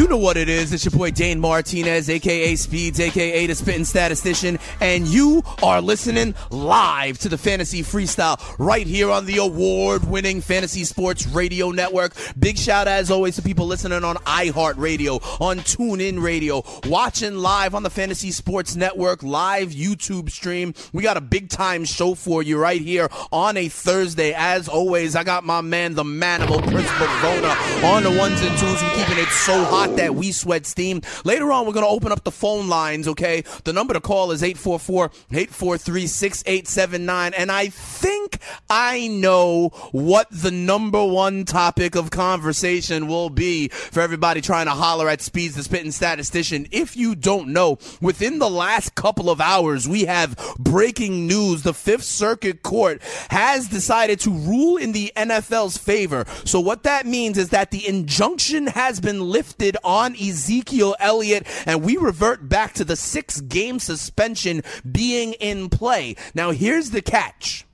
You 0.00 0.08
know 0.08 0.16
what 0.16 0.38
it 0.38 0.48
is. 0.48 0.72
It's 0.72 0.86
your 0.86 0.92
boy 0.92 1.10
Dane 1.10 1.38
Martinez, 1.38 2.08
aka 2.08 2.56
Speeds, 2.56 2.98
aka 2.98 3.46
the 3.46 3.54
Spitting 3.54 3.84
Statistician, 3.84 4.58
and 4.80 5.06
you 5.06 5.42
are 5.62 5.82
listening 5.82 6.34
live 6.48 7.18
to 7.18 7.28
the 7.28 7.36
Fantasy 7.36 7.82
Freestyle 7.82 8.40
right 8.58 8.86
here 8.86 9.10
on 9.10 9.26
the 9.26 9.36
award-winning 9.36 10.40
Fantasy 10.40 10.84
Sports 10.84 11.26
Radio 11.26 11.70
Network. 11.70 12.14
Big 12.38 12.56
shout 12.56 12.88
out, 12.88 12.94
as 12.94 13.10
always 13.10 13.36
to 13.36 13.42
people 13.42 13.66
listening 13.66 14.02
on 14.02 14.16
iHeartRadio, 14.16 15.20
on 15.38 15.58
TuneIn 15.58 16.22
Radio, 16.22 16.64
watching 16.86 17.34
live 17.34 17.74
on 17.74 17.82
the 17.82 17.90
Fantasy 17.90 18.30
Sports 18.30 18.74
Network 18.74 19.22
live 19.22 19.68
YouTube 19.68 20.30
stream. 20.30 20.72
We 20.94 21.02
got 21.02 21.18
a 21.18 21.20
big 21.20 21.50
time 21.50 21.84
show 21.84 22.14
for 22.14 22.42
you 22.42 22.56
right 22.56 22.80
here 22.80 23.10
on 23.32 23.58
a 23.58 23.68
Thursday. 23.68 24.32
As 24.32 24.66
always, 24.66 25.14
I 25.14 25.24
got 25.24 25.44
my 25.44 25.60
man, 25.60 25.92
the 25.92 26.04
manimal 26.04 26.66
Chris 26.70 26.86
Bavona, 26.86 27.84
on 27.84 28.02
the 28.02 28.10
ones 28.10 28.40
and 28.40 28.58
twos. 28.58 28.82
We're 28.82 29.04
keeping 29.04 29.22
it 29.22 29.28
so 29.28 29.62
hot 29.64 29.89
that 29.96 30.14
we 30.14 30.32
sweat 30.32 30.66
steam. 30.66 31.00
Later 31.24 31.50
on, 31.52 31.66
we're 31.66 31.72
going 31.72 31.84
to 31.84 31.90
open 31.90 32.12
up 32.12 32.24
the 32.24 32.30
phone 32.30 32.68
lines, 32.68 33.08
okay? 33.08 33.44
The 33.64 33.72
number 33.72 33.94
to 33.94 34.00
call 34.00 34.30
is 34.30 34.42
844-843-6879. 34.42 37.34
And 37.36 37.52
I 37.52 37.68
think 37.68 38.38
I 38.68 39.08
know 39.08 39.68
what 39.92 40.28
the 40.30 40.50
number 40.50 41.04
one 41.04 41.44
topic 41.44 41.94
of 41.94 42.10
conversation 42.10 43.06
will 43.06 43.30
be 43.30 43.68
for 43.68 44.00
everybody 44.00 44.40
trying 44.40 44.66
to 44.66 44.72
holler 44.72 45.08
at 45.08 45.20
Speeds 45.20 45.56
the 45.56 45.62
Spitting 45.62 45.92
Statistician. 45.92 46.66
If 46.70 46.96
you 46.96 47.14
don't 47.14 47.48
know, 47.48 47.78
within 48.00 48.38
the 48.38 48.50
last 48.50 48.94
couple 48.94 49.30
of 49.30 49.40
hours, 49.40 49.88
we 49.88 50.04
have 50.04 50.36
breaking 50.58 51.26
news. 51.26 51.62
The 51.62 51.74
Fifth 51.74 52.04
Circuit 52.04 52.62
Court 52.62 53.02
has 53.30 53.68
decided 53.68 54.20
to 54.20 54.30
rule 54.30 54.76
in 54.76 54.92
the 54.92 55.12
NFL's 55.16 55.76
favor. 55.76 56.24
So 56.44 56.60
what 56.60 56.84
that 56.84 57.06
means 57.06 57.38
is 57.38 57.50
that 57.50 57.70
the 57.70 57.86
injunction 57.86 58.68
has 58.68 59.00
been 59.00 59.20
lifted 59.20 59.69
on 59.84 60.14
Ezekiel 60.14 60.96
Elliott, 60.98 61.46
and 61.66 61.82
we 61.82 61.96
revert 61.96 62.48
back 62.48 62.74
to 62.74 62.84
the 62.84 62.96
six 62.96 63.40
game 63.40 63.78
suspension 63.78 64.62
being 64.90 65.34
in 65.34 65.68
play. 65.68 66.16
Now, 66.34 66.50
here's 66.50 66.90
the 66.90 67.02
catch. 67.02 67.64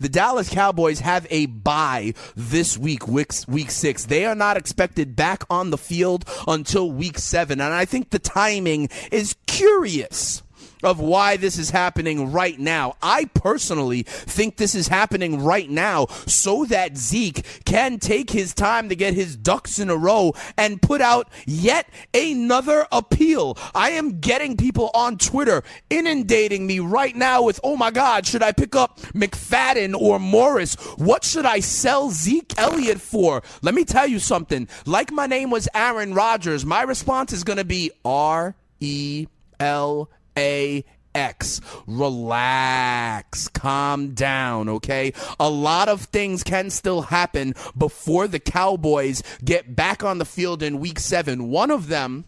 The 0.00 0.08
Dallas 0.08 0.48
Cowboys 0.48 1.00
have 1.00 1.26
a 1.28 1.46
bye 1.46 2.14
this 2.36 2.78
week, 2.78 3.08
week, 3.08 3.32
week 3.48 3.70
six. 3.70 4.04
They 4.04 4.24
are 4.26 4.34
not 4.34 4.56
expected 4.56 5.16
back 5.16 5.42
on 5.50 5.70
the 5.70 5.78
field 5.78 6.24
until 6.46 6.90
week 6.90 7.18
seven. 7.18 7.60
And 7.60 7.74
I 7.74 7.84
think 7.84 8.10
the 8.10 8.20
timing 8.20 8.88
is 9.10 9.34
curious 9.46 10.42
of 10.82 11.00
why 11.00 11.36
this 11.36 11.58
is 11.58 11.70
happening 11.70 12.32
right 12.32 12.58
now. 12.58 12.96
I 13.02 13.26
personally 13.26 14.02
think 14.02 14.56
this 14.56 14.74
is 14.74 14.88
happening 14.88 15.42
right 15.42 15.68
now 15.68 16.06
so 16.26 16.64
that 16.66 16.96
Zeke 16.96 17.44
can 17.64 17.98
take 17.98 18.30
his 18.30 18.54
time 18.54 18.88
to 18.88 18.96
get 18.96 19.14
his 19.14 19.36
ducks 19.36 19.78
in 19.78 19.90
a 19.90 19.96
row 19.96 20.34
and 20.56 20.80
put 20.80 21.00
out 21.00 21.28
yet 21.46 21.88
another 22.14 22.86
appeal. 22.92 23.56
I 23.74 23.90
am 23.90 24.20
getting 24.20 24.56
people 24.56 24.90
on 24.94 25.18
Twitter 25.18 25.62
inundating 25.90 26.66
me 26.66 26.80
right 26.80 27.14
now 27.14 27.42
with, 27.42 27.60
oh 27.62 27.76
my 27.76 27.90
God, 27.90 28.26
should 28.26 28.42
I 28.42 28.52
pick 28.52 28.74
up 28.74 29.00
McFadden 29.14 29.94
or 29.98 30.18
Morris? 30.18 30.74
What 30.96 31.24
should 31.24 31.46
I 31.46 31.60
sell 31.60 32.10
Zeke 32.10 32.52
Elliott 32.56 33.00
for? 33.00 33.42
Let 33.62 33.74
me 33.74 33.84
tell 33.84 34.06
you 34.06 34.18
something. 34.18 34.68
Like 34.86 35.10
my 35.10 35.26
name 35.26 35.50
was 35.50 35.68
Aaron 35.74 36.14
Rodgers, 36.14 36.64
my 36.64 36.82
response 36.82 37.32
is 37.32 37.44
going 37.44 37.58
to 37.58 37.64
be 37.64 37.90
R 38.04 38.54
E 38.80 39.26
L 39.60 40.08
A 40.38 40.84
X. 41.14 41.60
Relax. 41.88 43.48
Calm 43.48 44.14
down, 44.14 44.68
okay? 44.68 45.12
A 45.40 45.50
lot 45.50 45.88
of 45.88 46.02
things 46.02 46.44
can 46.44 46.70
still 46.70 47.02
happen 47.02 47.54
before 47.76 48.28
the 48.28 48.38
Cowboys 48.38 49.22
get 49.44 49.74
back 49.74 50.04
on 50.04 50.18
the 50.18 50.24
field 50.24 50.62
in 50.62 50.78
week 50.78 51.00
seven. 51.00 51.50
One 51.50 51.72
of 51.72 51.88
them 51.88 52.24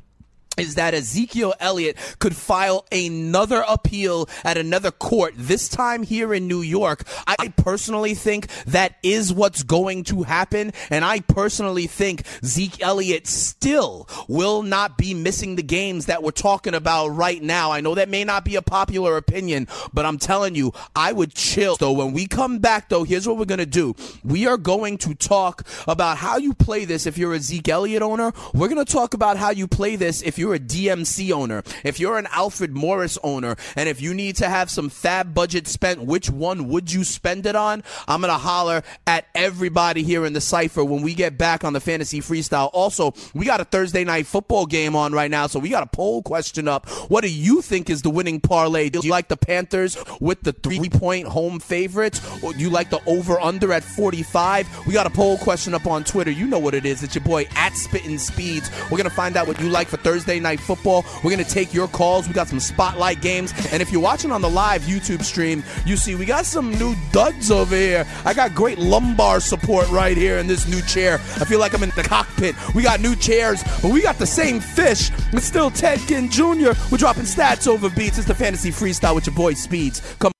is 0.60 0.74
that 0.74 0.94
Ezekiel 0.94 1.54
Elliott 1.58 1.96
could 2.18 2.36
file 2.36 2.84
another 2.92 3.64
appeal 3.66 4.28
at 4.44 4.58
another 4.58 4.90
court, 4.90 5.34
this 5.36 5.68
time 5.68 6.02
here 6.02 6.34
in 6.34 6.46
New 6.46 6.60
York. 6.60 7.04
I 7.26 7.48
personally 7.56 8.14
think 8.14 8.48
that 8.66 8.96
is 9.02 9.32
what's 9.32 9.62
going 9.62 10.04
to 10.04 10.22
happen. 10.22 10.72
And 10.90 11.04
I 11.04 11.20
personally 11.20 11.86
think 11.86 12.24
Zeke 12.44 12.82
Elliott 12.82 13.26
still 13.26 14.06
will 14.28 14.62
not 14.62 14.98
be 14.98 15.14
missing 15.14 15.56
the 15.56 15.62
games 15.62 16.06
that 16.06 16.22
we're 16.22 16.30
talking 16.30 16.74
about 16.74 17.08
right 17.08 17.42
now. 17.42 17.72
I 17.72 17.80
know 17.80 17.94
that 17.94 18.10
may 18.10 18.24
not 18.24 18.44
be 18.44 18.56
a 18.56 18.62
popular 18.62 19.16
opinion, 19.16 19.66
but 19.94 20.04
I'm 20.04 20.18
telling 20.18 20.54
you, 20.54 20.72
I 20.94 21.12
would 21.12 21.34
chill. 21.34 21.76
So 21.76 21.92
when 21.92 22.12
we 22.12 22.26
come 22.26 22.58
back, 22.58 22.90
though, 22.90 23.04
here's 23.04 23.26
what 23.26 23.38
we're 23.38 23.46
going 23.46 23.58
to 23.58 23.66
do. 23.66 23.94
We 24.22 24.46
are 24.46 24.58
going 24.58 24.98
to 24.98 25.14
talk 25.14 25.62
about 25.88 26.18
how 26.18 26.36
you 26.36 26.52
play 26.52 26.84
this 26.84 27.06
if 27.06 27.16
you're 27.16 27.32
a 27.32 27.40
Zeke 27.40 27.68
Elliott 27.68 28.02
owner. 28.02 28.32
We're 28.52 28.68
going 28.68 28.84
to 28.84 28.92
talk 28.92 29.14
about 29.14 29.38
how 29.38 29.50
you 29.50 29.66
play 29.66 29.96
this 29.96 30.22
if 30.22 30.38
you're 30.38 30.49
a 30.54 30.58
DMC 30.58 31.32
owner, 31.32 31.62
if 31.84 32.00
you're 32.00 32.18
an 32.18 32.28
Alfred 32.32 32.72
Morris 32.72 33.18
owner, 33.22 33.56
and 33.76 33.88
if 33.88 34.00
you 34.00 34.14
need 34.14 34.36
to 34.36 34.48
have 34.48 34.70
some 34.70 34.88
fab 34.88 35.34
budget 35.34 35.66
spent, 35.66 36.02
which 36.02 36.30
one 36.30 36.68
would 36.68 36.92
you 36.92 37.04
spend 37.04 37.46
it 37.46 37.56
on? 37.56 37.82
I'm 38.08 38.20
going 38.20 38.32
to 38.32 38.38
holler 38.38 38.82
at 39.06 39.26
everybody 39.34 40.02
here 40.02 40.24
in 40.24 40.32
the 40.32 40.40
cipher 40.40 40.84
when 40.84 41.02
we 41.02 41.14
get 41.14 41.38
back 41.38 41.64
on 41.64 41.72
the 41.72 41.80
fantasy 41.80 42.20
freestyle. 42.20 42.70
Also, 42.72 43.14
we 43.34 43.46
got 43.46 43.60
a 43.60 43.64
Thursday 43.64 44.04
night 44.04 44.26
football 44.26 44.66
game 44.66 44.96
on 44.96 45.12
right 45.12 45.30
now, 45.30 45.46
so 45.46 45.58
we 45.58 45.68
got 45.68 45.82
a 45.82 45.86
poll 45.86 46.22
question 46.22 46.68
up. 46.68 46.88
What 47.08 47.22
do 47.22 47.30
you 47.30 47.62
think 47.62 47.90
is 47.90 48.02
the 48.02 48.10
winning 48.10 48.40
parlay? 48.40 48.88
Do 48.88 49.00
you 49.02 49.10
like 49.10 49.28
the 49.28 49.36
Panthers 49.36 49.96
with 50.20 50.42
the 50.42 50.52
three 50.52 50.88
point 50.88 51.26
home 51.28 51.60
favorites, 51.60 52.20
or 52.42 52.52
do 52.52 52.58
you 52.58 52.70
like 52.70 52.90
the 52.90 53.00
over 53.06 53.40
under 53.40 53.72
at 53.72 53.84
45? 53.84 54.86
We 54.86 54.92
got 54.92 55.06
a 55.06 55.10
poll 55.10 55.38
question 55.38 55.74
up 55.74 55.86
on 55.86 56.04
Twitter. 56.04 56.30
You 56.30 56.46
know 56.46 56.58
what 56.58 56.74
it 56.74 56.84
is. 56.84 57.02
It's 57.02 57.14
your 57.14 57.24
boy 57.24 57.46
at 57.54 57.74
Spitting 57.76 58.18
Speeds. 58.18 58.70
We're 58.84 58.98
going 58.98 59.04
to 59.04 59.10
find 59.10 59.36
out 59.36 59.46
what 59.46 59.60
you 59.60 59.68
like 59.68 59.88
for 59.88 59.96
Thursday 59.96 60.39
night 60.40 60.60
football. 60.60 61.04
We're 61.22 61.30
going 61.30 61.44
to 61.44 61.50
take 61.50 61.72
your 61.72 61.88
calls. 61.88 62.26
We 62.26 62.34
got 62.34 62.48
some 62.48 62.60
spotlight 62.60 63.20
games. 63.20 63.52
And 63.72 63.82
if 63.82 63.92
you're 63.92 64.00
watching 64.00 64.32
on 64.32 64.42
the 64.42 64.50
live 64.50 64.82
YouTube 64.82 65.22
stream, 65.22 65.62
you 65.86 65.96
see 65.96 66.14
we 66.14 66.24
got 66.24 66.46
some 66.46 66.72
new 66.72 66.94
duds 67.12 67.50
over 67.50 67.74
here. 67.74 68.06
I 68.24 68.34
got 68.34 68.54
great 68.54 68.78
lumbar 68.78 69.40
support 69.40 69.88
right 69.90 70.16
here 70.16 70.38
in 70.38 70.46
this 70.46 70.66
new 70.68 70.82
chair. 70.82 71.14
I 71.14 71.44
feel 71.44 71.60
like 71.60 71.74
I'm 71.74 71.82
in 71.82 71.90
the 71.90 72.02
cockpit. 72.02 72.54
We 72.74 72.82
got 72.82 73.00
new 73.00 73.14
chairs, 73.16 73.62
but 73.82 73.92
we 73.92 74.02
got 74.02 74.18
the 74.18 74.26
same 74.26 74.60
fish. 74.60 75.10
It's 75.32 75.46
still 75.46 75.70
Ted 75.70 76.00
Ginn 76.00 76.30
Jr. 76.30 76.72
We're 76.90 76.98
dropping 76.98 77.24
stats 77.24 77.66
over 77.66 77.90
beats. 77.90 78.18
It's 78.18 78.26
the 78.26 78.34
fantasy 78.34 78.70
freestyle 78.70 79.14
with 79.14 79.26
your 79.26 79.36
boy 79.36 79.54
Speeds. 79.54 80.00
Come 80.18 80.32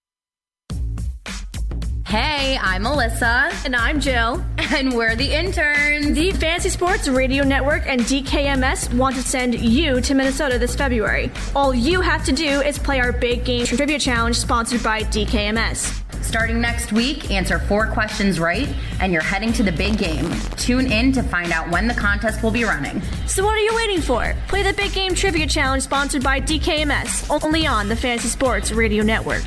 Hey, 2.11 2.59
I'm 2.61 2.83
Melissa. 2.83 3.53
And 3.65 3.77
I'm 3.77 4.01
Jill. 4.01 4.45
And 4.59 4.93
we're 4.97 5.15
the 5.15 5.33
interns. 5.33 6.13
The 6.13 6.33
Fantasy 6.33 6.69
Sports 6.69 7.07
Radio 7.07 7.45
Network 7.45 7.85
and 7.87 8.01
DKMS 8.01 8.93
want 8.95 9.15
to 9.15 9.23
send 9.23 9.55
you 9.55 10.01
to 10.01 10.15
Minnesota 10.15 10.59
this 10.59 10.75
February. 10.75 11.31
All 11.55 11.73
you 11.73 12.01
have 12.01 12.25
to 12.25 12.33
do 12.33 12.63
is 12.63 12.81
play 12.81 12.99
our 12.99 13.13
big 13.13 13.45
game 13.45 13.65
trivia 13.65 14.01
challenge 14.01 14.41
sponsored 14.41 14.83
by 14.83 15.03
DKMS. 15.03 16.03
Starting 16.25 16.61
next 16.61 16.93
week, 16.93 17.31
answer 17.31 17.61
four 17.61 17.87
questions 17.87 18.41
right, 18.41 18.69
and 18.99 19.13
you're 19.13 19.23
heading 19.23 19.53
to 19.53 19.63
the 19.63 19.73
big 19.73 19.97
game. 19.97 20.29
Tune 20.57 20.91
in 20.91 21.13
to 21.13 21.23
find 21.23 21.53
out 21.53 21.71
when 21.71 21.87
the 21.87 21.95
contest 21.95 22.43
will 22.43 22.51
be 22.51 22.65
running. 22.65 23.01
So 23.29 23.45
what 23.45 23.55
are 23.55 23.63
you 23.63 23.75
waiting 23.77 24.01
for? 24.01 24.35
Play 24.49 24.65
the 24.65 24.73
big 24.73 24.93
game 24.93 25.15
trivia 25.15 25.47
challenge 25.47 25.85
sponsored 25.85 26.25
by 26.25 26.41
DKMS, 26.41 27.45
only 27.45 27.69
on 27.69 27.89
the 27.89 27.95
Fantasy 27.95 28.29
Sports 28.29 28.73
Radio 28.73 29.05
Network. 29.05 29.45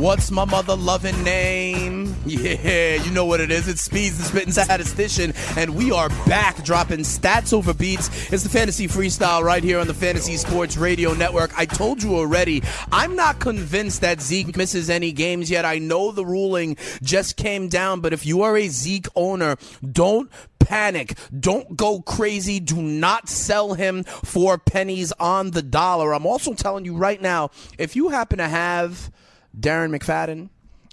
What's 0.00 0.30
my 0.30 0.46
mother 0.46 0.76
loving 0.76 1.22
name? 1.24 2.14
Yeah, 2.24 2.94
you 2.94 3.10
know 3.10 3.26
what 3.26 3.40
it 3.40 3.50
is. 3.50 3.68
It's 3.68 3.82
Speeds 3.82 4.16
the 4.16 4.24
Spitting 4.24 4.52
Statistician, 4.52 5.34
and 5.58 5.74
we 5.74 5.92
are 5.92 6.08
back 6.26 6.64
dropping 6.64 7.00
stats 7.00 7.52
over 7.52 7.74
beats. 7.74 8.08
It's 8.32 8.42
the 8.42 8.48
Fantasy 8.48 8.88
Freestyle 8.88 9.42
right 9.42 9.62
here 9.62 9.78
on 9.78 9.86
the 9.86 9.92
Fantasy 9.92 10.38
Sports 10.38 10.78
Radio 10.78 11.12
Network. 11.12 11.50
I 11.58 11.66
told 11.66 12.02
you 12.02 12.16
already, 12.16 12.62
I'm 12.90 13.14
not 13.14 13.40
convinced 13.40 14.00
that 14.00 14.22
Zeke 14.22 14.56
misses 14.56 14.88
any 14.88 15.12
games 15.12 15.50
yet. 15.50 15.66
I 15.66 15.76
know 15.76 16.12
the 16.12 16.24
ruling 16.24 16.78
just 17.02 17.36
came 17.36 17.68
down, 17.68 18.00
but 18.00 18.14
if 18.14 18.24
you 18.24 18.40
are 18.40 18.56
a 18.56 18.68
Zeke 18.68 19.08
owner, 19.14 19.56
don't 19.92 20.30
panic. 20.60 21.18
Don't 21.38 21.76
go 21.76 22.00
crazy. 22.00 22.58
Do 22.58 22.80
not 22.80 23.28
sell 23.28 23.74
him 23.74 24.04
for 24.04 24.56
pennies 24.56 25.12
on 25.20 25.50
the 25.50 25.62
dollar. 25.62 26.14
I'm 26.14 26.24
also 26.24 26.54
telling 26.54 26.86
you 26.86 26.96
right 26.96 27.20
now, 27.20 27.50
if 27.76 27.96
you 27.96 28.08
happen 28.08 28.38
to 28.38 28.48
have 28.48 29.10
Darren 29.58 29.96
McFadden, 29.96 30.48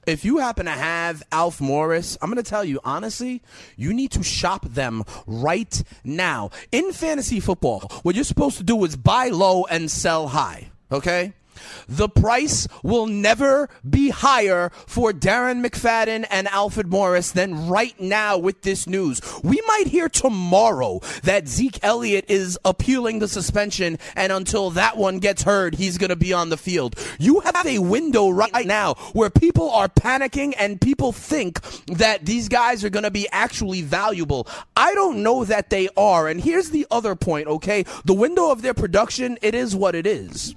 if 0.08 0.24
you 0.24 0.38
happen 0.38 0.66
to 0.66 0.72
have 0.72 1.22
Alf 1.34 1.60
Morris, 1.60 2.18
I'm 2.22 2.30
going 2.32 2.42
to 2.42 2.50
tell 2.50 2.64
you 2.64 2.80
honestly, 2.86 3.42
you 3.76 3.94
need 3.94 4.12
to 4.12 4.24
shop 4.24 4.66
them 4.66 5.04
right 5.26 5.84
now. 6.04 6.52
In 6.72 6.94
fantasy 6.94 7.42
football, 7.42 7.82
what 8.04 8.16
you're 8.16 8.24
supposed 8.24 8.58
to 8.58 8.64
do 8.64 8.84
is 8.86 8.96
buy 8.96 9.28
low 9.28 9.66
and 9.66 9.92
sell 9.92 10.30
high. 10.30 10.70
Okay? 10.92 11.34
The 11.88 12.10
price 12.10 12.68
will 12.84 13.08
never 13.08 13.70
be 13.88 14.10
higher 14.10 14.72
for 14.86 15.12
Darren 15.12 15.66
McFadden 15.66 16.26
and 16.30 16.48
Alfred 16.48 16.88
Morris 16.88 17.32
than 17.32 17.68
right 17.68 18.00
now 18.00 18.38
with 18.38 18.62
this 18.62 18.88
news. 18.88 19.22
We 19.44 19.62
might 19.68 19.88
hear 19.88 20.10
tomorrow 20.10 21.00
that 21.24 21.48
Zeke 21.48 21.84
Elliott 21.84 22.26
is 22.28 22.58
appealing 22.66 23.20
the 23.20 23.28
suspension, 23.28 23.98
and 24.16 24.32
until 24.32 24.70
that 24.72 24.98
one 24.98 25.20
gets 25.20 25.44
heard, 25.44 25.76
he's 25.76 25.98
going 25.98 26.10
to 26.10 26.16
be 26.16 26.34
on 26.34 26.50
the 26.50 26.58
field. 26.58 26.96
You 27.20 27.40
have 27.42 27.66
a 27.66 27.80
window 27.80 28.30
right 28.30 28.66
now 28.66 28.96
where 29.14 29.30
people 29.30 29.70
are 29.72 29.88
panicking 29.88 30.54
and 30.58 30.80
people 30.80 31.12
think 31.12 31.62
that 31.88 32.26
these 32.26 32.50
guys 32.50 32.84
are 32.84 32.90
going 32.90 33.04
to 33.04 33.12
be 33.12 33.28
actually 33.32 33.82
valuable. 33.82 34.48
I 34.76 34.94
don't 34.94 35.24
know 35.24 35.46
that 35.46 35.70
they 35.70 35.90
are. 35.98 36.28
And 36.28 36.42
here's 36.42 36.70
the 36.70 36.88
other 36.92 37.16
point, 37.16 37.48
okay? 37.48 37.86
The 38.06 38.14
window 38.14 38.52
of 38.52 38.62
their 38.62 38.74
production, 38.74 39.38
it 39.42 39.56
is 39.56 39.76
what 39.76 39.96
it 39.96 40.06
is. 40.06 40.56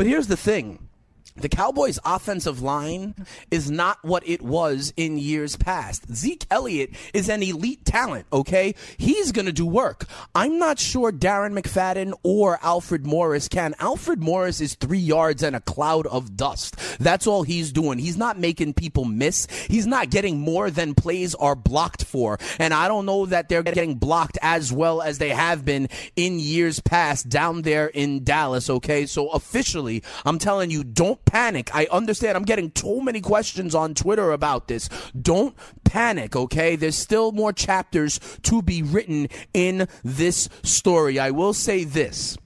But 0.00 0.06
here's 0.06 0.28
the 0.28 0.34
thing. 0.34 0.88
The 1.36 1.48
Cowboys' 1.48 1.98
offensive 2.04 2.60
line 2.60 3.14
is 3.50 3.70
not 3.70 3.98
what 4.02 4.28
it 4.28 4.42
was 4.42 4.92
in 4.96 5.16
years 5.16 5.56
past. 5.56 6.12
Zeke 6.12 6.44
Elliott 6.50 6.90
is 7.14 7.28
an 7.28 7.42
elite 7.42 7.84
talent, 7.84 8.26
okay? 8.32 8.74
He's 8.98 9.32
going 9.32 9.46
to 9.46 9.52
do 9.52 9.64
work. 9.64 10.06
I'm 10.34 10.58
not 10.58 10.78
sure 10.78 11.10
Darren 11.10 11.58
McFadden 11.58 12.12
or 12.22 12.58
Alfred 12.62 13.06
Morris 13.06 13.48
can. 13.48 13.74
Alfred 13.78 14.20
Morris 14.20 14.60
is 14.60 14.74
three 14.74 14.98
yards 14.98 15.42
and 15.42 15.56
a 15.56 15.60
cloud 15.60 16.06
of 16.08 16.36
dust. 16.36 16.76
That's 16.98 17.26
all 17.26 17.42
he's 17.42 17.72
doing. 17.72 17.98
He's 17.98 18.18
not 18.18 18.38
making 18.38 18.74
people 18.74 19.04
miss. 19.06 19.46
He's 19.68 19.86
not 19.86 20.10
getting 20.10 20.40
more 20.40 20.70
than 20.70 20.94
plays 20.94 21.34
are 21.36 21.56
blocked 21.56 22.04
for. 22.04 22.38
And 22.58 22.74
I 22.74 22.86
don't 22.86 23.06
know 23.06 23.24
that 23.26 23.48
they're 23.48 23.62
getting 23.62 23.94
blocked 23.94 24.36
as 24.42 24.72
well 24.72 25.00
as 25.00 25.18
they 25.18 25.30
have 25.30 25.64
been 25.64 25.88
in 26.16 26.38
years 26.38 26.80
past 26.80 27.28
down 27.30 27.62
there 27.62 27.86
in 27.86 28.24
Dallas, 28.24 28.68
okay? 28.68 29.06
So 29.06 29.28
officially, 29.28 30.02
I'm 30.26 30.38
telling 30.38 30.70
you, 30.70 30.84
don't 30.84 31.09
panic. 31.16 31.74
I 31.74 31.86
understand. 31.90 32.36
I'm 32.36 32.44
getting 32.44 32.70
too 32.70 33.00
many 33.02 33.20
questions 33.20 33.74
on 33.74 33.94
Twitter 33.94 34.32
about 34.32 34.68
this. 34.68 34.88
Don't 35.20 35.54
panic, 35.84 36.36
okay? 36.36 36.76
There's 36.76 36.96
still 36.96 37.32
more 37.32 37.52
chapters 37.52 38.20
to 38.42 38.62
be 38.62 38.82
written 38.82 39.28
in 39.52 39.88
this 40.04 40.48
story. 40.62 41.18
I 41.18 41.30
will 41.30 41.52
say 41.52 41.84
this 41.84 42.36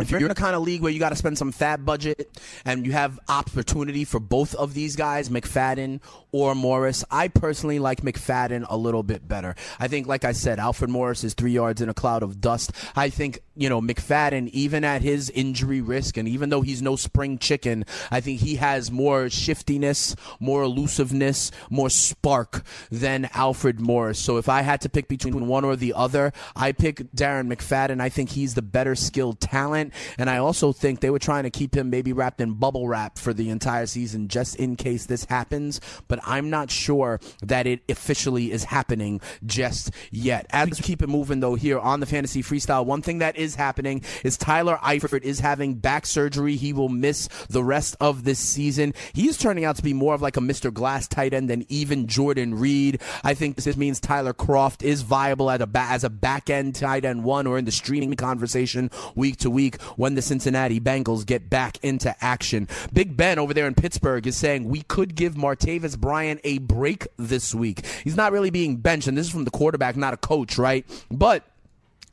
if 0.00 0.10
you're 0.10 0.20
in 0.20 0.30
a 0.30 0.34
kind 0.34 0.54
of 0.54 0.62
league 0.62 0.82
where 0.82 0.92
you 0.92 0.98
got 0.98 1.10
to 1.10 1.16
spend 1.16 1.38
some 1.38 1.52
fab 1.52 1.84
budget 1.84 2.28
and 2.64 2.86
you 2.86 2.92
have 2.92 3.18
opportunity 3.28 4.04
for 4.04 4.20
both 4.20 4.54
of 4.54 4.74
these 4.74 4.96
guys, 4.96 5.28
McFadden 5.28 6.00
or 6.32 6.54
Morris, 6.54 7.04
I 7.10 7.28
personally 7.28 7.78
like 7.78 8.02
McFadden 8.02 8.66
a 8.68 8.76
little 8.76 9.02
bit 9.02 9.26
better. 9.26 9.54
I 9.78 9.88
think, 9.88 10.06
like 10.06 10.24
I 10.24 10.32
said, 10.32 10.58
Alfred 10.58 10.90
Morris 10.90 11.24
is 11.24 11.34
three 11.34 11.52
yards 11.52 11.80
in 11.80 11.88
a 11.88 11.94
cloud 11.94 12.22
of 12.22 12.40
dust. 12.40 12.72
I 12.94 13.08
think, 13.08 13.40
you 13.56 13.68
know, 13.68 13.80
McFadden, 13.80 14.48
even 14.50 14.84
at 14.84 15.02
his 15.02 15.30
injury 15.30 15.80
risk 15.80 16.16
and 16.16 16.28
even 16.28 16.50
though 16.50 16.60
he's 16.60 16.82
no 16.82 16.96
spring 16.96 17.38
chicken, 17.38 17.84
I 18.10 18.20
think 18.20 18.40
he 18.40 18.56
has 18.56 18.90
more 18.90 19.30
shiftiness, 19.30 20.14
more 20.40 20.62
elusiveness, 20.62 21.50
more 21.70 21.90
spark 21.90 22.64
than 22.90 23.30
Alfred 23.32 23.80
Morris. 23.80 24.18
So 24.18 24.36
if 24.36 24.48
I 24.48 24.62
had 24.62 24.82
to 24.82 24.88
pick 24.88 25.08
between 25.08 25.46
one 25.46 25.64
or 25.64 25.76
the 25.76 25.94
other, 25.94 26.32
I 26.54 26.72
pick 26.72 26.98
Darren 27.14 27.52
McFadden. 27.52 28.00
I 28.00 28.08
think 28.08 28.30
he's 28.30 28.54
the 28.54 28.62
better 28.62 28.94
skilled 28.94 29.40
talent. 29.40 29.85
And 30.18 30.30
I 30.30 30.38
also 30.38 30.72
think 30.72 31.00
they 31.00 31.10
were 31.10 31.18
trying 31.18 31.44
to 31.44 31.50
keep 31.50 31.76
him 31.76 31.90
maybe 31.90 32.12
wrapped 32.12 32.40
in 32.40 32.54
bubble 32.54 32.88
wrap 32.88 33.18
for 33.18 33.32
the 33.32 33.50
entire 33.50 33.86
season 33.86 34.28
just 34.28 34.56
in 34.56 34.76
case 34.76 35.06
this 35.06 35.24
happens. 35.24 35.80
But 36.08 36.20
I'm 36.24 36.50
not 36.50 36.70
sure 36.70 37.20
that 37.42 37.66
it 37.66 37.80
officially 37.88 38.52
is 38.52 38.64
happening 38.64 39.20
just 39.44 39.90
yet. 40.10 40.46
As 40.50 40.70
we 40.70 40.76
keep 40.76 41.02
it 41.02 41.08
moving, 41.08 41.40
though, 41.40 41.54
here 41.54 41.78
on 41.78 42.00
the 42.00 42.06
Fantasy 42.06 42.42
Freestyle, 42.42 42.84
one 42.84 43.02
thing 43.02 43.18
that 43.18 43.36
is 43.36 43.54
happening 43.54 44.02
is 44.24 44.36
Tyler 44.36 44.78
Eifert 44.82 45.22
is 45.22 45.40
having 45.40 45.74
back 45.74 46.06
surgery. 46.06 46.56
He 46.56 46.72
will 46.72 46.88
miss 46.88 47.28
the 47.48 47.62
rest 47.62 47.96
of 48.00 48.24
this 48.24 48.38
season. 48.38 48.94
He's 49.12 49.36
turning 49.38 49.64
out 49.64 49.76
to 49.76 49.82
be 49.82 49.92
more 49.92 50.14
of 50.14 50.22
like 50.22 50.36
a 50.36 50.40
Mr. 50.40 50.72
Glass 50.72 51.08
tight 51.08 51.34
end 51.34 51.50
than 51.50 51.64
even 51.68 52.06
Jordan 52.06 52.54
Reed. 52.54 53.00
I 53.24 53.34
think 53.34 53.56
this 53.56 53.76
means 53.76 54.00
Tyler 54.00 54.32
Kroft 54.32 54.82
is 54.82 55.02
viable 55.02 55.50
at 55.50 55.62
a 55.62 55.66
ba- 55.66 55.86
as 55.88 56.04
a 56.04 56.10
back 56.10 56.50
end 56.50 56.74
tight 56.74 57.04
end 57.04 57.24
one 57.24 57.46
or 57.46 57.58
in 57.58 57.64
the 57.64 57.72
streaming 57.72 58.14
conversation 58.14 58.90
week 59.14 59.36
to 59.38 59.50
week 59.50 59.75
when 59.96 60.14
the 60.14 60.22
Cincinnati 60.22 60.80
Bengals 60.80 61.26
get 61.26 61.48
back 61.48 61.78
into 61.82 62.14
action. 62.24 62.68
Big 62.92 63.16
Ben 63.16 63.38
over 63.38 63.54
there 63.54 63.66
in 63.66 63.74
Pittsburgh 63.74 64.26
is 64.26 64.36
saying 64.36 64.68
we 64.68 64.82
could 64.82 65.14
give 65.14 65.34
Martavis 65.34 65.98
Bryant 65.98 66.40
a 66.44 66.58
break 66.58 67.06
this 67.16 67.54
week. 67.54 67.84
He's 68.04 68.16
not 68.16 68.32
really 68.32 68.50
being 68.50 68.76
benched, 68.76 69.08
and 69.08 69.16
this 69.16 69.26
is 69.26 69.32
from 69.32 69.44
the 69.44 69.50
quarterback, 69.50 69.96
not 69.96 70.14
a 70.14 70.18
coach, 70.18 70.58
right? 70.58 70.86
But 71.10 71.44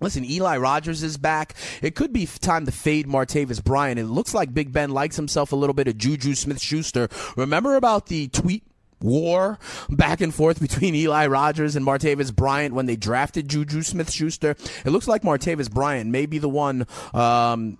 Listen, 0.04 0.26
Eli 0.26 0.58
Rogers 0.58 1.02
is 1.02 1.16
back. 1.18 1.56
It 1.82 1.96
could 1.96 2.12
be 2.12 2.26
time 2.26 2.66
to 2.66 2.74
fade 2.74 3.08
Martavis 3.08 3.64
Bryant. 3.64 3.98
It 3.98 4.08
looks 4.08 4.34
like 4.34 4.54
Big 4.54 4.74
Ben 4.74 4.90
likes 4.90 5.16
himself 5.16 5.54
a 5.54 5.56
little 5.56 5.74
bit 5.74 5.88
of 5.88 5.98
Juju 5.98 6.36
Smith 6.36 6.60
Schuster. 6.60 7.08
Remember 7.38 7.76
about 7.76 8.08
the 8.08 8.28
tweet 8.28 8.64
war 9.04 9.60
back 9.90 10.22
and 10.22 10.34
forth 10.34 10.60
between 10.60 10.96
Eli 11.04 11.28
Rogers 11.28 11.76
and 11.76 11.86
Martavis 11.86 12.34
Bryant 12.34 12.74
when 12.74 12.86
they 12.86 12.96
drafted 12.96 13.50
Juju 13.50 13.84
Smith 13.84 14.12
Schuster. 14.12 14.52
It 14.86 14.90
looks 14.90 15.08
like 15.08 15.22
Martavis 15.22 15.70
Bryant 15.72 16.10
may 16.10 16.26
be 16.26 16.38
the 16.38 16.50
one 16.50 16.88
um, 17.14 17.78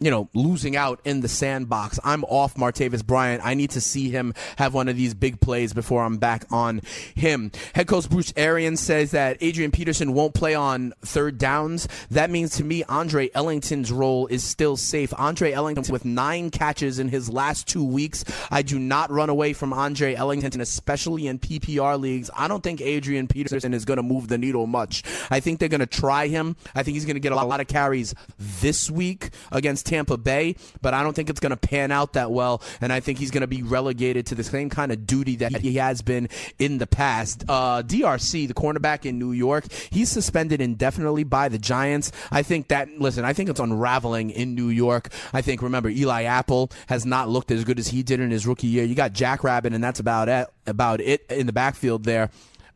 you 0.00 0.10
know, 0.10 0.28
losing 0.34 0.76
out 0.76 0.98
in 1.04 1.20
the 1.20 1.28
sandbox. 1.28 2.00
I'm 2.02 2.24
off 2.24 2.54
Martavis 2.54 3.04
Bryant. 3.04 3.44
I 3.44 3.52
need 3.52 3.70
to 3.70 3.82
see 3.82 4.08
him 4.08 4.34
have 4.56 4.72
one 4.72 4.88
of 4.88 4.96
these 4.96 5.12
big 5.12 5.40
plays 5.40 5.74
before 5.74 6.02
I'm 6.02 6.16
back 6.16 6.46
on 6.50 6.80
him. 7.14 7.52
Head 7.74 7.86
coach 7.86 8.08
Bruce 8.08 8.32
Arians 8.34 8.80
says 8.80 9.10
that 9.10 9.36
Adrian 9.42 9.70
Peterson 9.70 10.14
won't 10.14 10.32
play 10.32 10.54
on 10.54 10.94
third 11.02 11.36
downs. 11.36 11.86
That 12.10 12.30
means 12.30 12.56
to 12.56 12.64
me, 12.64 12.82
Andre 12.84 13.30
Ellington's 13.34 13.92
role 13.92 14.26
is 14.28 14.42
still 14.42 14.78
safe. 14.78 15.12
Andre 15.18 15.52
Ellington 15.52 15.92
with 15.92 16.06
nine 16.06 16.50
catches 16.50 16.98
in 16.98 17.08
his 17.08 17.28
last 17.28 17.68
two 17.68 17.84
weeks. 17.84 18.24
I 18.50 18.62
do 18.62 18.78
not 18.78 19.10
run 19.10 19.28
away 19.28 19.52
from 19.52 19.72
Andre 19.72 20.14
Ellington, 20.14 20.62
especially 20.62 21.26
in 21.26 21.38
PPR 21.38 22.00
leagues. 22.00 22.30
I 22.34 22.48
don't 22.48 22.62
think 22.62 22.80
Adrian 22.80 23.28
Peterson 23.28 23.74
is 23.74 23.84
going 23.84 23.98
to 23.98 24.02
move 24.02 24.28
the 24.28 24.38
needle 24.38 24.66
much. 24.66 25.02
I 25.30 25.40
think 25.40 25.58
they're 25.60 25.68
going 25.68 25.80
to 25.80 25.86
try 25.86 26.28
him. 26.28 26.56
I 26.74 26.82
think 26.82 26.94
he's 26.94 27.04
going 27.04 27.16
to 27.16 27.20
get 27.20 27.32
a 27.32 27.36
lot 27.36 27.60
of 27.60 27.66
carries 27.66 28.14
this 28.38 28.90
week 28.90 29.30
against 29.52 29.89
Tampa 29.90 30.16
Bay, 30.16 30.54
but 30.80 30.94
I 30.94 31.02
don't 31.02 31.14
think 31.14 31.28
it's 31.28 31.40
going 31.40 31.50
to 31.50 31.56
pan 31.56 31.90
out 31.90 32.12
that 32.12 32.30
well. 32.30 32.62
And 32.80 32.92
I 32.92 33.00
think 33.00 33.18
he's 33.18 33.32
going 33.32 33.40
to 33.40 33.48
be 33.48 33.62
relegated 33.62 34.26
to 34.26 34.36
the 34.36 34.44
same 34.44 34.70
kind 34.70 34.92
of 34.92 35.04
duty 35.04 35.36
that 35.36 35.56
he 35.56 35.74
has 35.76 36.00
been 36.00 36.28
in 36.58 36.78
the 36.78 36.86
past. 36.86 37.44
Uh, 37.48 37.82
DRC, 37.82 38.46
the 38.46 38.54
cornerback 38.54 39.04
in 39.04 39.18
New 39.18 39.32
York, 39.32 39.64
he's 39.90 40.08
suspended 40.08 40.60
indefinitely 40.60 41.24
by 41.24 41.48
the 41.48 41.58
Giants. 41.58 42.12
I 42.30 42.42
think 42.42 42.68
that, 42.68 42.88
listen, 42.98 43.24
I 43.24 43.32
think 43.32 43.50
it's 43.50 43.60
unraveling 43.60 44.30
in 44.30 44.54
New 44.54 44.68
York. 44.68 45.08
I 45.32 45.42
think, 45.42 45.60
remember, 45.60 45.88
Eli 45.88 46.22
Apple 46.22 46.70
has 46.86 47.04
not 47.04 47.28
looked 47.28 47.50
as 47.50 47.64
good 47.64 47.78
as 47.78 47.88
he 47.88 48.02
did 48.02 48.20
in 48.20 48.30
his 48.30 48.46
rookie 48.46 48.68
year. 48.68 48.84
You 48.84 48.94
got 48.94 49.12
Jackrabbit, 49.12 49.72
and 49.74 49.82
that's 49.82 49.98
about 49.98 50.28
it, 50.28 50.48
about 50.66 51.00
it 51.00 51.26
in 51.28 51.46
the 51.46 51.52
backfield 51.52 52.04
there. 52.04 52.30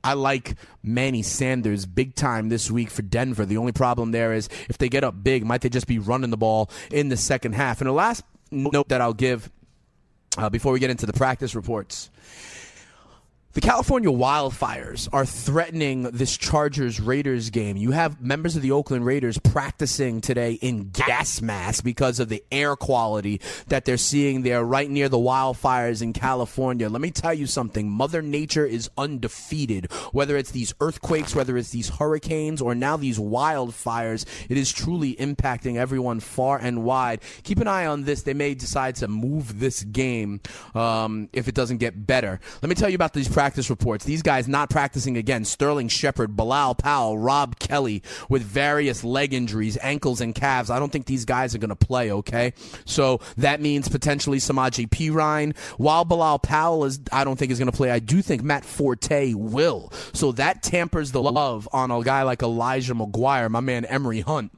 I 0.04 0.12
like 0.12 0.56
Manny 0.82 1.23
Sanders 1.23 1.87
big 1.87 2.14
time 2.14 2.50
this 2.50 2.70
week 2.70 2.90
for 2.90 3.02
Denver. 3.02 3.46
The 3.46 3.56
only 3.56 3.73
problem 3.73 4.12
there 4.12 4.34
is 4.34 4.50
if 4.68 4.76
they 4.76 4.90
get 4.90 5.02
up 5.02 5.25
big, 5.25 5.44
might 5.44 5.62
they 5.62 5.70
just 5.70 5.87
be 5.87 5.99
running 5.99 6.30
the 6.30 6.37
ball 6.37 6.70
in 6.92 7.08
the 7.08 7.16
second 7.16 7.54
half? 7.54 7.80
And 7.80 7.88
the 7.88 7.92
last 7.92 8.23
note 8.50 8.90
that 8.90 9.00
I'll 9.00 9.14
give 9.14 9.50
uh, 10.37 10.50
before 10.50 10.73
we 10.73 10.78
get 10.78 10.90
into 10.90 11.06
the 11.06 11.14
practice 11.14 11.54
reports 11.54 12.11
The 13.54 13.61
California 13.61 14.11
wildfires 14.11 15.08
are 15.12 15.25
threatening 15.25 16.02
this 16.02 16.37
Chargers 16.37 16.99
Raiders 16.99 17.50
game. 17.50 17.76
You 17.76 17.92
have 17.92 18.20
members 18.20 18.56
of 18.56 18.62
the 18.62 18.73
Oakland 18.73 19.06
Raiders 19.06 19.38
practicing 19.38 20.20
today 20.20 20.54
in 20.54 20.90
gas 20.90 21.40
masks 21.40 21.80
because 21.80 22.18
of 22.18 22.28
the 22.28 22.42
air 22.50 22.75
quality 22.75 23.40
that 23.68 23.84
they're 23.84 23.96
seeing 23.96 24.42
there 24.42 24.64
right 24.64 24.90
near 24.90 25.08
the 25.08 25.18
wildfires 25.18 26.02
in 26.02 26.12
California. 26.12 26.88
Let 26.88 27.00
me 27.00 27.12
tell 27.12 27.32
you 27.32 27.46
something 27.46 27.88
Mother 27.88 28.23
Nature 28.23 28.66
is 28.66 28.90
undefeated. 28.99 29.87
Whether 30.11 30.37
it's 30.37 30.50
these 30.50 30.75
earthquakes, 30.80 31.37
whether 31.37 31.56
it's 31.56 31.70
these 31.70 31.90
hurricanes, 31.90 32.61
or 32.61 32.75
now 32.75 32.96
these 32.96 33.20
wildfires, 33.20 34.25
it 34.49 34.56
is 34.56 34.73
truly 34.73 35.14
impacting 35.14 35.76
everyone 35.76 36.18
far 36.18 36.58
and 36.58 36.82
wide. 36.82 37.20
Keep 37.44 37.61
an 37.61 37.68
eye 37.68 37.87
on 37.87 38.02
this. 38.02 38.23
They 38.23 38.34
may 38.34 38.54
decide 38.54 38.96
to 38.96 39.06
move 39.06 39.61
this 39.61 39.84
game 39.84 40.40
um, 40.75 41.28
if 41.32 41.46
it 41.46 41.54
doesn't 41.54 41.78
get 41.78 42.04
better. 42.04 42.40
Let 42.61 42.68
me 42.68 42.75
tell 42.75 42.88
you 42.88 42.96
about 42.96 43.12
these 43.12 43.28
practice 43.44 43.68
reports. 43.68 44.06
These 44.06 44.22
guys 44.22 44.48
not 44.48 44.70
practicing 44.70 45.18
again. 45.18 45.44
Sterling 45.44 45.88
Shepard, 45.88 46.34
Bilal 46.34 46.76
Powell, 46.76 47.18
Rob 47.18 47.58
Kelley 47.58 48.02
with 48.30 48.40
various 48.40 49.04
leg 49.04 49.34
injuries, 49.34 49.76
ankles 49.82 50.22
and 50.22 50.34
calves. 50.34 50.70
I 50.70 50.78
don't 50.78 50.90
think 50.90 51.04
these 51.04 51.26
guys 51.26 51.54
are 51.54 51.58
going 51.58 51.68
to 51.68 51.76
play, 51.76 52.10
okay? 52.10 52.54
So 52.86 53.20
that 53.36 53.60
means 53.60 53.86
potentially 53.86 54.38
Samaje 54.38 54.88
Perine. 54.88 55.54
While 55.76 56.06
Bilal 56.06 56.38
Powell 56.38 56.86
is, 56.86 57.00
I 57.12 57.24
don't 57.24 57.38
think 57.38 57.52
is 57.52 57.58
going 57.58 57.70
to 57.70 57.76
play, 57.76 57.90
I 57.90 57.98
do 57.98 58.22
think 58.22 58.42
Matt 58.42 58.64
Forte 58.64 59.34
will. 59.34 59.92
So 60.14 60.32
that 60.32 60.62
tampers 60.62 61.12
the 61.12 61.20
love 61.20 61.68
on 61.70 61.90
a 61.90 62.02
guy 62.02 62.22
like 62.22 62.42
Elijah 62.42 62.94
McGuire, 62.94 63.50
my 63.50 63.60
man 63.60 63.84
Emory 63.84 64.22
Hunt 64.22 64.52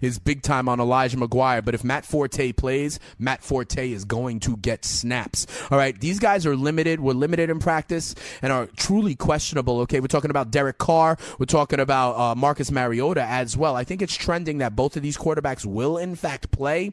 is 0.00 0.18
big 0.18 0.42
time 0.42 0.68
on 0.68 0.80
Elijah 0.80 1.16
McGuire. 1.16 1.64
But 1.64 1.74
if 1.74 1.84
Matt 1.84 2.04
Forte 2.04 2.52
plays, 2.52 2.98
Matt 3.18 3.42
Forte 3.42 3.90
is 3.90 4.04
going 4.04 4.40
to 4.40 4.56
get 4.56 4.84
snaps. 4.84 5.46
All 5.70 5.78
right, 5.78 5.98
these 5.98 6.18
guys 6.18 6.46
are 6.46 6.56
limited. 6.56 7.00
We're 7.00 7.12
limited 7.12 7.50
in 7.50 7.58
practice 7.58 8.14
and 8.42 8.52
are 8.52 8.66
truly 8.76 9.14
questionable. 9.14 9.80
Okay, 9.80 10.00
we're 10.00 10.06
talking 10.06 10.30
about 10.30 10.50
Derek 10.50 10.78
Carr. 10.78 11.16
We're 11.38 11.46
talking 11.46 11.80
about 11.80 12.16
uh, 12.18 12.34
Marcus 12.34 12.70
Mariota 12.70 13.22
as 13.22 13.56
well. 13.56 13.76
I 13.76 13.84
think 13.84 14.02
it's 14.02 14.16
trending 14.16 14.58
that 14.58 14.76
both 14.76 14.96
of 14.96 15.02
these 15.02 15.16
quarterbacks 15.16 15.64
will 15.64 15.98
in 15.98 16.14
fact 16.14 16.50
play. 16.50 16.92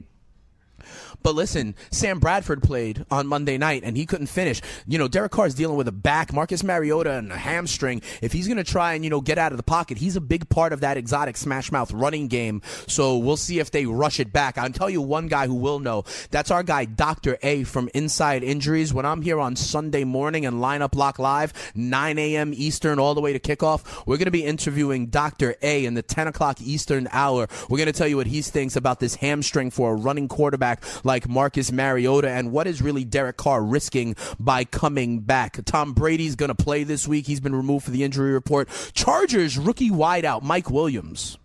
But 1.23 1.35
listen, 1.35 1.75
Sam 1.91 2.19
Bradford 2.19 2.63
played 2.63 3.05
on 3.11 3.27
Monday 3.27 3.57
night 3.57 3.81
and 3.83 3.97
he 3.97 4.05
couldn't 4.05 4.27
finish. 4.27 4.61
You 4.87 4.97
know, 4.97 5.07
Derek 5.07 5.31
Carr 5.31 5.47
is 5.47 5.55
dealing 5.55 5.77
with 5.77 5.87
a 5.87 5.91
back, 5.91 6.31
Marcus 6.31 6.63
Mariota 6.63 7.11
and 7.11 7.31
a 7.31 7.37
hamstring. 7.37 8.01
If 8.21 8.31
he's 8.31 8.47
going 8.47 8.57
to 8.57 8.63
try 8.63 8.93
and, 8.93 9.03
you 9.03 9.09
know, 9.09 9.21
get 9.21 9.37
out 9.37 9.51
of 9.51 9.57
the 9.57 9.63
pocket, 9.63 9.97
he's 9.97 10.15
a 10.15 10.21
big 10.21 10.49
part 10.49 10.73
of 10.73 10.81
that 10.81 10.97
exotic 10.97 11.37
smash 11.37 11.71
mouth 11.71 11.91
running 11.91 12.27
game. 12.27 12.61
So 12.87 13.17
we'll 13.17 13.37
see 13.37 13.59
if 13.59 13.71
they 13.71 13.85
rush 13.85 14.19
it 14.19 14.31
back. 14.31 14.57
I'll 14.57 14.69
tell 14.69 14.89
you 14.89 15.01
one 15.01 15.27
guy 15.27 15.47
who 15.47 15.55
will 15.55 15.79
know. 15.79 16.03
That's 16.31 16.51
our 16.51 16.63
guy, 16.63 16.85
Dr. 16.85 17.37
A 17.41 17.63
from 17.63 17.89
Inside 17.93 18.43
Injuries. 18.43 18.93
When 18.93 19.05
I'm 19.05 19.21
here 19.21 19.39
on 19.39 19.55
Sunday 19.55 20.03
morning 20.03 20.45
and 20.45 20.57
Lineup 20.57 20.95
Lock 20.95 21.19
Live, 21.19 21.53
9 21.75 22.17
a.m. 22.19 22.53
Eastern, 22.53 22.99
all 22.99 23.15
the 23.15 23.21
way 23.21 23.33
to 23.33 23.39
kickoff, 23.39 24.05
we're 24.05 24.17
going 24.17 24.25
to 24.25 24.31
be 24.31 24.45
interviewing 24.45 25.07
Dr. 25.07 25.55
A 25.61 25.85
in 25.85 25.93
the 25.93 26.01
10 26.01 26.27
o'clock 26.27 26.61
Eastern 26.61 27.07
hour. 27.11 27.47
We're 27.69 27.77
going 27.77 27.87
to 27.87 27.93
tell 27.93 28.07
you 28.07 28.17
what 28.17 28.27
he 28.27 28.41
thinks 28.41 28.75
about 28.75 28.99
this 28.99 29.15
hamstring 29.15 29.71
for 29.71 29.91
a 29.91 29.95
running 29.95 30.27
quarterback 30.27 30.66
like 31.03 31.27
Marcus 31.27 31.71
Mariota 31.71 32.29
and 32.29 32.51
what 32.51 32.67
is 32.67 32.81
really 32.81 33.03
Derek 33.03 33.37
Carr 33.37 33.63
risking 33.63 34.15
by 34.39 34.63
coming 34.63 35.19
back. 35.19 35.59
Tom 35.65 35.93
Brady's 35.93 36.35
going 36.35 36.49
to 36.49 36.55
play 36.55 36.83
this 36.83 37.07
week. 37.07 37.27
He's 37.27 37.39
been 37.39 37.55
removed 37.55 37.85
for 37.85 37.91
the 37.91 38.03
injury 38.03 38.31
report. 38.31 38.69
Chargers 38.93 39.57
rookie 39.57 39.89
wideout 39.89 40.43
Mike 40.43 40.69
Williams 40.69 41.37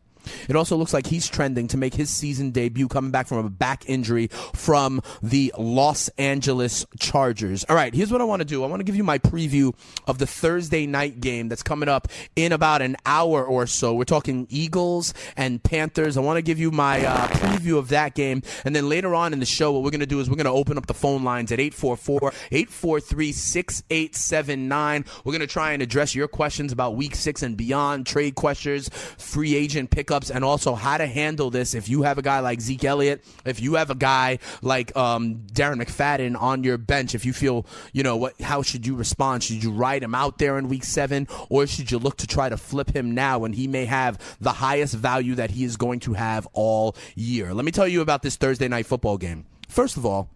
it 0.48 0.56
also 0.56 0.76
looks 0.76 0.92
like 0.92 1.06
he's 1.06 1.28
trending 1.28 1.68
to 1.68 1.76
make 1.76 1.94
his 1.94 2.10
season 2.10 2.50
debut 2.50 2.88
coming 2.88 3.10
back 3.10 3.26
from 3.26 3.38
a 3.44 3.50
back 3.50 3.84
injury 3.88 4.28
from 4.54 5.00
the 5.22 5.52
Los 5.58 6.08
Angeles 6.18 6.86
Chargers. 6.98 7.64
All 7.68 7.76
right, 7.76 7.94
here's 7.94 8.12
what 8.12 8.20
I 8.20 8.24
want 8.24 8.40
to 8.40 8.44
do. 8.44 8.64
I 8.64 8.66
want 8.66 8.80
to 8.80 8.84
give 8.84 8.96
you 8.96 9.04
my 9.04 9.18
preview 9.18 9.74
of 10.06 10.18
the 10.18 10.26
Thursday 10.26 10.86
night 10.86 11.20
game 11.20 11.48
that's 11.48 11.62
coming 11.62 11.88
up 11.88 12.08
in 12.36 12.52
about 12.52 12.82
an 12.82 12.96
hour 13.06 13.44
or 13.44 13.66
so. 13.66 13.94
We're 13.94 14.04
talking 14.04 14.46
Eagles 14.50 15.14
and 15.36 15.62
Panthers. 15.62 16.16
I 16.16 16.20
want 16.20 16.38
to 16.38 16.42
give 16.42 16.58
you 16.58 16.70
my 16.70 17.04
uh, 17.04 17.26
preview 17.28 17.78
of 17.78 17.88
that 17.88 18.14
game. 18.14 18.42
And 18.64 18.74
then 18.74 18.88
later 18.88 19.14
on 19.14 19.32
in 19.32 19.40
the 19.40 19.46
show, 19.46 19.72
what 19.72 19.82
we're 19.82 19.90
going 19.90 20.00
to 20.00 20.06
do 20.06 20.20
is 20.20 20.28
we're 20.28 20.36
going 20.36 20.44
to 20.44 20.52
open 20.52 20.78
up 20.78 20.86
the 20.86 20.94
phone 20.94 21.24
lines 21.24 21.52
at 21.52 21.60
844 21.60 22.32
843 22.50 23.32
6879. 23.32 25.04
We're 25.24 25.32
going 25.32 25.40
to 25.40 25.46
try 25.46 25.72
and 25.72 25.82
address 25.82 26.14
your 26.14 26.28
questions 26.28 26.72
about 26.72 26.96
week 26.96 27.14
six 27.14 27.42
and 27.42 27.56
beyond, 27.56 28.06
trade 28.06 28.34
questions, 28.34 28.88
free 29.18 29.54
agent 29.54 29.90
pickup 29.90 30.11
pickups 30.12 30.30
and 30.30 30.44
also 30.44 30.74
how 30.74 30.98
to 30.98 31.06
handle 31.06 31.50
this 31.50 31.74
if 31.74 31.88
you 31.88 32.02
have 32.02 32.18
a 32.18 32.22
guy 32.22 32.40
like 32.40 32.60
Zeke 32.60 32.84
Elliott, 32.84 33.24
if 33.46 33.60
you 33.60 33.74
have 33.74 33.90
a 33.90 33.94
guy 33.94 34.38
like 34.60 34.94
um, 34.96 35.46
Darren 35.52 35.82
McFadden 35.82 36.40
on 36.40 36.64
your 36.64 36.76
bench, 36.76 37.14
if 37.14 37.24
you 37.24 37.32
feel, 37.32 37.66
you 37.92 38.02
know, 38.02 38.16
what, 38.16 38.40
how 38.40 38.62
should 38.62 38.86
you 38.86 38.94
respond? 38.94 39.42
Should 39.42 39.64
you 39.64 39.70
ride 39.70 40.02
him 40.02 40.14
out 40.14 40.38
there 40.38 40.58
in 40.58 40.68
week 40.68 40.84
seven 40.84 41.28
or 41.48 41.66
should 41.66 41.90
you 41.90 41.98
look 41.98 42.18
to 42.18 42.26
try 42.26 42.50
to 42.50 42.58
flip 42.58 42.94
him 42.94 43.14
now 43.14 43.38
when 43.38 43.54
he 43.54 43.66
may 43.66 43.86
have 43.86 44.18
the 44.40 44.52
highest 44.52 44.94
value 44.94 45.34
that 45.36 45.52
he 45.52 45.64
is 45.64 45.76
going 45.76 46.00
to 46.00 46.12
have 46.12 46.46
all 46.52 46.94
year? 47.14 47.54
Let 47.54 47.64
me 47.64 47.72
tell 47.72 47.88
you 47.88 48.02
about 48.02 48.22
this 48.22 48.36
Thursday 48.36 48.68
night 48.68 48.86
football 48.86 49.16
game. 49.16 49.46
First 49.68 49.96
of 49.96 50.04
all, 50.04 50.28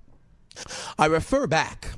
I 0.99 1.07
refer 1.07 1.47
back 1.47 1.91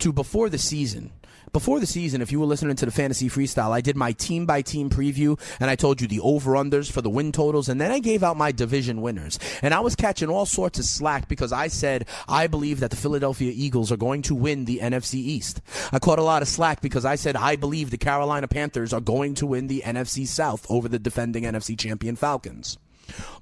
to 0.00 0.12
before 0.12 0.50
the 0.50 0.58
season 0.58 1.12
before 1.56 1.80
the 1.80 1.86
season, 1.86 2.20
if 2.20 2.30
you 2.30 2.38
were 2.38 2.44
listening 2.44 2.76
to 2.76 2.84
the 2.84 2.92
fantasy 2.92 3.30
freestyle, 3.30 3.70
I 3.70 3.80
did 3.80 3.96
my 3.96 4.12
team 4.12 4.44
by 4.44 4.60
team 4.60 4.90
preview 4.90 5.40
and 5.58 5.70
I 5.70 5.74
told 5.74 6.02
you 6.02 6.06
the 6.06 6.20
over 6.20 6.52
unders 6.52 6.92
for 6.92 7.00
the 7.00 7.08
win 7.08 7.32
totals, 7.32 7.70
and 7.70 7.80
then 7.80 7.90
I 7.90 7.98
gave 7.98 8.22
out 8.22 8.36
my 8.36 8.52
division 8.52 9.00
winners. 9.00 9.38
And 9.62 9.72
I 9.72 9.80
was 9.80 9.96
catching 9.96 10.28
all 10.28 10.44
sorts 10.44 10.78
of 10.78 10.84
slack 10.84 11.28
because 11.28 11.52
I 11.52 11.68
said 11.68 12.08
I 12.28 12.46
believe 12.46 12.80
that 12.80 12.90
the 12.90 12.96
Philadelphia 12.98 13.54
Eagles 13.56 13.90
are 13.90 13.96
going 13.96 14.20
to 14.24 14.34
win 14.34 14.66
the 14.66 14.80
NFC 14.80 15.14
East. 15.14 15.62
I 15.92 15.98
caught 15.98 16.18
a 16.18 16.22
lot 16.22 16.42
of 16.42 16.48
slack 16.48 16.82
because 16.82 17.06
I 17.06 17.14
said 17.14 17.36
I 17.36 17.56
believe 17.56 17.88
the 17.88 17.96
Carolina 17.96 18.48
Panthers 18.48 18.92
are 18.92 19.00
going 19.00 19.34
to 19.36 19.46
win 19.46 19.68
the 19.68 19.82
NFC 19.82 20.26
South 20.26 20.66
over 20.68 20.90
the 20.90 20.98
defending 20.98 21.44
NFC 21.44 21.78
champion 21.78 22.16
Falcons. 22.16 22.76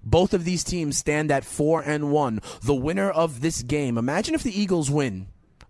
Both 0.04 0.34
of 0.34 0.44
these 0.44 0.62
teams 0.62 0.98
stand 0.98 1.32
at 1.32 1.44
4 1.44 1.82
and 1.82 2.12
1. 2.12 2.40
The 2.62 2.76
winner 2.76 3.10
of 3.10 3.40
this 3.40 3.62
game, 3.62 3.98
imagine 3.98 4.36
if 4.36 4.44
the 4.44 4.56
Eagles 4.56 4.88
win 4.88 5.26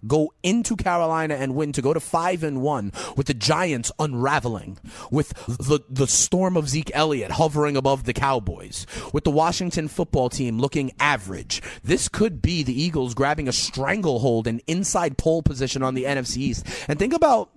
go 0.06 0.32
into 0.42 0.76
Carolina 0.76 1.34
and 1.34 1.54
win 1.54 1.72
to 1.72 1.82
go 1.82 1.92
to 1.92 2.00
five 2.00 2.42
and 2.42 2.60
one 2.60 2.92
with 3.16 3.26
the 3.26 3.34
Giants 3.34 3.90
unraveling, 3.98 4.78
with 5.10 5.30
the 5.46 5.80
the 5.88 6.06
storm 6.06 6.56
of 6.56 6.68
Zeke 6.68 6.90
Elliott 6.94 7.32
hovering 7.32 7.76
above 7.76 8.04
the 8.04 8.12
Cowboys, 8.12 8.86
with 9.12 9.24
the 9.24 9.30
Washington 9.30 9.88
football 9.88 10.28
team 10.28 10.58
looking 10.58 10.92
average. 11.00 11.62
This 11.82 12.08
could 12.08 12.42
be 12.42 12.62
the 12.62 12.80
Eagles 12.80 13.14
grabbing 13.14 13.48
a 13.48 13.52
stranglehold 13.52 14.46
and 14.46 14.62
inside 14.66 15.18
pole 15.18 15.42
position 15.42 15.82
on 15.82 15.94
the 15.94 16.04
NFC 16.04 16.38
East. 16.38 16.66
And 16.88 16.98
think 16.98 17.12
about 17.12 17.50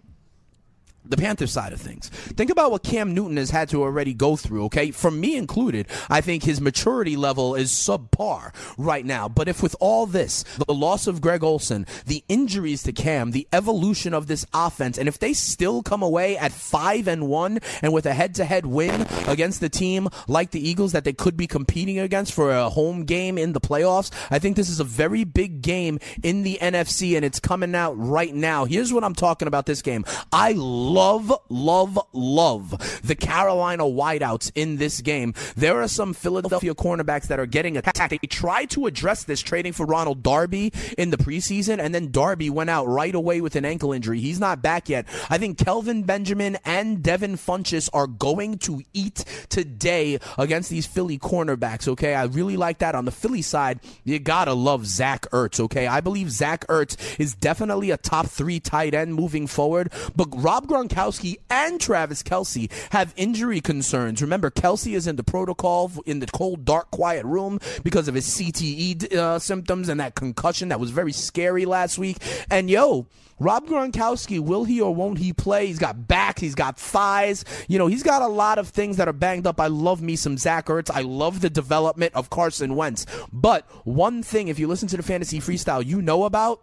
the 1.10 1.18
Panthers 1.18 1.52
side 1.52 1.74
of 1.74 1.82
things. 1.82 2.10
Think 2.10 2.50
about 2.50 2.72
what 2.72 2.84
Cam 2.84 3.14
Newton 3.14 3.38
has 3.38 3.50
had 3.50 3.70
to 3.70 3.84
already 3.84 4.14
go 4.14 4.36
through, 4.36 4.66
okay? 4.66 4.92
From 4.92 5.20
me 5.20 5.36
included, 5.36 5.88
I 6.10 6.22
think 6.22 6.44
his 6.44 6.62
maturity 6.62 7.16
level 7.16 7.56
is 7.56 7.72
subpar 7.72 8.54
right 8.78 9.06
now. 9.06 9.28
But 9.28 9.48
if 9.48 9.64
with 9.64 9.76
all 9.80 10.06
this, 10.06 10.44
the 10.68 10.74
loss 10.74 11.08
of 11.08 11.22
Greg 11.22 11.44
Olsen, 11.44 11.86
the 12.06 12.24
injuries 12.28 12.84
to 12.84 12.92
Cam, 12.92 13.32
the 13.32 13.48
evolution 13.54 14.14
of 14.14 14.28
this 14.28 14.46
offense, 14.54 14.98
and 14.98 15.08
if 15.08 15.20
they 15.20 15.34
still 15.34 15.84
come 15.84 16.02
away 16.04 16.38
at 16.38 16.52
5 16.52 17.08
and 17.08 17.28
1 17.28 17.60
and 17.82 17.94
with 17.94 18.06
a 18.06 18.14
head-to-head 18.14 18.66
win 18.66 19.08
against 19.28 19.60
the 19.60 19.70
team 19.70 20.10
like 20.28 20.52
the 20.52 20.68
Eagles 20.68 20.92
that 20.92 21.04
they 21.04 21.14
could 21.14 21.38
be 21.38 21.48
competing 21.48 22.00
against 22.00 22.34
for 22.34 22.52
a 22.52 22.70
home 22.70 23.06
game 23.06 23.38
in 23.38 23.54
the 23.54 23.62
playoffs, 23.62 24.12
I 24.30 24.40
think 24.40 24.56
this 24.56 24.70
is 24.70 24.80
a 24.80 24.84
very 24.84 25.24
big 25.24 25.62
game 25.62 26.00
in 26.24 26.44
the 26.44 26.58
NFC 26.62 27.16
and 27.16 27.24
it's 27.24 27.40
coming 27.40 27.76
out 27.76 27.94
right 27.94 28.34
now. 28.34 28.66
Here's 28.66 28.92
what 28.92 29.04
I'm 29.04 29.16
talking 29.16 29.48
about 29.48 29.66
this 29.66 29.82
game. 29.82 30.06
I 30.32 30.54
love 30.54 30.97
love, 30.98 31.32
love, 31.50 32.00
love 32.14 33.02
the 33.04 33.16
Carolina 33.16 33.84
wideouts 33.84 34.52
in 34.56 34.78
this 34.78 35.02
game. 35.02 35.34
There 35.56 35.82
are 35.82 35.88
some 35.88 36.14
Philadelphia 36.14 36.74
cornerbacks 36.74 37.28
that 37.28 37.40
are 37.40 37.46
getting 37.46 37.78
attacked. 37.78 38.10
They 38.10 38.18
tried 38.18 38.72
to 38.72 38.88
address 38.88 39.24
this 39.24 39.42
trading 39.42 39.74
for 39.74 39.86
Ronald 39.86 40.24
Darby 40.24 40.74
in 40.98 41.12
the 41.12 41.18
preseason, 41.18 41.80
and 41.80 41.94
then 41.94 42.12
Darby 42.12 42.50
went 42.50 42.70
out 42.70 42.88
right 42.88 43.14
away 43.14 43.42
with 43.42 43.56
an 43.56 43.66
ankle 43.66 43.94
injury. 43.94 44.20
He's 44.20 44.40
not 44.40 44.62
back 44.62 44.90
yet. 44.90 45.06
I 45.30 45.38
think 45.38 45.58
Kelvin 45.58 46.04
Benjamin 46.04 46.58
and 46.66 47.04
Devin 47.04 47.36
Funchess 47.36 47.90
are 47.94 48.08
going 48.08 48.58
to 48.60 48.82
eat 48.94 49.24
today 49.50 50.20
against 50.38 50.70
these 50.70 50.88
Philly 50.88 51.20
cornerbacks, 51.20 51.88
okay? 51.88 52.16
I 52.16 52.24
really 52.24 52.58
like 52.58 52.80
that. 52.80 52.96
On 52.96 53.06
the 53.06 53.12
Philly 53.12 53.42
side, 53.42 53.80
you 54.04 54.18
gotta 54.20 54.54
love 54.54 54.86
Zach 54.88 55.30
Ertz, 55.32 55.60
okay? 55.60 55.86
I 55.86 56.02
believe 56.02 56.32
Zach 56.32 56.66
Ertz 56.68 56.98
is 57.20 57.36
definitely 57.36 57.92
a 57.92 57.98
top 57.98 58.26
three 58.26 58.60
tight 58.60 58.94
end 58.94 59.14
moving 59.14 59.46
forward, 59.46 59.92
but 60.16 60.28
Rob 60.36 60.68
Gronkowski 60.68 60.87
Gronkowski 60.88 61.38
and 61.50 61.80
Travis 61.80 62.24
Kelce 62.24 62.72
have 62.92 63.14
injury 63.18 63.62
concerns. 63.62 64.22
Remember, 64.22 64.50
Kelce 64.50 64.96
is 64.96 65.08
in 65.08 65.16
the 65.16 65.24
protocol 65.24 65.92
in 66.06 66.20
the 66.20 66.28
cold, 66.28 66.66
dark, 66.66 66.92
quiet 66.92 67.26
room 67.26 67.60
because 67.84 68.08
of 68.08 68.16
his 68.16 68.28
CTE 68.28 69.14
uh, 69.14 69.40
symptoms 69.40 69.90
and 69.90 70.00
that 70.00 70.16
concussion 70.16 70.70
that 70.70 70.80
was 70.80 70.92
very 70.92 71.14
scary 71.14 71.66
last 71.66 71.98
week. 71.98 72.18
And 72.50 72.70
yo, 72.70 73.08
Rob 73.40 73.68
Gronkowski, 73.68 74.40
will 74.40 74.64
he 74.64 74.82
or 74.82 74.94
won't 74.94 75.20
he 75.20 75.32
play? 75.32 75.68
He's 75.68 75.78
got 75.78 76.08
back, 76.08 76.40
he's 76.40 76.56
got 76.56 76.78
thighs. 76.78 77.46
You 77.68 77.78
know, 77.78 77.88
he's 77.88 78.04
got 78.04 78.22
a 78.22 78.28
lot 78.28 78.58
of 78.58 78.70
things 78.70 78.98
that 78.98 79.08
are 79.08 79.14
banged 79.14 79.46
up. 79.46 79.60
I 79.60 79.68
love 79.68 80.02
me 80.02 80.16
some 80.16 80.38
Zach 80.38 80.66
Ertz. 80.68 80.90
I 80.92 81.02
love 81.02 81.42
the 81.42 81.50
development 81.50 82.16
of 82.16 82.30
Carson 82.30 82.76
Wentz. 82.76 83.06
But 83.32 83.66
one 83.86 84.24
thing, 84.24 84.48
if 84.48 84.58
you 84.58 84.68
listen 84.68 84.88
to 84.90 84.98
the 84.98 85.04
fantasy 85.04 85.40
freestyle, 85.40 85.86
you 85.86 86.02
know 86.02 86.24
about 86.24 86.62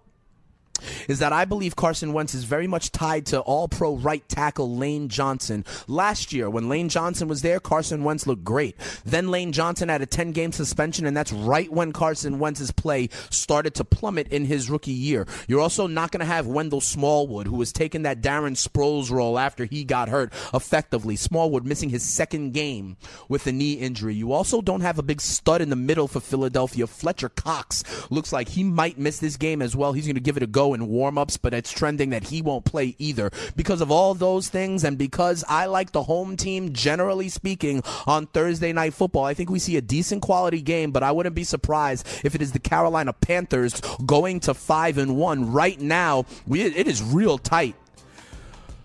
is 1.09 1.19
that 1.19 1.33
I 1.33 1.45
believe 1.45 1.76
Carson 1.76 2.12
Wentz 2.12 2.35
is 2.35 2.45
very 2.45 2.66
much 2.66 2.93
tied 2.93 3.26
to 3.26 3.40
all 3.40 3.69
pro 3.69 3.97
right 3.97 4.26
tackle 4.28 4.76
Lane 4.76 5.09
Johnson. 5.09 5.64
Last 5.87 6.33
year, 6.33 6.49
when 6.50 6.69
Lane 6.69 6.88
Johnson 6.88 7.28
was 7.28 7.43
there, 7.43 7.61
Carson 7.61 8.04
Wentz 8.04 8.26
looked 8.26 8.45
great. 8.45 8.76
Then 9.04 9.31
Lane 9.31 9.52
Johnson 9.52 9.88
had 9.88 10.02
a 10.02 10.07
10 10.07 10.33
game 10.33 10.52
suspension, 10.52 11.07
and 11.07 11.16
that's 11.16 11.33
right 11.33 11.71
when 11.73 11.93
Carson 11.93 12.38
Wentz's 12.38 12.71
play 12.71 13.09
started 13.31 13.75
to 13.75 13.85
plummet 13.85 14.28
in 14.28 14.45
his 14.45 14.71
rookie 14.71 14.93
year. 14.93 15.26
You're 15.49 15.61
also 15.61 15.87
not 15.87 16.11
going 16.11 16.21
to 16.21 16.26
have 16.26 16.47
Wendell 16.47 16.81
Smallwood, 16.81 17.47
who 17.47 17.57
was 17.57 17.73
taking 17.73 18.02
that 18.02 18.21
Darren 18.21 18.57
Sproles 18.57 19.11
role 19.11 19.38
after 19.38 19.64
he 19.64 19.85
got 19.85 20.09
hurt 20.09 20.33
effectively. 20.52 21.16
Smallwood 21.16 21.64
missing 21.64 21.90
his 21.90 22.02
second 22.02 22.52
game 22.52 22.97
with 23.28 23.47
a 23.47 23.52
knee 23.52 23.75
injury. 23.75 24.14
You 24.14 24.33
also 24.33 24.61
don't 24.61 24.81
have 24.81 24.99
a 24.99 25.02
big 25.02 25.21
stud 25.21 25.61
in 25.61 25.71
the 25.71 25.76
middle 25.76 26.09
for 26.09 26.21
Philadelphia. 26.21 26.87
Fletcher 26.87 27.28
Cox 27.28 27.85
looks 28.11 28.33
like 28.33 28.49
he 28.49 28.64
might 28.64 28.99
miss 28.99 29.19
this 29.19 29.37
game 29.37 29.62
as 29.62 29.76
well. 29.76 29.93
He's 29.93 30.07
going 30.07 30.14
to 30.14 30.21
give 30.21 30.37
it 30.37 30.43
a 30.43 30.47
go 30.47 30.63
in 30.73 30.88
warm-ups, 30.88 31.37
but 31.37 31.52
it's 31.52 31.71
trending 31.71 32.11
that 32.11 32.28
he 32.28 32.40
won't 32.40 32.64
play 32.64 32.97
either. 32.99 33.30
Because 33.54 33.83
of 33.83 33.90
all 33.90 34.14
those 34.14 34.49
things 34.49 34.85
and 34.85 34.97
because 34.97 35.44
I 35.49 35.66
like 35.66 35.92
the 35.92 36.04
home 36.04 36.37
team 36.37 36.73
generally 36.73 37.28
speaking 37.28 37.83
on 38.06 38.26
Thursday 38.26 38.73
night 38.73 38.94
football, 38.94 39.25
I 39.25 39.35
think 39.35 39.50
we 39.50 39.59
see 39.59 39.76
a 39.76 39.83
decent 39.83 40.23
quality 40.23 40.62
game, 40.62 40.92
but 40.92 41.02
I 41.02 41.12
wouldn't 41.12 41.35
be 41.35 41.44
surprised 41.44 42.06
if 42.25 42.35
it 42.35 42.40
is 42.40 42.52
the 42.52 42.59
Carolina 42.59 43.12
Panthers 43.12 43.80
going 44.06 44.40
to 44.40 44.54
5 44.54 44.99
and 44.99 45.16
1. 45.16 45.52
Right 45.52 45.80
now, 45.80 46.25
we, 46.47 46.62
it 46.62 46.87
is 46.87 47.02
real 47.02 47.37
tight. 47.37 47.75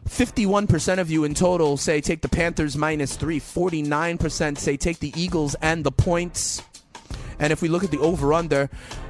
51% 0.10 0.98
of 0.98 1.12
you 1.12 1.24
in 1.24 1.36
total 1.36 1.78
say 1.78 2.02
take 2.02 2.22
the 2.22 2.30
Panthers 2.30 2.76
minus 2.76 3.16
3. 3.16 3.40
49% 3.40 4.58
say 4.58 4.76
take 4.76 5.00
the 5.00 5.14
Eagles 5.16 5.56
and 5.62 5.84
the 5.84 5.92
points. 5.92 6.64
And 7.38 7.54
if 7.54 7.62
we 7.62 7.70
look 7.70 7.84
at 7.84 7.92
the 7.92 8.00
over 8.00 8.34
under, 8.34 8.70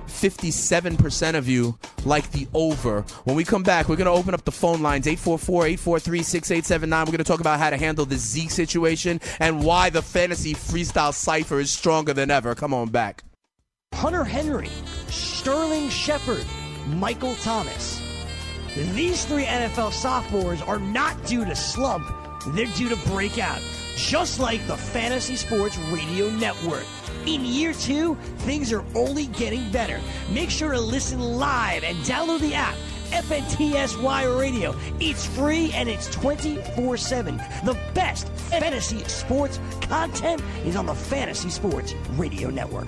57% 0.10 1.36
of 1.36 1.48
you 1.48 1.78
like 2.06 2.32
the 2.32 2.48
over. 2.54 3.02
When 3.24 3.36
we 3.36 3.44
come 3.44 3.64
back, 3.64 3.88
we're 3.88 3.96
going 3.96 4.06
to 4.06 4.12
open 4.12 4.34
up 4.34 4.44
the 4.46 4.52
phone 4.52 4.82
lines 4.82 5.08
844 5.08 5.66
843 5.66 6.24
6879. 6.24 7.00
We're 7.02 7.06
going 7.06 7.18
to 7.18 7.24
talk 7.24 7.40
about 7.40 7.60
how 7.60 7.70
to 7.70 7.78
handle 7.78 8.06
the 8.06 8.18
Zeke 8.18 8.52
situation 8.52 9.22
and 9.40 9.64
why 9.64 9.90
the 9.90 10.02
fantasy 10.02 10.54
freestyle 10.54 11.14
cipher 11.14 11.60
is 11.60 11.72
stronger 11.72 12.14
than 12.14 12.32
ever. 12.32 12.56
Come 12.56 12.74
on 12.74 12.90
back. 12.90 13.24
Hunter 13.94 14.24
Henry, 14.24 14.70
Sterling 15.08 15.90
Shepard, 15.90 16.46
Michael 16.88 17.36
Thomas. 17.36 18.02
These 18.94 19.26
three 19.26 19.46
NFL 19.46 19.92
sophomores 19.92 20.62
are 20.62 20.80
not 20.80 21.26
due 21.26 21.44
to 21.44 21.56
slump, 21.56 22.08
they're 22.50 22.68
due 22.78 22.90
to 22.90 22.96
break 23.10 23.40
out, 23.40 23.62
just 23.96 24.40
like 24.40 24.66
the 24.68 24.78
Fantasy 24.78 25.36
Sports 25.36 25.78
Radio 25.92 26.30
Network. 26.30 26.86
In 27.26 27.46
year 27.46 27.74
two, 27.74 28.16
things 28.40 28.72
are 28.72 28.84
only 28.96 29.28
getting 29.28 29.70
better. 29.72 30.00
Make 30.32 30.50
sure 30.50 30.72
to 30.72 30.80
listen 30.80 31.20
live 31.20 31.84
and 31.84 31.98
download 32.00 32.40
the 32.40 32.54
app. 32.54 32.76
FNTSY 33.12 34.40
Radio. 34.40 34.76
It's 35.00 35.26
free 35.26 35.72
and 35.74 35.90
it's 35.90 36.08
24 36.12 36.98
7. 36.98 37.38
The 37.66 37.78
best 37.94 38.30
fantasy 38.30 39.04
sports 39.06 39.60
content 39.82 40.44
is 40.64 40.76
on 40.76 40.86
the 40.86 40.96
Fantasy 40.96 41.50
Sports 41.50 41.94
Radio 42.18 42.50
Network. 42.50 42.88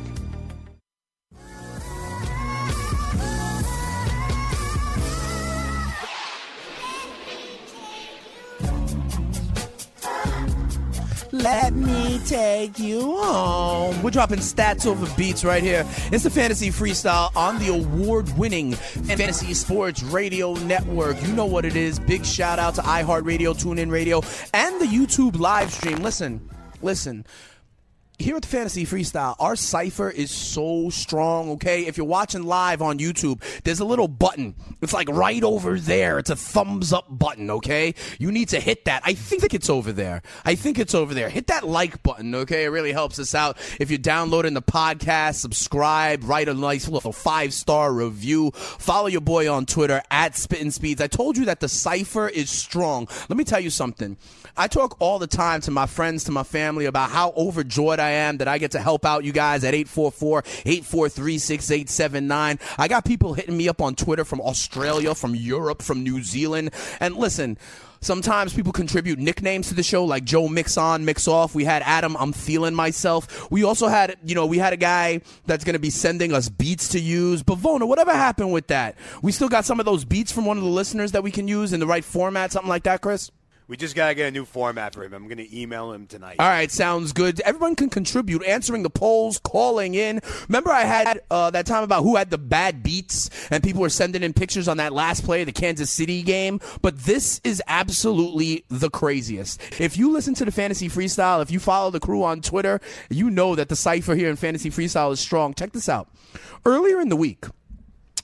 Take 12.26 12.80
you 12.80 13.18
home. 13.18 14.02
We're 14.02 14.12
dropping 14.12 14.40
stats 14.40 14.86
over 14.86 15.08
beats 15.18 15.44
right 15.44 15.64
here. 15.64 15.86
It's 16.12 16.24
the 16.24 16.30
Fantasy 16.30 16.70
Freestyle 16.70 17.36
on 17.36 17.60
the 17.60 17.70
award 17.70 18.38
winning 18.38 18.74
Fantasy 18.74 19.54
Sports 19.54 20.04
Radio 20.04 20.54
Network. 20.54 21.22
You 21.24 21.34
know 21.34 21.46
what 21.46 21.66
it 21.66 21.76
is. 21.76 22.00
Big 22.00 22.26
shout 22.26 22.60
out 22.60 22.76
to 22.76 22.82
iHeartRadio, 22.82 23.56
TuneIn 23.62 23.92
Radio, 23.92 24.22
and 24.54 24.80
the 24.80 24.86
YouTube 24.86 25.40
live 25.40 25.72
stream. 25.72 25.98
Listen, 25.98 26.42
listen 26.82 27.26
here 28.22 28.36
at 28.36 28.42
the 28.42 28.48
Fantasy 28.48 28.86
Freestyle, 28.86 29.36
our 29.40 29.56
cipher 29.56 30.10
is 30.10 30.32
so 30.32 30.90
strong, 30.90 31.52
okay? 31.52 31.86
If 31.86 31.98
you're 31.98 32.06
watching 32.06 32.44
live 32.44 32.82
on 32.82 33.00
YouTube, 33.00 33.42
there's 33.64 33.80
a 33.80 33.86
little 33.86 34.08
button. 34.08 34.56
It's 34.82 34.94
like 34.94 35.10
right 35.10 35.44
over 35.44 35.80
there. 35.80 36.20
It's 36.20 36.30
a 36.30 36.36
thumbs 36.36 36.94
up 36.94 37.06
button, 37.10 37.50
okay? 37.50 37.94
You 38.20 38.32
need 38.32 38.50
to 38.50 38.60
hit 38.60 38.86
that. 38.86 39.02
I 39.06 39.14
think 39.14 39.54
it's 39.54 39.70
over 39.70 39.92
there. 39.92 40.22
I 40.46 40.56
think 40.56 40.80
it's 40.80 40.96
over 40.96 41.14
there. 41.14 41.30
Hit 41.30 41.48
that 41.48 41.68
like 41.68 42.04
button, 42.04 42.34
okay? 42.36 42.66
It 42.66 42.70
really 42.70 42.92
helps 42.92 43.20
us 43.20 43.36
out. 43.36 43.58
If 43.80 43.90
you're 43.90 43.98
downloading 43.98 44.54
the 44.54 44.62
podcast, 44.62 45.36
subscribe, 45.36 46.24
write 46.24 46.50
a 46.50 46.54
nice 46.54 46.88
little 46.88 47.14
five 47.14 47.54
star 47.54 47.94
review. 47.94 48.52
Follow 48.52 49.08
your 49.08 49.22
boy 49.22 49.52
on 49.52 49.66
Twitter 49.66 50.02
at 50.12 50.36
Spittin' 50.36 50.72
Speeds. 50.72 51.02
I 51.02 51.08
told 51.08 51.38
you 51.38 51.46
that 51.46 51.60
the 51.60 51.70
cipher 51.70 52.28
is 52.28 52.50
strong. 52.50 53.08
Let 53.30 53.38
me 53.38 53.44
tell 53.44 53.60
you 53.60 53.70
something. 53.70 54.18
I 54.58 54.68
talk 54.68 54.98
all 55.00 55.20
the 55.20 55.28
time 55.28 55.62
to 55.62 55.72
my 55.72 55.86
friends, 55.86 56.26
to 56.26 56.32
my 56.32 56.44
family 56.44 56.86
about 56.86 57.12
how 57.12 57.32
overjoyed 57.38 58.00
I 58.00 58.10
am 58.12 58.38
that 58.38 58.48
I 58.48 58.58
get 58.58 58.72
to 58.72 58.80
help 58.80 59.06
out 59.06 59.24
you 59.24 59.32
guys 59.32 59.64
at 59.64 59.74
844-843-6879. 59.74 62.60
I 62.78 62.88
got 62.88 63.06
people 63.06 63.34
hitting 63.34 63.58
me 63.58 63.70
up 63.70 63.82
on 63.82 63.96
Twitter 63.96 64.26
from 64.26 64.42
Australia, 64.42 65.16
from 65.16 65.34
Europe, 65.36 65.82
from 65.82 66.04
New 66.04 66.22
Zealand. 66.24 66.72
And 67.00 67.16
listen, 67.16 67.58
Sometimes 68.04 68.52
people 68.52 68.72
contribute 68.72 69.20
nicknames 69.20 69.68
to 69.68 69.76
the 69.76 69.84
show, 69.84 70.04
like 70.04 70.24
Joe 70.24 70.48
Mix 70.48 70.76
On, 70.76 71.06
Mix 71.06 71.28
Off. 71.28 71.54
We 71.54 71.66
had 71.66 71.84
Adam, 71.84 72.18
I'm 72.18 72.34
feeling 72.34 72.74
myself. 72.74 73.52
We 73.52 73.64
also 73.64 73.90
had, 73.90 74.18
you 74.26 74.34
know, 74.34 74.48
we 74.48 74.58
had 74.58 74.74
a 74.74 74.78
guy 74.78 75.22
that's 75.46 75.64
going 75.64 75.76
to 75.76 75.80
be 75.80 75.92
sending 75.92 76.34
us 76.34 76.50
beats 76.50 76.90
to 76.90 77.00
use. 77.00 77.44
Bavona, 77.44 77.88
whatever 77.88 78.12
happened 78.12 78.52
with 78.52 78.66
that? 78.68 78.96
We 79.22 79.32
still 79.32 79.50
got 79.50 79.66
some 79.66 79.80
of 79.80 79.86
those 79.86 80.04
beats 80.04 80.32
from 80.32 80.46
one 80.46 80.58
of 80.58 80.64
the 80.64 80.70
listeners 80.70 81.12
that 81.12 81.22
we 81.22 81.30
can 81.30 81.48
use 81.48 81.74
in 81.74 81.80
the 81.80 81.86
right 81.86 82.04
format, 82.04 82.52
something 82.52 82.70
like 82.70 82.84
that, 82.84 83.02
Chris? 83.02 83.30
We 83.72 83.78
just 83.78 83.96
gotta 83.96 84.14
get 84.16 84.28
a 84.28 84.32
new 84.32 84.44
format 84.44 84.94
for 84.94 85.06
him. 85.06 85.14
I'm 85.14 85.30
gonna 85.30 85.46
email 85.50 85.94
him 85.94 86.06
tonight. 86.06 86.36
All 86.40 86.50
right, 86.50 86.70
sounds 86.70 87.14
good. 87.14 87.40
Everyone 87.40 87.78
can 87.78 87.90
contribute, 87.90 88.44
answering 88.44 88.84
the 88.84 88.90
polls, 88.90 89.40
calling 89.42 89.96
in. 89.96 90.20
Remember, 90.50 90.72
I 90.72 90.82
had 90.82 91.22
uh, 91.32 91.52
that 91.52 91.68
time 91.68 91.82
about 91.82 92.04
who 92.04 92.18
had 92.18 92.32
the 92.32 92.38
bad 92.38 92.84
beats, 92.84 93.30
and 93.50 93.64
people 93.64 93.82
were 93.82 93.88
sending 93.88 94.24
in 94.24 94.34
pictures 94.34 94.68
on 94.68 94.76
that 94.76 94.92
last 94.92 95.24
play 95.24 95.44
of 95.44 95.46
the 95.46 95.54
Kansas 95.54 95.90
City 95.90 96.22
game. 96.22 96.60
But 96.82 97.00
this 97.00 97.40
is 97.46 97.64
absolutely 97.66 98.66
the 98.68 98.90
craziest. 98.90 99.62
If 99.80 99.96
you 99.96 100.12
listen 100.12 100.34
to 100.34 100.44
the 100.44 100.52
Fantasy 100.52 100.90
Freestyle, 100.90 101.42
if 101.42 101.50
you 101.50 101.62
follow 101.62 101.92
the 101.92 102.02
crew 102.02 102.26
on 102.26 102.42
Twitter, 102.42 102.82
you 103.10 103.30
know 103.30 103.56
that 103.56 103.70
the 103.70 103.78
cipher 103.78 104.16
here 104.16 104.30
in 104.30 104.36
Fantasy 104.36 104.70
Freestyle 104.70 105.14
is 105.14 105.22
strong. 105.22 105.54
Check 105.54 105.72
this 105.72 105.88
out. 105.88 106.10
Earlier 106.66 107.00
in 107.00 107.08
the 107.08 107.16
week. 107.16 107.46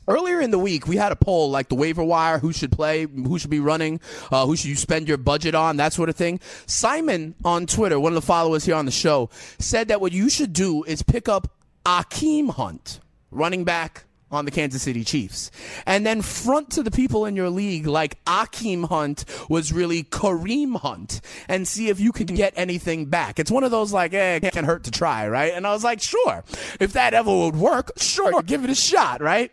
Earlier 0.08 0.39
in 0.39 0.52
the 0.52 0.60
week, 0.60 0.88
we 0.88 0.96
had 0.96 1.12
a 1.12 1.15
poll 1.15 1.50
like 1.50 1.70
the 1.70 1.76
waiver 1.76 2.04
wire, 2.04 2.39
who 2.39 2.54
should 2.54 2.72
play, 2.72 3.06
who 3.06 3.38
should 3.38 3.50
be 3.50 3.60
running, 3.60 4.00
uh, 4.32 4.46
who 4.46 4.56
should 4.56 4.70
you 4.70 4.76
spend 4.76 5.08
your 5.08 5.17
budget 5.17 5.54
on, 5.54 5.78
that 5.78 5.93
sort 5.93 6.10
of 6.10 6.15
thing. 6.15 6.39
Simon 6.65 7.36
on 7.43 7.65
Twitter, 7.65 8.00
one 8.00 8.12
of 8.13 8.15
the 8.15 8.22
followers 8.22 8.65
here 8.65 8.76
on 8.76 8.86
the 8.86 8.91
show, 8.91 9.30
said 9.60 9.89
that 9.89 10.00
what 10.00 10.13
you 10.13 10.30
should 10.30 10.54
do 10.54 10.84
is 10.84 11.02
pick 11.04 11.28
up 11.28 11.52
Akeem 11.86 12.50
Hunt, 12.52 13.00
running 13.32 13.63
back 13.63 14.06
on 14.32 14.46
the 14.46 14.52
Kansas 14.52 14.82
City 14.82 15.04
Chiefs. 15.04 15.52
And 15.86 16.06
then 16.06 16.22
front 16.22 16.72
to 16.72 16.84
the 16.84 16.91
people 16.91 17.26
in 17.26 17.36
your 17.36 17.50
league 17.50 17.88
like 17.88 18.24
Akeem 18.26 18.88
Hunt 18.88 19.26
was 19.50 19.72
really 19.72 20.04
Kareem 20.04 20.78
Hunt 20.78 21.22
and 21.48 21.67
see 21.67 21.89
if 21.89 22.00
you 22.00 22.12
can 22.12 22.28
get 22.28 22.54
anything 22.56 23.06
back. 23.06 23.39
It's 23.39 23.52
one 23.52 23.63
of 23.63 23.72
those 23.72 23.93
like, 23.93 24.13
eh, 24.13 24.39
it 24.41 24.54
can't 24.54 24.65
hurt 24.65 24.84
to 24.86 24.91
try, 24.91 25.28
right? 25.28 25.54
And 25.54 25.65
I 25.65 25.72
was 25.72 25.84
like, 25.84 26.02
sure. 26.02 26.43
If 26.80 26.93
that 26.93 27.13
ever 27.13 27.34
would 27.34 27.56
work, 27.56 27.91
sure, 27.98 28.41
give 28.41 28.63
it 28.63 28.70
a 28.70 28.76
shot, 28.76 29.22
right? 29.22 29.52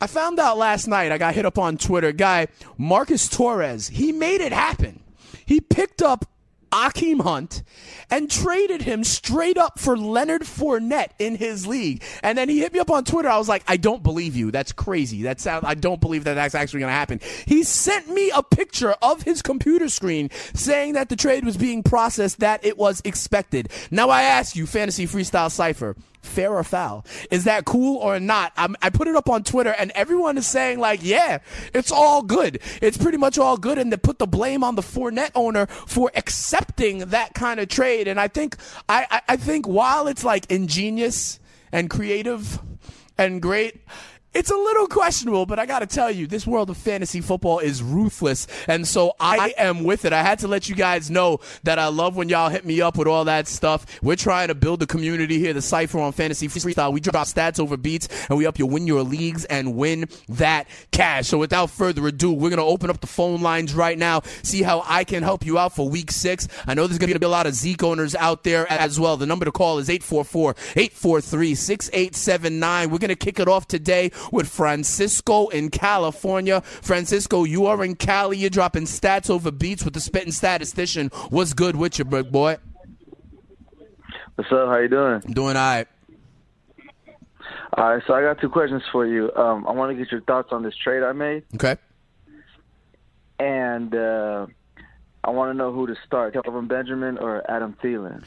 I 0.00 0.06
found 0.06 0.38
out 0.38 0.58
last 0.58 0.86
night, 0.86 1.10
I 1.10 1.18
got 1.18 1.34
hit 1.34 1.44
up 1.44 1.58
on 1.58 1.76
Twitter, 1.76 2.12
guy, 2.12 2.48
Marcus 2.76 3.28
Torres, 3.28 3.88
he 3.88 4.12
made 4.12 4.40
it 4.40 4.52
happen. 4.52 5.00
He 5.44 5.60
picked 5.60 6.02
up 6.02 6.26
Akeem 6.70 7.22
Hunt 7.22 7.62
and 8.10 8.30
traded 8.30 8.82
him 8.82 9.04
straight 9.04 9.58
up 9.58 9.78
for 9.78 9.96
Leonard 9.96 10.42
Fournette 10.42 11.10
in 11.18 11.36
his 11.36 11.66
league. 11.66 12.02
And 12.22 12.36
then 12.36 12.48
he 12.48 12.58
hit 12.58 12.72
me 12.72 12.78
up 12.78 12.90
on 12.90 13.04
Twitter. 13.04 13.28
I 13.28 13.38
was 13.38 13.48
like, 13.48 13.64
I 13.66 13.76
don't 13.76 14.02
believe 14.02 14.36
you. 14.36 14.50
That's 14.50 14.72
crazy. 14.72 15.22
That 15.22 15.40
sounds, 15.40 15.64
I 15.66 15.74
don't 15.74 16.00
believe 16.00 16.24
that 16.24 16.34
that's 16.34 16.54
actually 16.54 16.80
going 16.80 16.90
to 16.90 16.94
happen. 16.94 17.20
He 17.46 17.62
sent 17.62 18.08
me 18.08 18.30
a 18.34 18.42
picture 18.42 18.94
of 19.02 19.22
his 19.22 19.42
computer 19.42 19.88
screen 19.88 20.30
saying 20.54 20.94
that 20.94 21.08
the 21.08 21.16
trade 21.16 21.44
was 21.44 21.56
being 21.56 21.82
processed, 21.82 22.40
that 22.40 22.64
it 22.64 22.76
was 22.76 23.02
expected. 23.04 23.70
Now 23.90 24.10
I 24.10 24.22
ask 24.22 24.54
you, 24.54 24.66
Fantasy 24.66 25.06
Freestyle 25.06 25.50
Cipher, 25.50 25.96
fair 26.22 26.54
or 26.54 26.64
foul? 26.64 27.04
Is 27.30 27.44
that 27.44 27.64
cool 27.64 27.98
or 27.98 28.20
not? 28.20 28.52
I'm, 28.56 28.76
i 28.82 28.90
put 28.90 29.08
it 29.08 29.16
up 29.16 29.28
on 29.28 29.44
Twitter 29.44 29.74
and 29.78 29.90
everyone 29.92 30.38
is 30.38 30.46
saying 30.46 30.78
like, 30.78 31.00
yeah, 31.02 31.38
it's 31.74 31.90
all 31.90 32.22
good. 32.22 32.60
It's 32.80 32.96
pretty 32.96 33.18
much 33.18 33.38
all 33.38 33.56
good. 33.56 33.78
And 33.78 33.92
they 33.92 33.96
put 33.96 34.18
the 34.18 34.26
blame 34.26 34.62
on 34.64 34.74
the 34.74 34.82
Fournette 34.82 35.32
owner 35.34 35.66
for 35.66 36.10
accepting 36.14 36.98
that 36.98 37.34
kind 37.34 37.60
of 37.60 37.68
trade. 37.68 38.08
And 38.08 38.20
I 38.20 38.28
think, 38.28 38.56
I, 38.88 39.06
I, 39.10 39.20
I 39.28 39.36
think 39.36 39.66
while 39.66 40.06
it's 40.08 40.24
like 40.24 40.50
ingenious 40.50 41.40
and 41.72 41.90
creative 41.90 42.60
and 43.16 43.42
great, 43.42 43.80
It's 44.34 44.50
a 44.50 44.56
little 44.56 44.86
questionable, 44.86 45.46
but 45.46 45.58
I 45.58 45.64
got 45.64 45.78
to 45.78 45.86
tell 45.86 46.10
you, 46.10 46.26
this 46.26 46.46
world 46.46 46.68
of 46.68 46.76
fantasy 46.76 47.22
football 47.22 47.60
is 47.60 47.82
ruthless. 47.82 48.46
And 48.66 48.86
so 48.86 49.14
I 49.18 49.54
am 49.56 49.84
with 49.84 50.04
it. 50.04 50.12
I 50.12 50.22
had 50.22 50.40
to 50.40 50.48
let 50.48 50.68
you 50.68 50.74
guys 50.74 51.10
know 51.10 51.40
that 51.62 51.78
I 51.78 51.88
love 51.88 52.14
when 52.14 52.28
y'all 52.28 52.50
hit 52.50 52.66
me 52.66 52.82
up 52.82 52.98
with 52.98 53.08
all 53.08 53.24
that 53.24 53.48
stuff. 53.48 53.86
We're 54.02 54.16
trying 54.16 54.48
to 54.48 54.54
build 54.54 54.82
a 54.82 54.86
community 54.86 55.38
here, 55.38 55.54
the 55.54 55.62
Cypher 55.62 55.98
on 55.98 56.12
Fantasy 56.12 56.46
Freestyle. 56.46 56.92
We 56.92 57.00
drop 57.00 57.26
stats 57.26 57.58
over 57.58 57.78
beats 57.78 58.08
and 58.28 58.36
we 58.36 58.44
help 58.44 58.58
you 58.58 58.66
win 58.66 58.86
your 58.86 59.02
leagues 59.02 59.46
and 59.46 59.74
win 59.74 60.06
that 60.28 60.68
cash. 60.92 61.28
So 61.28 61.38
without 61.38 61.70
further 61.70 62.06
ado, 62.06 62.30
we're 62.30 62.50
going 62.50 62.58
to 62.58 62.64
open 62.64 62.90
up 62.90 63.00
the 63.00 63.06
phone 63.06 63.40
lines 63.40 63.74
right 63.74 63.96
now, 63.96 64.20
see 64.42 64.62
how 64.62 64.84
I 64.86 65.04
can 65.04 65.22
help 65.22 65.46
you 65.46 65.58
out 65.58 65.74
for 65.74 65.88
week 65.88 66.12
six. 66.12 66.48
I 66.66 66.74
know 66.74 66.86
there's 66.86 66.98
going 66.98 67.12
to 67.12 67.18
be 67.18 67.24
a 67.24 67.30
lot 67.30 67.46
of 67.46 67.54
Zeke 67.54 67.82
owners 67.82 68.14
out 68.14 68.44
there 68.44 68.70
as 68.70 69.00
well. 69.00 69.16
The 69.16 69.26
number 69.26 69.46
to 69.46 69.52
call 69.52 69.78
is 69.78 69.88
844 69.88 70.50
843 70.76 71.54
6879. 71.54 72.90
We're 72.90 72.98
going 72.98 73.08
to 73.08 73.16
kick 73.16 73.40
it 73.40 73.48
off 73.48 73.66
today 73.66 74.10
with 74.32 74.48
Francisco 74.48 75.48
in 75.48 75.70
California. 75.70 76.60
Francisco, 76.62 77.44
you 77.44 77.66
are 77.66 77.84
in 77.84 77.94
Cali. 77.94 78.36
You're 78.38 78.50
dropping 78.50 78.84
stats 78.84 79.30
over 79.30 79.50
beats 79.50 79.84
with 79.84 79.94
the 79.94 80.00
spitting 80.00 80.32
statistician. 80.32 81.08
What's 81.30 81.54
good 81.54 81.76
with 81.76 81.98
you, 81.98 82.04
big 82.04 82.30
boy? 82.32 82.58
What's 84.34 84.52
up? 84.52 84.68
How 84.68 84.78
you 84.78 84.88
doing? 84.88 85.20
Doing 85.20 85.56
all 85.56 85.62
right. 85.76 85.88
All 87.76 87.90
right, 87.94 88.02
so 88.06 88.14
I 88.14 88.22
got 88.22 88.40
two 88.40 88.48
questions 88.48 88.82
for 88.90 89.06
you. 89.06 89.30
Um, 89.36 89.66
I 89.66 89.72
want 89.72 89.90
to 89.96 90.02
get 90.02 90.10
your 90.10 90.20
thoughts 90.22 90.48
on 90.52 90.62
this 90.62 90.74
trade 90.76 91.02
I 91.02 91.12
made, 91.12 91.44
Okay. 91.54 91.76
and 93.38 93.94
uh, 93.94 94.46
I 95.22 95.30
want 95.30 95.50
to 95.50 95.54
know 95.54 95.72
who 95.72 95.86
to 95.86 95.94
start: 96.06 96.32
Kelvin 96.32 96.66
Benjamin 96.66 97.18
or 97.18 97.48
Adam 97.48 97.76
Thielen. 97.82 98.24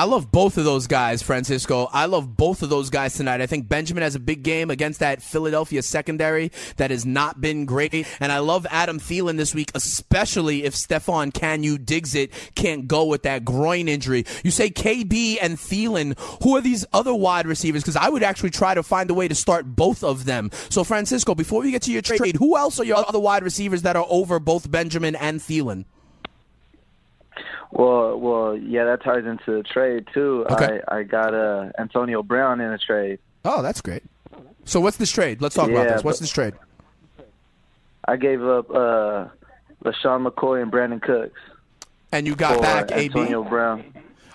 I 0.00 0.04
love 0.04 0.32
both 0.32 0.56
of 0.56 0.64
those 0.64 0.86
guys, 0.86 1.22
Francisco. 1.22 1.86
I 1.92 2.06
love 2.06 2.34
both 2.34 2.62
of 2.62 2.70
those 2.70 2.88
guys 2.88 3.12
tonight. 3.12 3.42
I 3.42 3.46
think 3.46 3.68
Benjamin 3.68 4.02
has 4.02 4.14
a 4.14 4.18
big 4.18 4.42
game 4.42 4.70
against 4.70 5.00
that 5.00 5.20
Philadelphia 5.20 5.82
secondary 5.82 6.52
that 6.78 6.90
has 6.90 7.04
not 7.04 7.42
been 7.42 7.66
great. 7.66 8.06
And 8.18 8.32
I 8.32 8.38
love 8.38 8.66
Adam 8.70 8.98
Thielen 8.98 9.36
this 9.36 9.54
week, 9.54 9.70
especially 9.74 10.64
if 10.64 10.74
Stefan 10.74 11.32
Canyu 11.32 11.84
digs 11.84 12.14
it, 12.14 12.32
can't 12.54 12.88
go 12.88 13.04
with 13.04 13.24
that 13.24 13.44
groin 13.44 13.88
injury. 13.88 14.24
You 14.42 14.50
say 14.50 14.70
KB 14.70 15.36
and 15.38 15.58
Thielen. 15.58 16.18
Who 16.42 16.56
are 16.56 16.62
these 16.62 16.86
other 16.94 17.14
wide 17.14 17.46
receivers? 17.46 17.82
Because 17.82 17.96
I 17.96 18.08
would 18.08 18.22
actually 18.22 18.52
try 18.52 18.72
to 18.72 18.82
find 18.82 19.10
a 19.10 19.14
way 19.14 19.28
to 19.28 19.34
start 19.34 19.76
both 19.76 20.02
of 20.02 20.24
them. 20.24 20.48
So, 20.70 20.82
Francisco, 20.82 21.34
before 21.34 21.60
we 21.60 21.72
get 21.72 21.82
to 21.82 21.92
your 21.92 22.00
trade, 22.00 22.36
who 22.36 22.56
else 22.56 22.80
are 22.80 22.84
your 22.84 23.06
other 23.06 23.20
wide 23.20 23.42
receivers 23.42 23.82
that 23.82 23.96
are 23.96 24.06
over 24.08 24.38
both 24.38 24.70
Benjamin 24.70 25.14
and 25.14 25.40
Thielen? 25.40 25.84
Well, 27.72 28.18
well, 28.18 28.56
yeah, 28.56 28.84
that 28.84 29.02
ties 29.02 29.24
into 29.24 29.58
the 29.58 29.62
trade 29.62 30.06
too. 30.12 30.44
Okay. 30.50 30.80
I 30.88 30.98
I 30.98 31.02
got 31.04 31.34
uh, 31.34 31.70
Antonio 31.78 32.22
Brown 32.22 32.60
in 32.60 32.72
a 32.72 32.78
trade. 32.78 33.18
Oh, 33.44 33.62
that's 33.62 33.80
great. 33.80 34.02
So, 34.64 34.80
what's 34.80 34.96
this 34.96 35.10
trade? 35.10 35.40
Let's 35.40 35.54
talk 35.54 35.70
about 35.70 35.88
this. 35.88 36.04
What's 36.04 36.18
this 36.18 36.30
trade? 36.30 36.54
I 38.04 38.16
gave 38.16 38.42
up 38.42 38.70
uh, 38.70 39.28
LeSean 39.84 40.26
McCoy 40.26 40.62
and 40.62 40.72
Brandin 40.72 41.00
Cooks 41.02 41.38
And 42.12 42.26
you 42.26 42.34
got 42.34 42.60
back 42.60 42.90
AB. 42.92 43.04
Antonio 43.04 43.44
Brown 43.44 43.84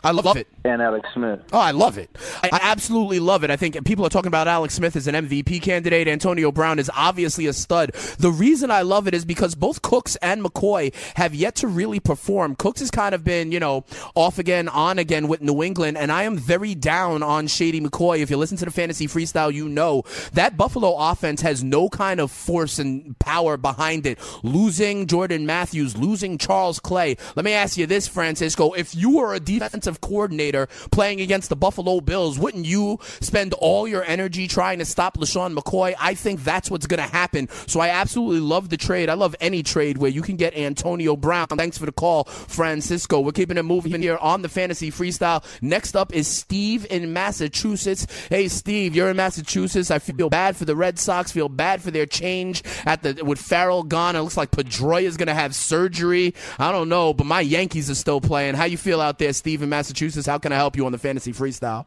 I 0.05 0.11
love 0.11 0.37
it. 0.37 0.47
and 0.63 0.81
Alex 0.81 1.09
Smith. 1.13 1.41
Oh, 1.51 1.59
I 1.59 1.71
love 1.71 1.97
it. 1.97 2.15
I 2.43 2.49
I 2.53 2.59
absolutely 2.61 3.19
love 3.19 3.43
it. 3.43 3.49
I 3.51 3.55
think 3.55 3.83
people 3.85 4.05
are 4.05 4.09
talking 4.09 4.27
about 4.27 4.47
Alex 4.47 4.75
Smith 4.75 4.95
as 4.95 5.07
an 5.07 5.15
MVP 5.15 5.61
candidate. 5.61 6.07
Antonio 6.07 6.51
Brown 6.51 6.79
is 6.79 6.89
obviously 6.95 7.47
a 7.47 7.53
stud. 7.53 7.93
The 8.19 8.31
reason 8.31 8.71
I 8.71 8.81
love 8.83 9.07
it 9.07 9.13
is 9.13 9.25
because 9.25 9.55
both 9.55 9.81
Cooks 9.81 10.15
and 10.17 10.43
McCoy 10.43 10.93
have 11.15 11.33
yet 11.35 11.55
to 11.55 11.67
really 11.67 11.99
perform. 11.99 12.55
Cooks 12.55 12.79
has 12.79 12.91
kind 12.91 13.13
of 13.15 13.23
been, 13.23 13.51
you 13.51 13.59
know, 13.59 13.83
off 14.15 14.39
again, 14.39 14.69
on 14.69 14.99
again 14.99 15.27
with 15.27 15.41
New 15.41 15.63
England, 15.63 15.97
and 15.97 16.11
I 16.11 16.23
am 16.23 16.37
very 16.37 16.75
down 16.75 17.23
on 17.23 17.47
Shady 17.47 17.81
McCoy. 17.81 18.19
If 18.19 18.29
you 18.29 18.37
listen 18.37 18.57
to 18.57 18.65
the 18.65 18.71
fantasy 18.71 19.07
freestyle, 19.07 19.51
you 19.53 19.67
know 19.67 20.03
that 20.33 20.55
Buffalo 20.57 20.95
offense 20.97 21.41
has 21.41 21.63
no 21.63 21.89
kind 21.89 22.19
of 22.19 22.31
force 22.31 22.79
and 22.79 23.17
power 23.19 23.57
behind 23.57 24.05
it. 24.05 24.19
Losing 24.43 25.07
Jordan 25.07 25.45
Matthews, 25.45 25.97
losing 25.97 26.37
Charles 26.37 26.79
Clay. 26.79 27.17
Let 27.35 27.43
me 27.45 27.53
ask 27.53 27.77
you 27.77 27.85
this, 27.87 28.07
Francisco. 28.07 28.73
If 28.73 28.93
you 28.95 29.17
were 29.17 29.33
a 29.33 29.39
defensive 29.39 29.94
coordinator 30.01 30.67
playing 30.91 31.21
against 31.21 31.49
the 31.49 31.55
Buffalo 31.55 31.99
Bills, 32.01 32.39
wouldn't 32.39 32.65
you 32.65 32.99
spend 33.21 33.53
all 33.53 33.87
your 33.87 34.03
energy 34.03 34.47
trying 34.47 34.79
to 34.79 34.85
stop 34.85 35.17
LeSean 35.17 35.55
McCoy? 35.57 35.93
I 35.99 36.13
think 36.13 36.43
that's 36.43 36.69
what's 36.69 36.87
going 36.87 37.01
to 37.01 37.09
happen. 37.09 37.49
So 37.67 37.79
I 37.79 37.89
absolutely 37.89 38.39
love 38.39 38.69
the 38.69 38.77
trade. 38.77 39.09
I 39.09 39.13
love 39.13 39.35
any 39.39 39.63
trade 39.63 39.97
where 39.97 40.11
you 40.11 40.21
can 40.21 40.35
get 40.35 40.55
Antonio 40.55 41.15
Brown. 41.15 41.47
Thanks 41.47 41.77
for 41.77 41.85
the 41.85 41.91
call, 41.91 42.25
Francisco. 42.25 43.19
We're 43.19 43.31
keeping 43.31 43.57
it 43.57 43.63
moving 43.63 44.01
here 44.01 44.17
on 44.17 44.41
the 44.41 44.49
Fantasy 44.49 44.91
Freestyle. 44.91 45.43
Next 45.61 45.95
up 45.95 46.13
is 46.13 46.27
Steve 46.27 46.85
in 46.89 47.13
Massachusetts. 47.13 48.07
Hey, 48.29 48.47
Steve, 48.47 48.95
you're 48.95 49.09
in 49.09 49.17
Massachusetts. 49.17 49.91
I 49.91 49.99
feel 49.99 50.29
bad 50.29 50.55
for 50.55 50.65
the 50.65 50.75
Red 50.75 50.99
Sox. 50.99 51.31
Feel 51.31 51.49
bad 51.49 51.81
for 51.81 51.91
their 51.91 52.05
change 52.05 52.63
at 52.85 53.03
the 53.03 53.23
with 53.23 53.39
Farrell 53.39 53.83
gone. 53.83 54.15
It 54.15 54.21
looks 54.21 54.37
like 54.37 54.51
Pedroia 54.51 55.03
is 55.03 55.17
going 55.17 55.27
to 55.27 55.33
have 55.33 55.55
surgery. 55.55 56.33
I 56.59 56.71
don't 56.71 56.89
know, 56.89 57.13
but 57.13 57.25
my 57.25 57.41
Yankees 57.41 57.89
are 57.89 57.95
still 57.95 58.21
playing. 58.21 58.55
How 58.55 58.65
you 58.65 58.77
feel 58.77 59.01
out 59.01 59.19
there, 59.19 59.33
Steve 59.33 59.61
in 59.61 59.69
Massachusetts? 59.69 59.84
How 60.25 60.37
can 60.37 60.51
I 60.51 60.55
help 60.55 60.75
you 60.77 60.85
on 60.85 60.91
the 60.91 60.97
Fantasy 60.97 61.33
Freestyle? 61.33 61.85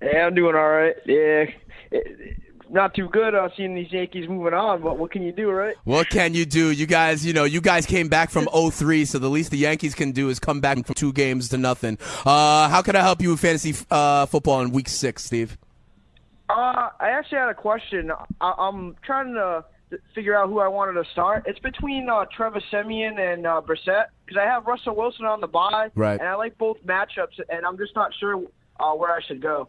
Hey, 0.00 0.20
I'm 0.20 0.34
doing 0.34 0.54
all 0.54 0.68
right. 0.68 0.94
Yeah, 1.06 1.44
not 2.70 2.94
too 2.94 3.08
good. 3.08 3.34
Uh, 3.34 3.48
seeing 3.56 3.74
these 3.74 3.90
Yankees 3.92 4.28
moving 4.28 4.52
on, 4.52 4.82
but 4.82 4.98
what 4.98 5.10
can 5.10 5.22
you 5.22 5.32
do, 5.32 5.50
right? 5.50 5.74
What 5.84 6.10
can 6.10 6.34
you 6.34 6.44
do? 6.44 6.70
You 6.70 6.86
guys, 6.86 7.24
you 7.24 7.32
know, 7.32 7.44
you 7.44 7.60
guys 7.60 7.86
came 7.86 8.08
back 8.08 8.30
from 8.30 8.46
0-3, 8.46 9.06
so 9.06 9.18
the 9.18 9.30
least 9.30 9.50
the 9.50 9.58
Yankees 9.58 9.94
can 9.94 10.12
do 10.12 10.28
is 10.28 10.38
come 10.38 10.60
back 10.60 10.84
from 10.84 10.94
two 10.94 11.12
games 11.12 11.48
to 11.50 11.58
nothing. 11.58 11.96
Uh, 12.26 12.68
how 12.68 12.82
can 12.82 12.96
I 12.96 13.00
help 13.00 13.22
you 13.22 13.30
with 13.30 13.40
fantasy 13.40 13.74
uh, 13.90 14.26
football 14.26 14.60
in 14.60 14.70
week 14.72 14.88
six, 14.88 15.24
Steve? 15.24 15.56
Uh, 16.50 16.88
I 17.00 17.08
actually 17.10 17.38
had 17.38 17.48
a 17.48 17.54
question. 17.54 18.10
I- 18.40 18.54
I'm 18.58 18.96
trying 19.04 19.32
to 19.34 19.64
figure 20.14 20.36
out 20.36 20.48
who 20.48 20.58
I 20.60 20.68
wanted 20.68 21.02
to 21.02 21.10
start. 21.10 21.44
It's 21.46 21.58
between 21.58 22.08
uh, 22.08 22.24
Trevor 22.34 22.60
Siemian 22.70 23.18
and 23.18 23.46
uh, 23.46 23.60
Brissett 23.64 24.06
because 24.24 24.38
I 24.40 24.44
have 24.44 24.66
Russell 24.66 24.96
Wilson 24.96 25.24
on 25.26 25.40
the 25.40 25.46
bye, 25.46 25.90
Right. 25.94 26.18
and 26.18 26.28
I 26.28 26.34
like 26.34 26.56
both 26.58 26.78
matchups, 26.86 27.38
and 27.48 27.64
I'm 27.66 27.76
just 27.78 27.94
not 27.94 28.12
sure 28.18 28.42
uh, 28.80 28.92
where 28.92 29.12
I 29.14 29.20
should 29.22 29.40
go. 29.40 29.68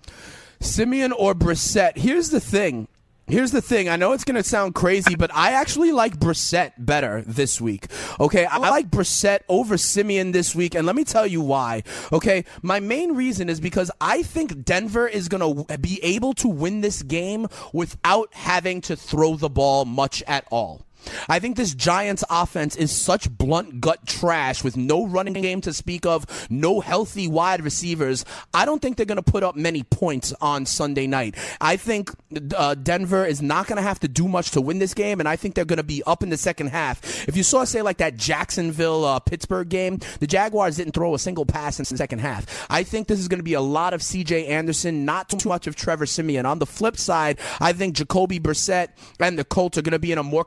Siemian 0.59 1.11
or 1.11 1.33
Brissett. 1.35 1.97
Here's 1.97 2.29
the 2.29 2.39
thing. 2.39 2.87
Here's 3.27 3.49
the 3.49 3.61
thing. 3.61 3.89
I 3.89 3.95
know 3.95 4.11
it's 4.11 4.23
going 4.23 4.35
to 4.35 4.43
sound 4.43 4.75
crazy, 4.75 5.15
but 5.15 5.33
I 5.33 5.53
actually 5.53 5.91
like 5.91 6.19
Brissett 6.19 6.73
better 6.77 7.23
this 7.25 7.59
week. 7.59 7.87
Okay, 8.19 8.45
I 8.45 8.57
like 8.57 8.91
Brissett 8.91 9.39
over 9.49 9.77
Siemian 9.77 10.31
this 10.31 10.53
week, 10.53 10.75
and 10.75 10.85
let 10.85 10.95
me 10.95 11.03
tell 11.03 11.25
you 11.25 11.41
why. 11.41 11.81
Okay, 12.13 12.45
my 12.61 12.79
main 12.79 13.15
reason 13.15 13.49
is 13.49 13.59
because 13.59 13.89
I 13.99 14.21
think 14.21 14.63
Denver 14.63 15.07
is 15.07 15.27
going 15.27 15.65
to 15.65 15.77
be 15.79 15.99
able 16.03 16.33
to 16.35 16.47
win 16.47 16.81
this 16.81 17.01
game 17.01 17.47
without 17.73 18.31
having 18.35 18.79
to 18.81 18.95
throw 18.95 19.37
the 19.37 19.49
ball 19.49 19.85
much 19.85 20.21
at 20.27 20.45
all. 20.51 20.85
I 21.29 21.39
think 21.39 21.55
this 21.55 21.73
Giants 21.73 22.23
offense 22.29 22.75
is 22.75 22.91
such 22.91 23.29
blunt 23.29 23.81
gut 23.81 24.05
trash 24.05 24.63
with 24.63 24.77
no 24.77 25.05
running 25.05 25.33
game 25.33 25.61
to 25.61 25.73
speak 25.73 26.05
of, 26.05 26.25
no 26.49 26.79
healthy 26.79 27.27
wide 27.27 27.63
receivers. 27.63 28.25
I 28.53 28.65
don't 28.65 28.81
think 28.81 28.97
they're 28.97 29.05
going 29.05 29.17
to 29.17 29.23
put 29.23 29.43
up 29.43 29.55
many 29.55 29.83
points 29.83 30.33
on 30.41 30.65
Sunday 30.65 31.07
night. 31.07 31.35
I 31.61 31.77
think 31.77 32.11
uh, 32.55 32.75
Denver 32.75 33.25
is 33.25 33.41
not 33.41 33.67
going 33.67 33.77
to 33.77 33.83
have 33.83 33.99
to 33.99 34.07
do 34.07 34.27
much 34.27 34.51
to 34.51 34.61
win 34.61 34.79
this 34.79 34.93
game, 34.93 35.19
and 35.19 35.29
I 35.29 35.35
think 35.35 35.55
they're 35.55 35.65
going 35.65 35.77
to 35.77 35.83
be 35.83 36.03
up 36.05 36.23
in 36.23 36.29
the 36.29 36.37
second 36.37 36.67
half. 36.67 37.27
If 37.27 37.37
you 37.37 37.43
saw, 37.43 37.63
say, 37.63 37.81
like 37.81 37.97
that 37.97 38.17
Jacksonville 38.17 39.05
uh, 39.05 39.19
Pittsburgh 39.19 39.69
game, 39.69 39.99
the 40.19 40.27
Jaguars 40.27 40.77
didn't 40.77 40.93
throw 40.93 41.13
a 41.15 41.19
single 41.19 41.45
pass 41.45 41.79
in 41.79 41.83
the 41.83 41.97
second 41.97 42.19
half. 42.19 42.65
I 42.69 42.83
think 42.83 43.07
this 43.07 43.19
is 43.19 43.27
going 43.27 43.39
to 43.39 43.43
be 43.43 43.53
a 43.53 43.61
lot 43.61 43.93
of 43.93 44.01
C.J. 44.01 44.47
Anderson, 44.47 45.05
not 45.05 45.29
too 45.29 45.49
much 45.49 45.67
of 45.67 45.75
Trevor 45.75 46.05
Siemian. 46.05 46.45
On 46.45 46.59
the 46.59 46.65
flip 46.65 46.97
side, 46.97 47.39
I 47.59 47.73
think 47.73 47.95
Jacoby 47.95 48.39
Brissett 48.39 48.89
and 49.19 49.37
the 49.37 49.43
Colts 49.43 49.77
are 49.77 49.81
going 49.81 49.91
to 49.93 49.99
be 49.99 50.11
in 50.11 50.17
a 50.17 50.23
more 50.23 50.43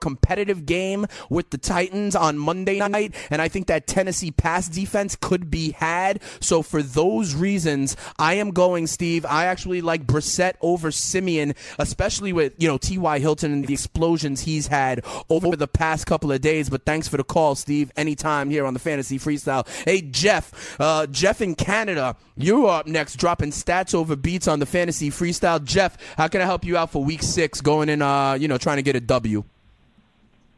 competitive 0.48 0.66
game 0.66 1.06
with 1.28 1.50
the 1.50 1.58
Titans 1.58 2.16
on 2.16 2.38
Monday 2.38 2.78
night, 2.78 3.14
and 3.30 3.42
I 3.42 3.48
think 3.48 3.66
that 3.66 3.86
Tennessee 3.86 4.30
pass 4.30 4.68
defense 4.68 5.16
could 5.16 5.50
be 5.50 5.72
had. 5.72 6.20
So 6.40 6.62
for 6.62 6.82
those 6.82 7.34
reasons, 7.34 7.96
I 8.18 8.34
am 8.34 8.50
going, 8.50 8.86
Steve. 8.86 9.26
I 9.26 9.44
actually 9.44 9.80
like 9.80 10.06
Brissett 10.06 10.54
over 10.60 10.90
Siemian, 10.90 11.54
especially 11.78 12.32
with 12.32 12.54
you 12.58 12.68
know 12.68 12.78
T.Y. 12.78 13.18
Hilton 13.18 13.52
and 13.52 13.66
the 13.66 13.72
explosions 13.72 14.40
he's 14.42 14.68
had 14.68 15.04
over 15.28 15.56
the 15.56 15.68
past 15.68 16.06
couple 16.06 16.32
of 16.32 16.40
days. 16.40 16.70
But 16.70 16.84
thanks 16.84 17.08
for 17.08 17.16
the 17.16 17.24
call, 17.24 17.54
Steve. 17.54 17.92
Anytime 17.96 18.50
here 18.50 18.66
on 18.66 18.74
the 18.74 18.80
Fantasy 18.80 19.18
Freestyle. 19.18 19.66
Hey 19.84 20.00
Jeff, 20.02 20.80
uh, 20.80 21.06
Jeff 21.06 21.40
in 21.40 21.54
Canada, 21.54 22.16
you're 22.36 22.68
up 22.68 22.86
next, 22.86 23.16
dropping 23.16 23.50
stats 23.50 23.94
over 23.94 24.16
beats 24.16 24.48
on 24.48 24.58
the 24.58 24.66
Fantasy 24.66 25.10
Freestyle. 25.10 25.62
Jeff, 25.62 25.96
how 26.16 26.28
can 26.28 26.40
I 26.40 26.44
help 26.44 26.64
you 26.64 26.76
out 26.76 26.90
for 26.90 27.04
Week 27.04 27.22
Six, 27.22 27.60
going 27.60 27.88
in, 27.88 28.02
uh, 28.02 28.34
you 28.34 28.48
know, 28.48 28.58
trying 28.58 28.76
to 28.76 28.82
get 28.82 28.96
a 28.96 29.00
W? 29.00 29.44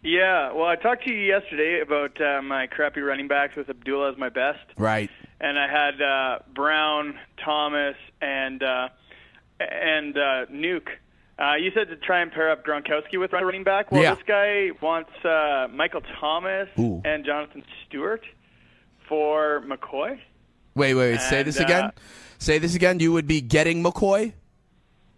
Yeah, 0.02 0.52
well, 0.52 0.66
I 0.66 0.76
talked 0.76 1.04
to 1.04 1.12
you 1.12 1.20
yesterday 1.20 1.80
about 1.82 2.18
uh, 2.20 2.40
my 2.42 2.66
crappy 2.66 3.00
running 3.00 3.28
backs 3.28 3.54
with 3.56 3.68
Abdullah 3.68 4.12
as 4.12 4.18
my 4.18 4.30
best, 4.30 4.60
Right. 4.78 5.10
and 5.40 5.58
I 5.58 5.68
had 5.68 6.00
uh, 6.00 6.38
Brown, 6.54 7.18
Thomas, 7.44 7.96
and 8.22 8.62
uh, 8.62 8.88
and 9.60 10.16
uh, 10.16 10.46
Nuke. 10.50 10.88
Uh, 11.38 11.54
you 11.56 11.70
said 11.74 11.88
to 11.88 11.96
try 11.96 12.20
and 12.22 12.32
pair 12.32 12.50
up 12.50 12.64
Gronkowski 12.64 13.18
with 13.18 13.32
running 13.32 13.62
back. 13.64 13.92
Well, 13.92 14.02
Yeah. 14.02 14.14
this 14.14 14.24
guy 14.26 14.70
wants 14.80 15.10
uh, 15.24 15.68
Michael 15.72 16.02
Thomas 16.18 16.68
Ooh. 16.78 17.02
and 17.04 17.24
Jonathan 17.24 17.62
Stewart 17.86 18.22
for 19.08 19.62
McCoy. 19.66 20.18
Wait, 20.74 20.94
wait, 20.94 21.12
wait. 21.12 21.20
Say 21.20 21.38
And, 21.40 21.48
this 21.48 21.60
uh, 21.60 21.64
again. 21.64 21.90
Say 22.38 22.58
this 22.58 22.74
again. 22.74 23.00
You 23.00 23.12
would 23.12 23.26
be 23.26 23.40
getting 23.42 23.82
McCoy. 23.82 24.32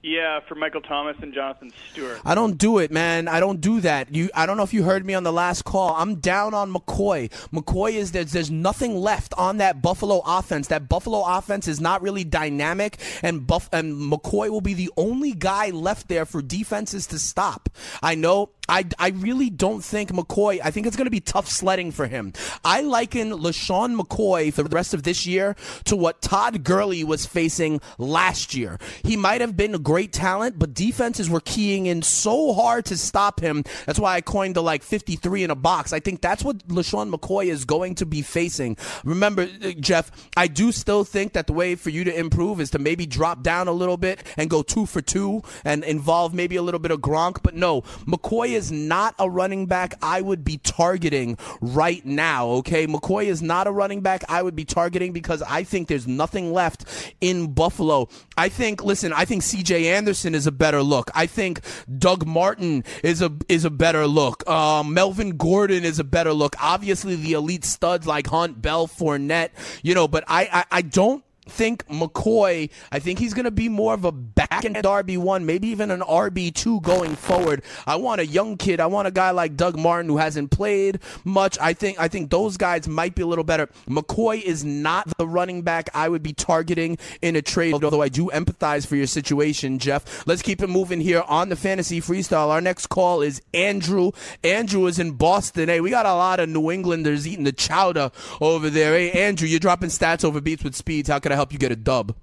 Yeah, 0.03 0.41
for 0.49 0.57
Michael 0.57 0.81
Thomas 0.81 1.17
and 1.23 1.33
Jonathan 1.33 1.71
Stewart. 1.93 2.21
I 2.25 2.35
don't 2.35 2.59
do 2.59 2.79
it, 2.79 2.91
man. 2.91 3.29
I 3.29 3.39
don't 3.39 3.61
do 3.61 3.81
that. 3.83 4.13
You, 4.13 4.31
I 4.35 4.47
don't 4.47 4.57
know 4.57 4.65
if 4.65 4.75
you 4.75 4.83
heard 4.83 5.07
me 5.07 5.15
on 5.15 5.23
the 5.23 5.33
last 5.33 5.65
call. 5.65 5.95
I'm 5.95 6.17
down 6.17 6.55
on 6.55 6.75
McCoy. 6.75 7.31
McCoy 7.53 7.93
is 7.93 8.11
there's 8.11 8.33
there's 8.33 8.51
nothing 8.51 8.97
left 8.97 9.33
on 9.39 9.59
that 9.59 9.81
Buffalo 9.81 10.21
offense. 10.27 10.67
That 10.69 10.89
Buffalo 10.89 11.23
offense 11.25 11.69
is 11.69 11.81
not 11.81 12.03
really 12.03 12.25
dynamic, 12.25 12.99
and 13.23 13.47
Buff 13.47 13.69
and 13.73 13.95
McCoy 13.95 14.51
will 14.51 14.61
be 14.61 14.75
the 14.75 14.91
only 14.97 15.35
guy 15.35 15.71
left 15.71 16.09
there 16.09 16.27
for 16.27 16.43
defenses 16.43 17.07
to 17.09 17.19
stop. 17.21 17.69
I 18.03 18.17
know. 18.17 18.51
I, 18.69 18.87
I 18.99 19.09
really 19.09 19.51
don't 19.51 19.83
think 19.85 20.13
McCoy. 20.13 20.61
I 20.63 20.71
think 20.71 20.87
it's 20.87 20.97
going 20.97 21.07
to 21.07 21.11
be 21.11 21.21
tough 21.21 21.49
sledding 21.49 21.91
for 21.91 22.07
him. 22.07 22.33
I 22.65 22.81
liken 22.83 23.33
LeSean 23.33 24.01
McCoy 24.01 24.53
for 24.53 24.63
the 24.63 24.75
rest 24.75 24.95
of 24.95 25.03
this 25.03 25.27
year 25.27 25.57
to 25.85 25.97
what 25.97 26.23
Todd 26.23 26.63
Gurley 26.63 27.03
was 27.03 27.27
facing 27.27 27.81
last 27.99 28.55
year. 28.55 28.79
He 29.03 29.17
might 29.17 29.41
have 29.41 29.57
been 29.57 29.83
great 29.93 30.11
talent, 30.11 30.59
but 30.59 30.73
defenses 30.73 31.29
were 31.29 31.43
keying 31.43 31.85
in 31.85 32.01
so 32.01 32.55
hard 32.55 32.83
to 32.83 32.97
stop 32.97 33.41
him. 33.41 33.63
That's 33.85 33.99
why 33.99 34.15
I 34.15 34.23
coined 34.23 34.57
the 34.57 34.63
like 34.63 34.83
53 34.83 35.45
in 35.45 35.51
a 35.51 35.55
box. 35.55 35.93
I 35.93 36.01
think 36.01 36.23
that's 36.23 36.43
what 36.43 36.67
LeSean 36.69 37.15
McCoy 37.15 37.49
is 37.49 37.67
going 37.67 37.97
to 37.97 38.07
be 38.07 38.23
facing. 38.23 38.79
Remember, 39.05 39.43
uh, 39.43 39.73
Jeff, 39.73 40.11
I 40.35 40.47
do 40.47 40.73
still 40.73 41.05
think 41.05 41.35
that 41.35 41.47
the 41.47 41.53
way 41.53 41.75
for 41.75 41.91
you 41.91 42.05
to 42.05 42.19
improve 42.19 42.59
is 42.59 42.71
to 42.71 42.79
maybe 42.79 43.05
drop 43.05 43.43
down 43.43 43.69
a 43.69 43.73
little 43.73 43.99
bit 43.99 44.23
and 44.39 44.49
go 44.49 44.63
two 44.63 44.87
for 44.87 45.03
two 45.03 45.43
and 45.63 45.85
involve 45.85 46.33
maybe 46.33 46.57
a 46.57 46.63
little 46.63 46.81
bit 46.81 46.91
of 46.91 47.01
Gronk. 47.01 47.43
But 47.43 47.55
no, 47.55 47.83
McCoy 48.07 48.55
is 48.55 48.73
not 48.73 49.15
a 49.19 49.29
running 49.29 49.67
back 49.67 49.93
I 50.01 50.23
would 50.23 50.43
be 50.43 50.57
targeting 50.57 51.37
right 51.61 52.03
now, 52.07 52.47
okay? 52.63 52.87
McCoy 52.87 53.27
is 53.27 53.43
not 53.43 53.67
a 53.67 53.73
running 53.73 54.01
back 54.01 54.25
I 54.31 54.43
would 54.43 54.57
be 54.57 54.65
targeting 54.65 55.13
because 55.13 55.43
I 55.43 55.65
think 55.65 55.89
there's 55.89 56.09
nothing 56.09 56.55
left 56.55 56.87
in 57.21 57.53
Buffalo. 57.53 58.09
I 58.39 58.49
think, 58.49 58.83
listen, 58.83 59.13
I 59.13 59.27
think 59.27 59.43
CJ 59.43 59.82
Anderson 59.89 60.35
is 60.35 60.47
a 60.47 60.53
better 60.53 60.83
look. 60.83 61.11
I 61.15 61.27
think 61.27 61.61
Doug 61.99 62.27
Martin 62.27 62.85
is 63.03 63.23
a 63.23 63.33
is 63.49 63.65
a 63.65 63.71
better 63.71 64.07
look. 64.07 64.49
Um, 64.49 64.95
Melvin 64.95 65.37
Gordon 65.37 65.85
is 65.85 65.99
a 65.99 66.05
better 66.05 66.33
look. 66.33 66.57
Obviously, 66.61 67.17
the 67.17 67.33
elite 67.33 67.65
studs 67.65 68.07
like 68.07 68.27
Hunt, 68.27 68.61
Bell, 68.63 68.87
Fournette, 68.87 69.51
you 69.83 69.95
know, 69.95 70.09
but 70.09 70.25
I, 70.29 70.49
I, 70.53 70.65
I 70.79 70.83
don't 70.83 71.25
think 71.47 71.87
McCoy, 71.89 72.71
I 72.91 72.99
think 72.99 73.19
he's 73.19 73.35
going 73.35 73.45
to 73.45 73.51
be 73.51 73.69
more 73.69 73.95
of 73.95 74.05
a 74.05 74.13
back 74.13 74.65
end 74.65 74.77
RB1, 74.77 75.45
maybe 75.45 75.69
even 75.69 75.91
an 75.91 76.01
RB2 76.01 76.83
going 76.83 77.17
forward. 77.17 77.63
I 77.87 77.97
want 77.97 78.21
a 78.21 78.27
young 78.27 78.57
kid. 78.57 78.81
I 78.81 78.87
want 78.87 79.09
a 79.09 79.11
guy 79.11 79.31
like 79.31 79.57
Doug 79.57 79.79
Martin 79.79 80.09
who 80.09 80.19
hasn't 80.19 80.51
played 80.51 81.01
much. 81.25 81.59
I 81.61 81.73
think 81.73 81.99
I 81.99 82.09
think 82.09 82.31
those 82.31 82.57
guys 82.57 82.87
might 82.87 83.15
be 83.15 83.23
a 83.23 83.27
little 83.27 83.45
better. 83.45 83.69
McCoy 83.89 84.41
is 84.41 84.65
not 84.65 85.17
the 85.19 85.27
running 85.27 85.63
back 85.63 85.91
I 85.95 86.09
would 86.09 86.23
be 86.23 86.33
targeting 86.33 86.99
in 87.21 87.37
a 87.37 87.43
trade, 87.43 87.75
although 87.75 88.03
I 88.03 88.09
do 88.09 88.31
empathize 88.33 88.87
for 88.87 88.97
your 88.97 89.07
situation, 89.07 89.79
Jeff. 89.79 90.27
Let's 90.27 90.43
keep 90.43 90.63
it 90.63 90.69
moving 90.69 91.01
here 91.01 91.23
on 91.27 91.49
the 91.49 91.57
fantasy 91.57 92.01
freestyle. 92.01 92.49
Our 92.49 92.61
next 92.61 92.87
call 92.87 93.21
is 93.21 93.43
Andrew. 93.53 94.13
Andrew 94.45 94.87
is 94.87 94.99
in 94.99 95.13
Boston. 95.13 95.69
Hey, 95.69 95.81
we 95.81 95.91
got 95.91 96.07
a 96.07 96.15
lot 96.15 96.41
of 96.41 96.49
New 96.49 96.71
Englanders 96.71 97.27
eating 97.27 97.45
the 97.45 97.53
chowder 97.53 98.11
over 98.41 98.71
there. 98.71 98.93
Hey, 98.95 99.11
Andrew, 99.11 99.49
you're 99.49 99.61
dropping 99.61 99.91
stats 99.91 100.25
over 100.25 100.41
beats 100.41 100.65
with 100.65 100.77
speeds. 100.77 101.09
How 101.09 101.19
can 101.19 101.32
I 101.33 101.35
help 101.35 101.53
you 101.53 101.59
get 101.59 101.73
a 101.73 101.77
dub? 101.77 102.15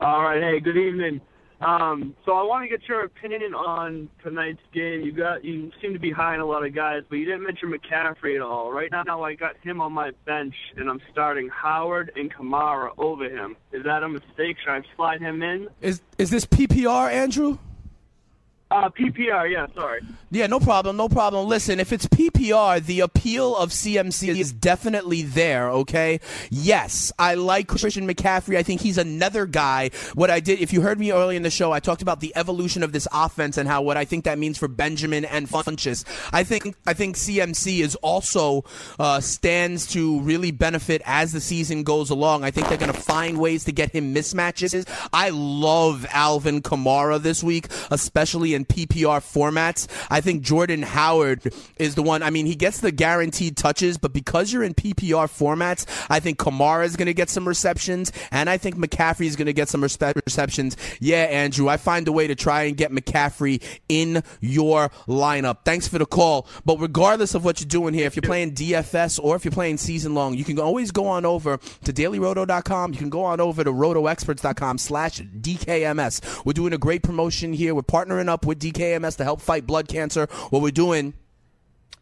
All 0.00 0.22
right. 0.22 0.42
Hey, 0.42 0.60
good 0.60 0.76
evening. 0.76 1.20
Um, 1.60 2.14
so 2.24 2.32
I 2.32 2.42
want 2.44 2.62
to 2.62 2.68
get 2.68 2.88
your 2.88 3.02
opinion 3.02 3.52
on 3.52 4.08
tonight's 4.22 4.62
game. 4.72 5.00
You 5.02 5.12
got 5.12 5.44
you 5.44 5.72
seem 5.82 5.92
to 5.92 5.98
be 5.98 6.12
high 6.12 6.34
on 6.34 6.40
a 6.40 6.46
lot 6.46 6.64
of 6.64 6.72
guys, 6.74 7.02
but 7.10 7.16
you 7.16 7.24
didn't 7.24 7.42
mention 7.42 7.72
McCaffrey 7.72 8.36
at 8.36 8.42
all. 8.42 8.72
Right 8.72 8.90
now, 8.90 9.22
I 9.22 9.34
got 9.34 9.56
him 9.62 9.80
on 9.80 9.92
my 9.92 10.12
bench, 10.24 10.54
and 10.76 10.88
I'm 10.88 11.00
starting 11.10 11.48
Howard 11.48 12.12
and 12.14 12.32
Kamara 12.32 12.90
over 12.96 13.24
him. 13.24 13.56
Is 13.72 13.84
that 13.84 14.04
a 14.04 14.08
mistake? 14.08 14.56
Should 14.64 14.70
I 14.70 14.82
slide 14.96 15.20
him 15.20 15.42
in? 15.42 15.68
Is 15.80 16.00
is 16.16 16.30
this 16.30 16.46
PPR, 16.46 17.10
Andrew? 17.12 17.58
Uh, 18.78 18.88
PPR, 18.90 19.50
yeah, 19.50 19.66
sorry. 19.74 20.00
Yeah, 20.30 20.46
no 20.46 20.60
problem, 20.60 20.96
no 20.96 21.08
problem. 21.08 21.48
Listen, 21.48 21.80
if 21.80 21.92
it's 21.92 22.06
PPR, 22.06 22.84
the 22.84 23.00
appeal 23.00 23.56
of 23.56 23.70
CMC 23.70 24.36
is 24.38 24.52
definitely 24.52 25.22
there, 25.22 25.68
okay? 25.70 26.20
Yes, 26.48 27.10
I 27.18 27.34
like 27.34 27.66
Christian 27.66 28.06
McCaffrey. 28.06 28.56
I 28.56 28.62
think 28.62 28.80
he's 28.80 28.98
another 28.98 29.46
guy. 29.46 29.90
What 30.14 30.30
I 30.30 30.38
did, 30.38 30.60
if 30.60 30.72
you 30.72 30.80
heard 30.82 31.00
me 31.00 31.10
early 31.10 31.34
in 31.34 31.42
the 31.42 31.50
show, 31.50 31.72
I 31.72 31.80
talked 31.80 32.02
about 32.02 32.20
the 32.20 32.32
evolution 32.36 32.84
of 32.84 32.92
this 32.92 33.08
offense 33.12 33.56
and 33.56 33.68
how 33.68 33.82
what 33.82 33.96
I 33.96 34.04
think 34.04 34.24
that 34.26 34.38
means 34.38 34.58
for 34.58 34.68
Benjamin 34.68 35.24
and 35.24 35.48
Funchess. 35.48 36.04
I 36.32 36.44
think 36.44 36.76
I 36.86 36.92
think 36.92 37.16
CMC 37.16 37.80
is 37.80 37.96
also 37.96 38.64
uh, 39.00 39.20
stands 39.20 39.88
to 39.88 40.20
really 40.20 40.52
benefit 40.52 41.02
as 41.04 41.32
the 41.32 41.40
season 41.40 41.82
goes 41.82 42.10
along. 42.10 42.44
I 42.44 42.52
think 42.52 42.68
they're 42.68 42.78
going 42.78 42.92
to 42.92 43.00
find 43.00 43.38
ways 43.40 43.64
to 43.64 43.72
get 43.72 43.90
him 43.90 44.14
mismatches. 44.14 44.86
I 45.12 45.30
love 45.30 46.06
Alvin 46.12 46.62
Kamara 46.62 47.20
this 47.20 47.42
week, 47.42 47.66
especially 47.90 48.54
in 48.54 48.66
PPR 48.68 49.20
formats. 49.20 49.86
I 50.10 50.20
think 50.20 50.42
Jordan 50.42 50.82
Howard 50.82 51.52
is 51.78 51.94
the 51.94 52.02
one. 52.02 52.22
I 52.22 52.30
mean, 52.30 52.46
he 52.46 52.54
gets 52.54 52.80
the 52.80 52.92
guaranteed 52.92 53.56
touches, 53.56 53.98
but 53.98 54.12
because 54.12 54.52
you're 54.52 54.62
in 54.62 54.74
PPR 54.74 55.26
formats, 55.26 55.86
I 56.10 56.20
think 56.20 56.38
Kamara 56.38 56.84
is 56.84 56.96
going 56.96 57.06
to 57.06 57.14
get 57.14 57.30
some 57.30 57.46
receptions, 57.46 58.12
and 58.30 58.48
I 58.48 58.58
think 58.58 58.76
McCaffrey 58.76 59.26
is 59.26 59.36
going 59.36 59.46
to 59.46 59.52
get 59.52 59.68
some 59.68 59.82
receptions. 59.82 60.76
Yeah, 61.00 61.24
Andrew, 61.24 61.68
I 61.68 61.76
find 61.76 62.06
a 62.08 62.12
way 62.12 62.26
to 62.26 62.34
try 62.34 62.64
and 62.64 62.76
get 62.76 62.92
McCaffrey 62.92 63.62
in 63.88 64.22
your 64.40 64.90
lineup. 65.06 65.58
Thanks 65.64 65.88
for 65.88 65.98
the 65.98 66.06
call. 66.06 66.46
But 66.64 66.78
regardless 66.78 67.34
of 67.34 67.44
what 67.44 67.60
you're 67.60 67.68
doing 67.68 67.94
here, 67.94 68.06
if 68.06 68.16
you're 68.16 68.22
playing 68.22 68.52
DFS 68.54 69.18
or 69.22 69.36
if 69.36 69.44
you're 69.44 69.52
playing 69.52 69.78
season 69.78 70.14
long, 70.14 70.34
you 70.34 70.44
can 70.44 70.58
always 70.58 70.90
go 70.90 71.06
on 71.06 71.24
over 71.24 71.58
to 71.84 71.92
dailyroto.com. 71.92 72.92
You 72.92 72.98
can 72.98 73.10
go 73.10 73.24
on 73.24 73.40
over 73.40 73.64
to 73.64 73.72
rotoexperts.com 73.72 74.78
slash 74.78 75.20
DKMS. 75.20 76.44
We're 76.44 76.52
doing 76.52 76.72
a 76.72 76.78
great 76.78 77.02
promotion 77.02 77.52
here. 77.52 77.74
We're 77.74 77.82
partnering 77.82 78.28
up 78.28 78.46
with 78.48 78.60
DKMS 78.60 79.16
to 79.18 79.24
help 79.24 79.40
fight 79.40 79.66
blood 79.66 79.86
cancer. 79.86 80.26
What 80.50 80.62
we're 80.62 80.70
doing 80.72 81.14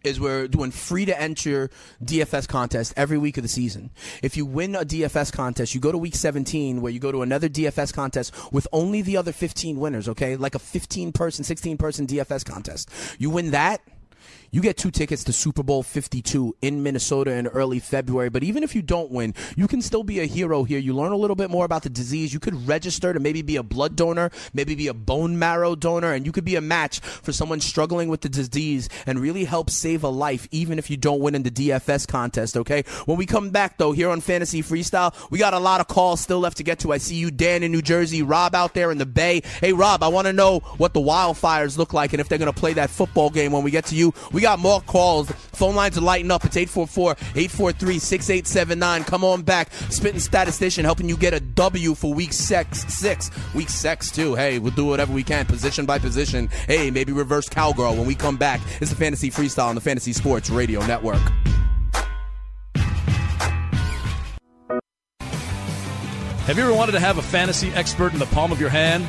is 0.04 0.20
we're 0.20 0.46
doing 0.46 0.70
free 0.70 1.04
to 1.04 1.20
enter 1.20 1.68
DFS 2.02 2.48
contest 2.48 2.94
every 2.96 3.18
week 3.18 3.36
of 3.36 3.42
the 3.42 3.48
season. 3.48 3.90
If 4.22 4.36
you 4.36 4.46
win 4.46 4.76
a 4.76 4.84
DFS 4.84 5.32
contest, 5.32 5.74
you 5.74 5.80
go 5.80 5.90
to 5.90 5.98
week 5.98 6.14
17 6.14 6.80
where 6.80 6.92
you 6.92 7.00
go 7.00 7.10
to 7.10 7.22
another 7.22 7.48
DFS 7.48 7.92
contest 7.92 8.32
with 8.52 8.68
only 8.72 9.02
the 9.02 9.16
other 9.16 9.32
15 9.32 9.78
winners, 9.78 10.08
okay? 10.08 10.36
Like 10.36 10.54
a 10.54 10.60
15 10.60 11.12
person, 11.12 11.44
16 11.44 11.76
person 11.76 12.06
DFS 12.06 12.44
contest. 12.44 12.88
You 13.18 13.30
win 13.30 13.50
that, 13.50 13.80
you 14.50 14.60
get 14.60 14.76
two 14.76 14.90
tickets 14.90 15.24
to 15.24 15.32
Super 15.32 15.62
Bowl 15.62 15.82
52 15.82 16.56
in 16.62 16.82
Minnesota 16.82 17.32
in 17.32 17.46
early 17.46 17.78
February. 17.78 18.30
But 18.30 18.42
even 18.42 18.62
if 18.62 18.74
you 18.74 18.82
don't 18.82 19.10
win, 19.10 19.34
you 19.56 19.66
can 19.66 19.82
still 19.82 20.04
be 20.04 20.20
a 20.20 20.24
hero 20.24 20.64
here. 20.64 20.78
You 20.78 20.94
learn 20.94 21.12
a 21.12 21.16
little 21.16 21.36
bit 21.36 21.50
more 21.50 21.64
about 21.64 21.82
the 21.82 21.90
disease. 21.90 22.32
You 22.32 22.40
could 22.40 22.66
register 22.66 23.12
to 23.12 23.20
maybe 23.20 23.42
be 23.42 23.56
a 23.56 23.62
blood 23.62 23.96
donor, 23.96 24.30
maybe 24.52 24.74
be 24.74 24.88
a 24.88 24.94
bone 24.94 25.38
marrow 25.38 25.74
donor, 25.74 26.12
and 26.12 26.24
you 26.24 26.32
could 26.32 26.44
be 26.44 26.56
a 26.56 26.60
match 26.60 27.00
for 27.00 27.32
someone 27.32 27.60
struggling 27.60 28.08
with 28.08 28.20
the 28.20 28.28
disease 28.28 28.88
and 29.06 29.18
really 29.18 29.44
help 29.44 29.70
save 29.70 30.04
a 30.04 30.08
life, 30.08 30.48
even 30.50 30.78
if 30.78 30.90
you 30.90 30.96
don't 30.96 31.20
win 31.20 31.34
in 31.34 31.42
the 31.42 31.50
DFS 31.50 32.06
contest, 32.06 32.56
okay? 32.56 32.84
When 33.04 33.18
we 33.18 33.26
come 33.26 33.50
back, 33.50 33.78
though, 33.78 33.92
here 33.92 34.10
on 34.10 34.20
Fantasy 34.20 34.62
Freestyle, 34.62 35.14
we 35.30 35.38
got 35.38 35.54
a 35.54 35.58
lot 35.58 35.80
of 35.80 35.88
calls 35.88 36.20
still 36.20 36.40
left 36.40 36.56
to 36.58 36.62
get 36.62 36.78
to. 36.80 36.92
I 36.92 36.98
see 36.98 37.16
you, 37.16 37.30
Dan, 37.30 37.62
in 37.62 37.72
New 37.72 37.82
Jersey, 37.82 38.22
Rob 38.22 38.54
out 38.54 38.74
there 38.74 38.90
in 38.90 38.98
the 38.98 39.06
Bay. 39.06 39.42
Hey, 39.60 39.72
Rob, 39.72 40.02
I 40.02 40.08
want 40.08 40.26
to 40.26 40.32
know 40.32 40.60
what 40.78 40.94
the 40.94 41.00
Wildfires 41.00 41.78
look 41.78 41.92
like 41.92 42.12
and 42.12 42.20
if 42.20 42.28
they're 42.28 42.38
going 42.38 42.52
to 42.52 42.58
play 42.58 42.72
that 42.74 42.90
football 42.90 43.30
game 43.30 43.52
when 43.52 43.62
we 43.62 43.70
get 43.70 43.86
to 43.86 43.94
you. 43.94 44.12
We 44.36 44.42
got 44.42 44.58
more 44.58 44.82
calls. 44.82 45.30
Phone 45.30 45.74
lines 45.74 45.96
are 45.96 46.02
lighting 46.02 46.30
up. 46.30 46.44
It's 46.44 46.56
844-843-6879. 46.56 49.06
Come 49.06 49.24
on 49.24 49.40
back. 49.40 49.72
Spitting 49.88 50.20
statistician 50.20 50.84
helping 50.84 51.08
you 51.08 51.16
get 51.16 51.32
a 51.32 51.40
W 51.40 51.94
for 51.94 52.12
week 52.12 52.34
six. 52.34 52.84
Six. 52.92 53.30
Week 53.54 53.70
six, 53.70 54.10
too. 54.10 54.34
Hey, 54.34 54.58
we'll 54.58 54.74
do 54.74 54.84
whatever 54.84 55.14
we 55.14 55.22
can, 55.22 55.46
position 55.46 55.86
by 55.86 55.98
position. 55.98 56.50
Hey, 56.66 56.90
maybe 56.90 57.12
reverse 57.12 57.48
cowgirl 57.48 57.96
when 57.96 58.06
we 58.06 58.14
come 58.14 58.36
back. 58.36 58.60
It's 58.78 58.90
the 58.90 58.96
Fantasy 58.96 59.30
Freestyle 59.30 59.68
on 59.68 59.74
the 59.74 59.80
Fantasy 59.80 60.12
Sports 60.12 60.50
Radio 60.50 60.84
Network. 60.84 61.22
Have 66.44 66.58
you 66.58 66.62
ever 66.62 66.74
wanted 66.74 66.92
to 66.92 67.00
have 67.00 67.16
a 67.16 67.22
fantasy 67.22 67.70
expert 67.70 68.12
in 68.12 68.18
the 68.18 68.26
palm 68.26 68.52
of 68.52 68.60
your 68.60 68.68
hand? 68.68 69.08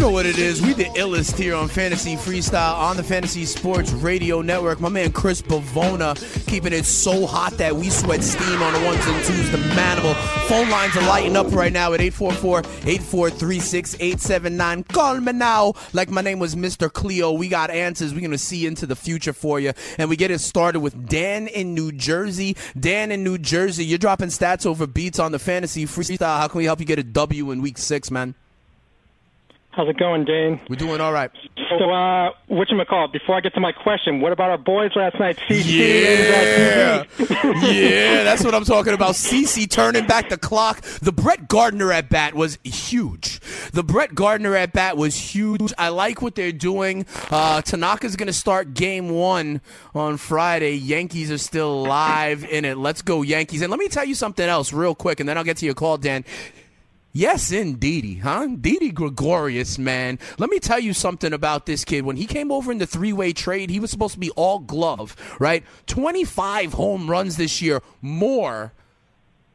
Know 0.00 0.10
what 0.10 0.24
it 0.24 0.38
is. 0.38 0.62
We 0.62 0.72
the 0.72 0.84
illest 0.84 1.36
here 1.36 1.54
on 1.54 1.68
Fantasy 1.68 2.16
Freestyle 2.16 2.74
on 2.74 2.96
the 2.96 3.02
Fantasy 3.02 3.44
Sports 3.44 3.92
Radio 3.92 4.40
Network. 4.40 4.80
My 4.80 4.88
man 4.88 5.12
Chris 5.12 5.42
Bavona 5.42 6.16
keeping 6.46 6.72
it 6.72 6.86
so 6.86 7.26
hot 7.26 7.58
that 7.58 7.76
we 7.76 7.90
sweat 7.90 8.24
steam 8.24 8.62
on 8.62 8.72
the 8.72 8.80
ones 8.80 9.06
and 9.06 9.22
twos. 9.26 9.50
The 9.50 9.58
manimal 9.58 10.14
phone 10.48 10.70
lines 10.70 10.96
are 10.96 11.02
lighting 11.02 11.36
up 11.36 11.52
right 11.52 11.70
now 11.70 11.92
at 11.92 12.00
844-843-6879. 12.00 14.88
Call 14.88 15.20
me 15.20 15.32
now. 15.32 15.74
Like 15.92 16.08
my 16.08 16.22
name 16.22 16.38
was 16.38 16.54
Mr. 16.54 16.90
Cleo. 16.90 17.32
We 17.32 17.48
got 17.48 17.70
answers. 17.70 18.14
We're 18.14 18.22
gonna 18.22 18.38
see 18.38 18.66
into 18.66 18.86
the 18.86 18.96
future 18.96 19.34
for 19.34 19.60
you, 19.60 19.74
and 19.98 20.08
we 20.08 20.16
get 20.16 20.30
it 20.30 20.38
started 20.38 20.80
with 20.80 21.08
Dan 21.08 21.46
in 21.46 21.74
New 21.74 21.92
Jersey. 21.92 22.56
Dan 22.78 23.12
in 23.12 23.22
New 23.22 23.36
Jersey, 23.36 23.84
you're 23.84 23.98
dropping 23.98 24.28
stats 24.28 24.64
over 24.64 24.86
beats 24.86 25.18
on 25.18 25.32
the 25.32 25.38
Fantasy 25.38 25.84
Freestyle. 25.84 26.38
How 26.38 26.48
can 26.48 26.56
we 26.56 26.64
help 26.64 26.80
you 26.80 26.86
get 26.86 26.98
a 26.98 27.04
W 27.04 27.50
in 27.50 27.60
Week 27.60 27.76
Six, 27.76 28.10
man? 28.10 28.34
How's 29.80 29.88
it 29.88 29.96
going, 29.96 30.26
Dane? 30.26 30.60
We're 30.68 30.76
doing 30.76 31.00
all 31.00 31.10
right. 31.10 31.30
So, 31.70 31.90
uh, 31.90 32.32
whatchamacallit, 32.50 33.14
before 33.14 33.34
I 33.34 33.40
get 33.40 33.54
to 33.54 33.60
my 33.60 33.72
question, 33.72 34.20
what 34.20 34.30
about 34.30 34.50
our 34.50 34.58
boys 34.58 34.90
last 34.94 35.18
night? 35.18 35.38
CC 35.48 36.28
Yeah. 36.28 37.04
yeah, 37.62 38.22
that's 38.22 38.44
what 38.44 38.54
I'm 38.54 38.66
talking 38.66 38.92
about. 38.92 39.14
CC 39.14 39.70
turning 39.70 40.06
back 40.06 40.28
the 40.28 40.36
clock. 40.36 40.82
The 41.00 41.12
Brett 41.12 41.48
Gardner 41.48 41.92
at 41.92 42.10
bat 42.10 42.34
was 42.34 42.58
huge. 42.62 43.40
The 43.72 43.82
Brett 43.82 44.14
Gardner 44.14 44.54
at 44.54 44.74
bat 44.74 44.98
was 44.98 45.16
huge. 45.16 45.72
I 45.78 45.88
like 45.88 46.20
what 46.20 46.34
they're 46.34 46.52
doing. 46.52 47.06
Uh, 47.30 47.62
Tanaka's 47.62 48.16
going 48.16 48.26
to 48.26 48.34
start 48.34 48.74
game 48.74 49.08
one 49.08 49.62
on 49.94 50.18
Friday. 50.18 50.74
Yankees 50.74 51.30
are 51.30 51.38
still 51.38 51.84
live 51.84 52.44
in 52.44 52.66
it. 52.66 52.76
Let's 52.76 53.00
go, 53.00 53.22
Yankees. 53.22 53.62
And 53.62 53.70
let 53.70 53.80
me 53.80 53.88
tell 53.88 54.04
you 54.04 54.14
something 54.14 54.46
else 54.46 54.74
real 54.74 54.94
quick, 54.94 55.20
and 55.20 55.26
then 55.26 55.38
I'll 55.38 55.44
get 55.44 55.56
to 55.56 55.64
your 55.64 55.74
call, 55.74 55.96
Dan. 55.96 56.26
Yes, 57.12 57.50
indeedy, 57.50 58.16
huh? 58.16 58.46
Didi 58.60 58.92
Gregorius, 58.92 59.78
man. 59.78 60.18
Let 60.38 60.48
me 60.48 60.60
tell 60.60 60.78
you 60.78 60.92
something 60.92 61.32
about 61.32 61.66
this 61.66 61.84
kid. 61.84 62.04
When 62.04 62.16
he 62.16 62.26
came 62.26 62.52
over 62.52 62.70
in 62.70 62.78
the 62.78 62.86
three 62.86 63.12
way 63.12 63.32
trade, 63.32 63.68
he 63.68 63.80
was 63.80 63.90
supposed 63.90 64.14
to 64.14 64.20
be 64.20 64.30
all 64.30 64.60
glove, 64.60 65.16
right? 65.40 65.64
25 65.86 66.74
home 66.74 67.10
runs 67.10 67.36
this 67.36 67.60
year, 67.60 67.82
more 68.00 68.72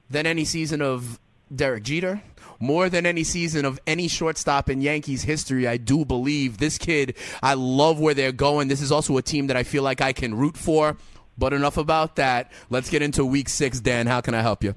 than 0.09 0.25
any 0.25 0.43
season 0.43 0.81
of 0.81 1.17
Derek 1.53 1.83
Jeter, 1.83 2.21
more 2.59 2.89
than 2.89 3.05
any 3.05 3.23
season 3.23 3.63
of 3.63 3.79
any 3.87 4.09
shortstop 4.09 4.69
in 4.69 4.81
Yankees 4.81 5.23
history. 5.23 5.65
I 5.65 5.77
do 5.77 6.03
believe 6.03 6.57
this 6.57 6.77
kid, 6.77 7.15
I 7.41 7.53
love 7.53 8.01
where 8.01 8.13
they're 8.13 8.33
going. 8.33 8.67
This 8.67 8.81
is 8.81 8.91
also 8.91 9.15
a 9.15 9.21
team 9.21 9.47
that 9.47 9.55
I 9.55 9.63
feel 9.63 9.83
like 9.83 10.01
I 10.01 10.11
can 10.11 10.35
root 10.35 10.57
for. 10.57 10.97
But 11.37 11.53
enough 11.53 11.77
about 11.77 12.15
that. 12.15 12.51
Let's 12.69 12.89
get 12.89 13.01
into 13.01 13.25
week 13.25 13.49
six, 13.49 13.79
Dan. 13.81 14.07
How 14.07 14.21
can 14.21 14.33
I 14.33 14.41
help 14.41 14.63
you? 14.63 14.75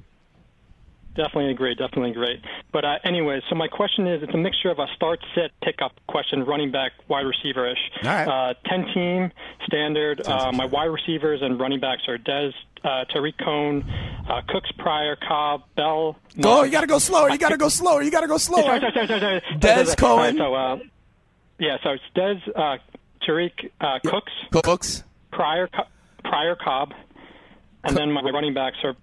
Definitely 1.18 1.50
agree. 1.50 1.74
Definitely 1.74 2.12
great. 2.12 2.40
But 2.72 2.84
uh, 2.84 2.98
anyway, 3.02 3.42
so 3.50 3.56
my 3.56 3.66
question 3.66 4.06
is, 4.06 4.22
it's 4.22 4.32
a 4.32 4.38
mixture 4.38 4.70
of 4.70 4.78
a 4.78 4.86
start, 4.94 5.18
sit, 5.34 5.50
pickup 5.60 5.90
question, 6.06 6.44
running 6.44 6.70
back, 6.70 6.92
wide 7.08 7.26
receiver 7.26 7.68
ish. 7.68 7.78
All 8.04 8.08
right. 8.08 8.28
Uh, 8.28 8.54
Ten 8.66 8.86
team 8.94 9.32
standard. 9.66 10.24
Uh, 10.24 10.52
my 10.52 10.66
wide 10.66 10.84
receivers 10.84 11.40
and 11.42 11.58
running 11.58 11.80
backs 11.80 12.02
are 12.06 12.18
Dez, 12.18 12.52
uh, 12.84 13.04
Tarik 13.12 13.36
Cohen, 13.36 13.84
uh, 14.30 14.42
Cooks, 14.48 14.70
Pryor, 14.78 15.16
Cobb, 15.16 15.64
Bell. 15.74 16.16
Go, 16.40 16.62
you 16.62 16.70
got 16.70 16.82
to 16.82 16.86
go 16.86 17.00
slower. 17.00 17.30
You 17.30 17.38
got 17.38 17.48
to 17.48 17.56
go 17.56 17.68
slower. 17.68 18.00
You 18.00 18.12
got 18.12 18.20
to 18.20 18.28
go 18.28 18.38
slower. 18.38 18.62
Sorry, 18.62 18.80
sorry, 18.80 19.06
sorry, 19.08 19.20
sorry. 19.20 19.42
Dez 19.58 19.96
Cohen. 19.96 20.36
So, 20.36 20.54
uh, 20.54 20.78
yeah, 21.58 21.78
so 21.82 21.90
it's 21.90 22.04
Dez, 22.14 22.40
uh, 22.54 22.78
Tarik, 23.26 23.72
uh, 23.80 23.98
Cooks, 24.04 24.32
Cooks, 24.52 25.02
Pryor, 25.32 25.68
Pryor, 26.22 26.54
Cobb, 26.54 26.94
and 27.82 27.96
then 27.96 28.12
my 28.12 28.22
running 28.22 28.54
backs 28.54 28.76
are 28.84 28.94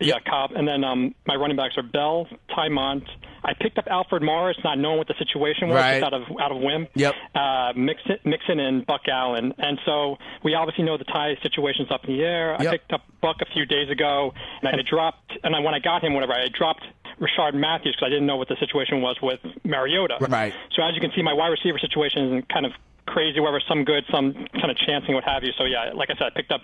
yeah, 0.00 0.18
Cobb, 0.26 0.52
and 0.54 0.66
then 0.66 0.84
um, 0.84 1.14
my 1.26 1.34
running 1.34 1.56
backs 1.56 1.74
are 1.76 1.82
Bell, 1.82 2.26
Tymont. 2.50 3.04
I 3.44 3.52
picked 3.58 3.78
up 3.78 3.86
Alfred 3.88 4.22
Morris, 4.22 4.56
not 4.64 4.78
knowing 4.78 4.98
what 4.98 5.06
the 5.08 5.14
situation 5.18 5.68
was, 5.68 5.76
Right. 5.76 6.00
just 6.00 6.12
out 6.12 6.14
of 6.14 6.22
out 6.40 6.52
of 6.52 6.58
whim. 6.60 6.86
Yep. 6.94 7.14
Uh, 7.34 7.72
Mixon, 7.76 8.16
Mixon 8.24 8.60
and 8.60 8.84
Buck 8.86 9.02
Allen, 9.10 9.54
and 9.58 9.78
so 9.86 10.16
we 10.44 10.54
obviously 10.54 10.84
know 10.84 10.98
the 10.98 11.04
tie 11.04 11.36
situation's 11.42 11.90
up 11.90 12.04
in 12.04 12.16
the 12.16 12.22
air. 12.24 12.54
I 12.58 12.66
picked 12.66 12.92
up 12.92 13.02
Buck 13.20 13.36
a 13.40 13.46
few 13.52 13.64
days 13.64 13.90
ago, 13.90 14.32
and 14.62 14.68
I 14.68 14.82
dropped, 14.88 15.32
and 15.42 15.54
I, 15.54 15.60
when 15.60 15.74
I 15.74 15.78
got 15.78 16.02
him, 16.04 16.14
whatever, 16.14 16.32
I 16.32 16.48
dropped 16.48 16.84
Rishard 17.20 17.54
Matthews 17.54 17.96
because 17.96 18.06
I 18.06 18.10
didn't 18.10 18.26
know 18.26 18.36
what 18.36 18.48
the 18.48 18.56
situation 18.60 19.00
was 19.00 19.16
with 19.22 19.40
Mariota. 19.64 20.18
Right. 20.20 20.52
So 20.74 20.82
as 20.82 20.94
you 20.94 21.00
can 21.00 21.10
see, 21.14 21.22
my 21.22 21.32
wide 21.32 21.48
receiver 21.48 21.78
situation 21.78 22.38
is 22.38 22.44
kind 22.52 22.66
of 22.66 22.72
crazy, 23.06 23.40
whether 23.40 23.60
some 23.66 23.84
good, 23.84 24.04
some 24.10 24.32
kind 24.32 24.70
of 24.70 24.76
chancing, 24.76 25.14
what 25.14 25.24
have 25.24 25.42
you. 25.42 25.52
So 25.58 25.64
yeah, 25.64 25.92
like 25.94 26.10
I 26.10 26.14
said, 26.14 26.24
I 26.24 26.30
picked 26.30 26.52
up 26.52 26.60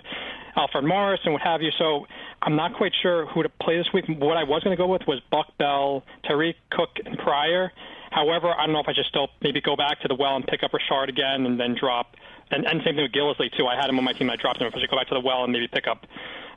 Alfred 0.57 0.85
Morris 0.85 1.21
and 1.25 1.33
what 1.33 1.43
have 1.43 1.63
you. 1.63 1.71
So 1.79 2.07
I'm 2.43 2.57
not 2.57 2.75
quite 2.75 2.93
sure 3.03 3.27
who 3.27 3.43
to 3.43 3.49
play 3.49 3.77
this 3.79 3.89
week. 3.93 4.05
What 4.09 4.37
I 4.37 4.45
was 4.45 4.63
going 4.63 4.77
to 4.77 4.81
go 4.81 4.87
with 4.87 5.03
was 5.07 5.21
Buck 5.31 5.57
Bell, 5.59 6.05
Tarik 6.25 6.57
Cook, 6.71 6.91
and 7.05 7.19
Pryor. 7.19 7.73
However, 8.11 8.53
I 8.53 8.67
don't 8.67 8.73
know 8.73 8.81
if 8.81 8.89
I 8.89 8.95
should 8.95 9.07
still 9.07 9.29
maybe 9.43 9.61
go 9.61 9.75
back 9.75 10.01
to 10.03 10.09
the 10.09 10.15
well 10.15 10.37
and 10.37 10.47
pick 10.47 10.63
up 10.63 10.71
Rishard 10.71 11.09
again 11.09 11.47
and 11.47 11.59
then 11.59 11.75
drop. 11.79 12.15
And, 12.51 12.65
and 12.67 12.83
same 12.85 12.95
thing 12.95 13.03
with 13.03 13.13
Gillislee 13.13 13.57
too. 13.57 13.67
I 13.67 13.75
had 13.75 13.89
him 13.89 13.99
on 13.99 14.05
my 14.05 14.13
team. 14.13 14.31
I 14.31 14.37
dropped 14.37 14.61
him. 14.61 14.69
If 14.69 14.75
I 14.77 14.81
should 14.81 14.91
go 14.91 14.97
back 14.97 15.09
to 15.09 15.15
the 15.15 15.21
well 15.21 15.43
and 15.43 15.53
maybe 15.53 15.67
pick 15.67 15.89
up 15.89 16.07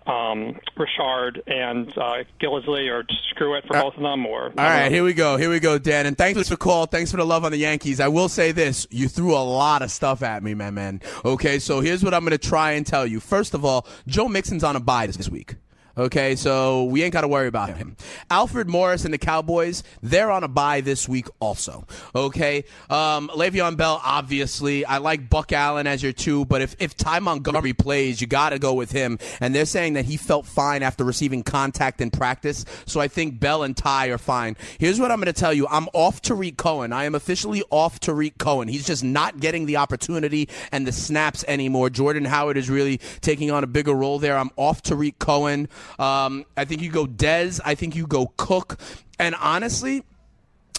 um, 0.07 0.59
Rishard 0.77 1.41
and 1.47 1.89
uh, 1.97 2.23
Gillislee, 2.41 2.89
or 2.91 3.03
screw 3.31 3.55
it 3.55 3.65
for 3.67 3.73
both 3.73 3.95
of 3.95 4.01
them, 4.01 4.25
or 4.25 4.45
All 4.45 4.51
right, 4.57 4.91
here 4.91 5.03
we 5.03 5.13
go. 5.13 5.37
Here 5.37 5.49
we 5.49 5.59
go, 5.59 5.77
Dan. 5.77 6.05
And 6.05 6.17
thanks 6.17 6.41
for 6.47 6.53
the 6.53 6.57
call. 6.57 6.85
Thanks 6.85 7.11
for 7.11 7.17
the 7.17 7.25
love 7.25 7.45
on 7.45 7.51
the 7.51 7.57
Yankees. 7.57 7.99
I 7.99 8.07
will 8.07 8.29
say 8.29 8.51
this: 8.51 8.87
you 8.89 9.07
threw 9.07 9.35
a 9.35 9.43
lot 9.43 9.81
of 9.81 9.91
stuff 9.91 10.23
at 10.23 10.43
me, 10.43 10.53
man, 10.53 10.73
man. 10.73 11.01
Okay, 11.25 11.59
so 11.59 11.81
here's 11.81 12.03
what 12.03 12.13
I'm 12.13 12.21
going 12.21 12.31
to 12.31 12.37
try 12.37 12.71
and 12.71 12.85
tell 12.85 13.05
you. 13.05 13.19
First 13.19 13.53
of 13.53 13.65
all, 13.65 13.87
Joe 14.07 14.27
Mixon's 14.27 14.63
on 14.63 14.75
a 14.75 14.79
bye 14.79 15.07
this 15.07 15.29
week. 15.29 15.55
Okay, 15.97 16.35
so 16.35 16.83
we 16.83 17.01
ain't 17.01 17.13
got 17.13 17.21
to 17.21 17.27
worry 17.27 17.47
about 17.47 17.75
him. 17.75 17.95
Alfred 18.29 18.69
Morris 18.69 19.03
and 19.03 19.13
the 19.13 19.17
Cowboys, 19.17 19.83
they're 20.03 20.29
on 20.29 20.43
a 20.43 20.47
bye 20.47 20.81
this 20.81 21.09
week 21.09 21.27
also. 21.39 21.87
Okay, 22.13 22.65
um, 22.89 23.29
Le'Veon 23.29 23.77
Bell, 23.77 23.99
obviously. 24.03 24.85
I 24.85 24.99
like 24.99 25.27
Buck 25.27 25.51
Allen 25.51 25.87
as 25.87 26.03
your 26.03 26.13
two, 26.13 26.45
but 26.45 26.61
if, 26.61 26.75
if 26.79 26.95
Ty 26.95 27.19
Montgomery 27.19 27.73
plays, 27.73 28.21
you 28.21 28.27
got 28.27 28.51
to 28.51 28.59
go 28.59 28.73
with 28.73 28.91
him. 28.91 29.17
And 29.41 29.55
they're 29.55 29.65
saying 29.65 29.93
that 29.93 30.05
he 30.05 30.17
felt 30.17 30.45
fine 30.45 30.83
after 30.83 31.03
receiving 31.03 31.41
contact 31.41 31.99
in 31.99 32.11
practice. 32.11 32.63
So 32.85 32.99
I 32.99 33.07
think 33.07 33.39
Bell 33.39 33.63
and 33.63 33.75
Ty 33.75 34.07
are 34.07 34.19
fine. 34.19 34.55
Here's 34.77 34.99
what 34.99 35.11
I'm 35.11 35.17
going 35.17 35.25
to 35.25 35.33
tell 35.33 35.53
you 35.53 35.67
I'm 35.67 35.87
off 35.93 36.21
Tarik 36.21 36.57
Cohen. 36.57 36.93
I 36.93 37.05
am 37.05 37.15
officially 37.15 37.63
off 37.71 37.99
Tarik 37.99 38.37
Cohen. 38.37 38.67
He's 38.67 38.85
just 38.85 39.03
not 39.03 39.39
getting 39.39 39.65
the 39.65 39.77
opportunity 39.77 40.47
and 40.71 40.85
the 40.85 40.91
snaps 40.91 41.43
anymore. 41.47 41.89
Jordan 41.89 42.25
Howard 42.25 42.57
is 42.57 42.69
really 42.69 42.99
taking 43.21 43.49
on 43.49 43.63
a 43.63 43.67
bigger 43.67 43.93
role 43.93 44.19
there. 44.19 44.37
I'm 44.37 44.51
off 44.57 44.83
Tarik 44.83 45.17
Cohen. 45.17 45.67
Um, 45.99 46.45
I 46.55 46.65
think 46.65 46.81
you 46.81 46.91
go 46.91 47.05
Dez. 47.05 47.59
I 47.63 47.75
think 47.75 47.95
you 47.95 48.07
go 48.07 48.33
Cook. 48.37 48.77
And 49.19 49.35
honestly, 49.35 50.03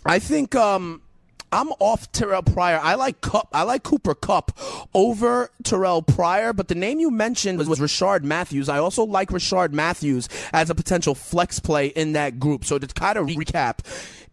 I 0.05 0.18
think 0.18 0.55
um, 0.55 1.03
I'm 1.51 1.68
off 1.81 2.11
Terrell 2.12 2.42
Pryor. 2.42 2.79
I 2.83 2.94
like 2.94 3.21
Kupp. 3.21 3.49
I 3.53 3.62
like 3.62 3.83
Cooper 3.83 4.14
Kupp 4.14 4.59
over 4.94 5.51
Terrell 5.64 6.03
Pryor. 6.03 6.53
But 6.53 6.68
the 6.68 6.75
name 6.75 7.01
you 7.01 7.11
mentioned 7.11 7.59
was, 7.59 7.68
was 7.68 7.79
Rishard 7.79 8.23
Matthews. 8.23 8.68
I 8.68 8.79
also 8.79 9.05
like 9.05 9.31
Rishard 9.31 9.73
Matthews 9.73 10.29
as 10.53 10.71
a 10.71 10.75
potential 10.75 11.14
flex 11.14 11.59
play 11.59 11.88
in 11.88 12.12
that 12.12 12.38
group. 12.38 12.64
So 12.64 12.79
to 12.79 12.87
kind 12.87 13.18
of 13.18 13.27
recap. 13.29 13.79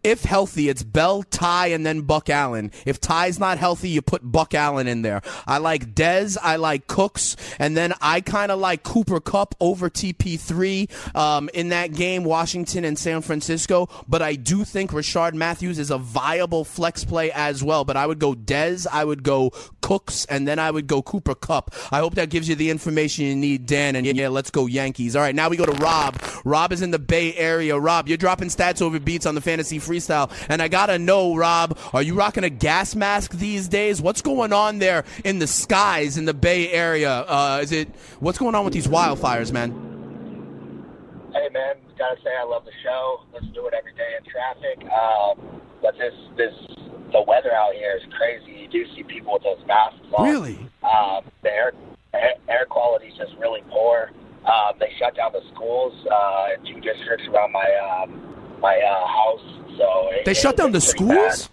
If 0.06 0.22
healthy, 0.22 0.68
it's 0.68 0.84
Bell, 0.84 1.24
Ty, 1.24 1.66
and 1.66 1.84
then 1.84 2.02
Buck 2.02 2.30
Allen. 2.30 2.70
If 2.84 3.00
Ty's 3.00 3.40
not 3.40 3.58
healthy, 3.58 3.88
you 3.88 4.00
put 4.00 4.22
Buck 4.22 4.54
Allen 4.54 4.86
in 4.86 5.02
there. 5.02 5.20
I 5.48 5.58
like 5.58 5.96
Dez, 5.96 6.38
I 6.40 6.54
like 6.54 6.86
Cooks, 6.86 7.34
and 7.58 7.76
then 7.76 7.92
I 8.00 8.20
kind 8.20 8.52
of 8.52 8.60
like 8.60 8.84
Cooper 8.84 9.18
Kupp 9.18 9.56
over 9.58 9.90
TP3 9.90 11.16
um, 11.16 11.50
in 11.52 11.70
that 11.70 11.92
game, 11.92 12.22
Washington 12.22 12.84
and 12.84 12.96
San 12.96 13.20
Francisco. 13.20 13.88
But 14.06 14.22
I 14.22 14.36
do 14.36 14.62
think 14.62 14.92
Rishard 14.92 15.34
Matthews 15.34 15.76
is 15.76 15.90
a 15.90 15.98
viable 15.98 16.64
flex 16.64 17.04
play 17.04 17.32
as 17.32 17.64
well. 17.64 17.84
But 17.84 17.96
I 17.96 18.06
would 18.06 18.20
go 18.20 18.32
Dez, 18.32 18.86
I 18.86 19.04
would 19.04 19.24
go 19.24 19.50
Cooks, 19.80 20.24
and 20.26 20.46
then 20.46 20.60
I 20.60 20.70
would 20.70 20.86
go 20.86 21.02
Cooper 21.02 21.34
Kupp. 21.34 21.74
I 21.90 21.98
hope 21.98 22.14
that 22.14 22.30
gives 22.30 22.48
you 22.48 22.54
the 22.54 22.70
information 22.70 23.24
you 23.24 23.34
need, 23.34 23.66
Dan. 23.66 23.96
And 23.96 24.06
yeah, 24.06 24.28
let's 24.28 24.52
go 24.52 24.66
Yankees. 24.66 25.16
All 25.16 25.22
right, 25.22 25.34
now 25.34 25.48
we 25.48 25.56
go 25.56 25.66
to 25.66 25.82
Rob. 25.82 26.22
Rob 26.44 26.72
is 26.72 26.80
in 26.80 26.92
the 26.92 27.00
Bay 27.00 27.34
Area. 27.34 27.76
Rob, 27.76 28.06
you're 28.06 28.16
dropping 28.16 28.50
stats 28.50 28.80
over 28.80 29.00
beats 29.00 29.26
on 29.26 29.34
the 29.34 29.40
fantasy 29.40 29.80
freestyle. 29.96 30.30
And 30.48 30.62
I 30.62 30.68
gotta 30.68 30.98
know, 30.98 31.34
Rob, 31.34 31.78
are 31.92 32.02
you 32.02 32.14
rocking 32.14 32.44
a 32.44 32.50
gas 32.50 32.94
mask 32.94 33.32
these 33.32 33.68
days? 33.68 34.00
What's 34.00 34.22
going 34.22 34.52
on 34.52 34.78
there 34.78 35.04
in 35.24 35.38
the 35.38 35.46
skies 35.46 36.16
in 36.18 36.24
the 36.24 36.34
Bay 36.34 36.70
Area? 36.70 37.10
Uh, 37.10 37.60
is 37.62 37.72
it 37.72 37.88
what's 38.20 38.38
going 38.38 38.54
on 38.54 38.64
with 38.64 38.74
these 38.74 38.86
wildfires, 38.86 39.52
man? 39.52 39.70
Hey 41.32 41.48
man, 41.52 41.76
gotta 41.98 42.16
say 42.22 42.30
I 42.38 42.44
love 42.44 42.64
the 42.64 42.72
show. 42.82 43.20
Let's 43.32 43.46
do 43.46 43.66
it 43.66 43.74
every 43.74 43.92
day 43.92 44.14
in 44.18 44.30
traffic. 44.30 44.90
Um, 44.90 45.60
but 45.82 45.96
this 45.98 46.14
this 46.36 46.54
the 47.12 47.22
weather 47.22 47.52
out 47.52 47.74
here 47.74 47.96
is 47.96 48.02
crazy. 48.16 48.60
You 48.60 48.68
do 48.68 48.94
see 48.94 49.02
people 49.02 49.34
with 49.34 49.42
those 49.42 49.64
masks 49.66 50.00
on. 50.14 50.28
Really? 50.28 50.58
Um, 50.82 51.24
the 51.42 51.50
air 51.50 51.72
air, 52.14 52.66
quality 52.68 53.06
is 53.08 53.16
just 53.16 53.32
really 53.38 53.62
poor. 53.70 54.10
Um, 54.46 54.78
they 54.78 54.92
shut 54.98 55.16
down 55.16 55.32
the 55.32 55.42
schools 55.52 55.92
uh, 56.06 56.46
in 56.54 56.64
two 56.64 56.80
districts 56.80 57.26
around 57.26 57.52
my 57.52 57.66
um, 57.76 58.22
my 58.60 58.78
uh, 58.78 59.06
house. 59.06 59.55
So 59.78 60.08
it, 60.12 60.24
They 60.24 60.34
shut 60.34 60.56
down 60.56 60.72
the 60.72 60.80
pretty 60.80 61.04
bad. 61.06 61.32
schools? 61.34 61.50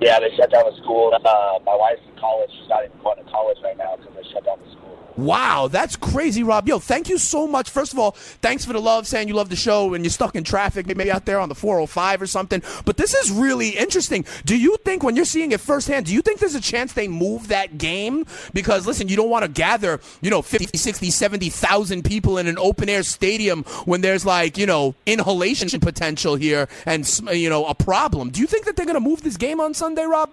Yeah, 0.00 0.18
they 0.20 0.34
shut 0.36 0.50
down 0.50 0.64
the 0.70 0.76
school. 0.82 1.12
Uh, 1.14 1.58
my 1.64 1.74
wife's 1.76 2.02
in 2.12 2.18
college. 2.20 2.50
She's 2.58 2.68
not 2.68 2.84
even 2.84 2.98
going 3.02 3.18
to 3.24 3.30
college 3.30 3.58
right 3.62 3.76
now 3.76 3.96
because 3.96 4.12
they 4.14 4.28
shut 4.32 4.44
down 4.44 4.58
the 4.64 4.70
school. 4.72 4.98
Wow, 5.16 5.68
that's 5.68 5.96
crazy, 5.96 6.42
Rob. 6.42 6.66
Yo, 6.68 6.78
thank 6.78 7.08
you 7.08 7.18
so 7.18 7.46
much. 7.46 7.70
First 7.70 7.92
of 7.92 7.98
all, 7.98 8.12
thanks 8.12 8.64
for 8.64 8.72
the 8.72 8.80
love, 8.80 9.06
saying 9.06 9.28
you 9.28 9.34
love 9.34 9.50
the 9.50 9.56
show 9.56 9.94
and 9.94 10.04
you're 10.04 10.10
stuck 10.10 10.34
in 10.34 10.44
traffic, 10.44 10.86
maybe 10.86 11.10
out 11.10 11.26
there 11.26 11.38
on 11.38 11.48
the 11.48 11.54
405 11.54 12.22
or 12.22 12.26
something. 12.26 12.62
But 12.84 12.96
this 12.96 13.14
is 13.14 13.30
really 13.30 13.70
interesting. 13.70 14.24
Do 14.44 14.56
you 14.56 14.76
think, 14.84 15.02
when 15.02 15.16
you're 15.16 15.24
seeing 15.24 15.52
it 15.52 15.60
firsthand, 15.60 16.06
do 16.06 16.14
you 16.14 16.22
think 16.22 16.40
there's 16.40 16.54
a 16.54 16.60
chance 16.60 16.92
they 16.94 17.08
move 17.08 17.48
that 17.48 17.78
game? 17.78 18.26
Because, 18.54 18.86
listen, 18.86 19.08
you 19.08 19.16
don't 19.16 19.30
want 19.30 19.44
to 19.44 19.50
gather, 19.50 20.00
you 20.20 20.30
know, 20.30 20.42
50, 20.42 20.78
60, 20.78 21.10
70,000 21.10 22.04
people 22.04 22.38
in 22.38 22.46
an 22.46 22.58
open 22.58 22.88
air 22.88 23.02
stadium 23.02 23.64
when 23.84 24.00
there's 24.00 24.24
like, 24.24 24.56
you 24.56 24.66
know, 24.66 24.94
inhalation 25.06 25.68
potential 25.80 26.36
here 26.36 26.68
and, 26.86 27.08
you 27.32 27.50
know, 27.50 27.66
a 27.66 27.74
problem. 27.74 28.30
Do 28.30 28.40
you 28.40 28.46
think 28.46 28.64
that 28.64 28.76
they're 28.76 28.86
going 28.86 28.94
to 28.94 29.00
move 29.00 29.22
this 29.22 29.36
game 29.36 29.60
on 29.60 29.74
Sunday, 29.74 30.04
Rob? 30.04 30.30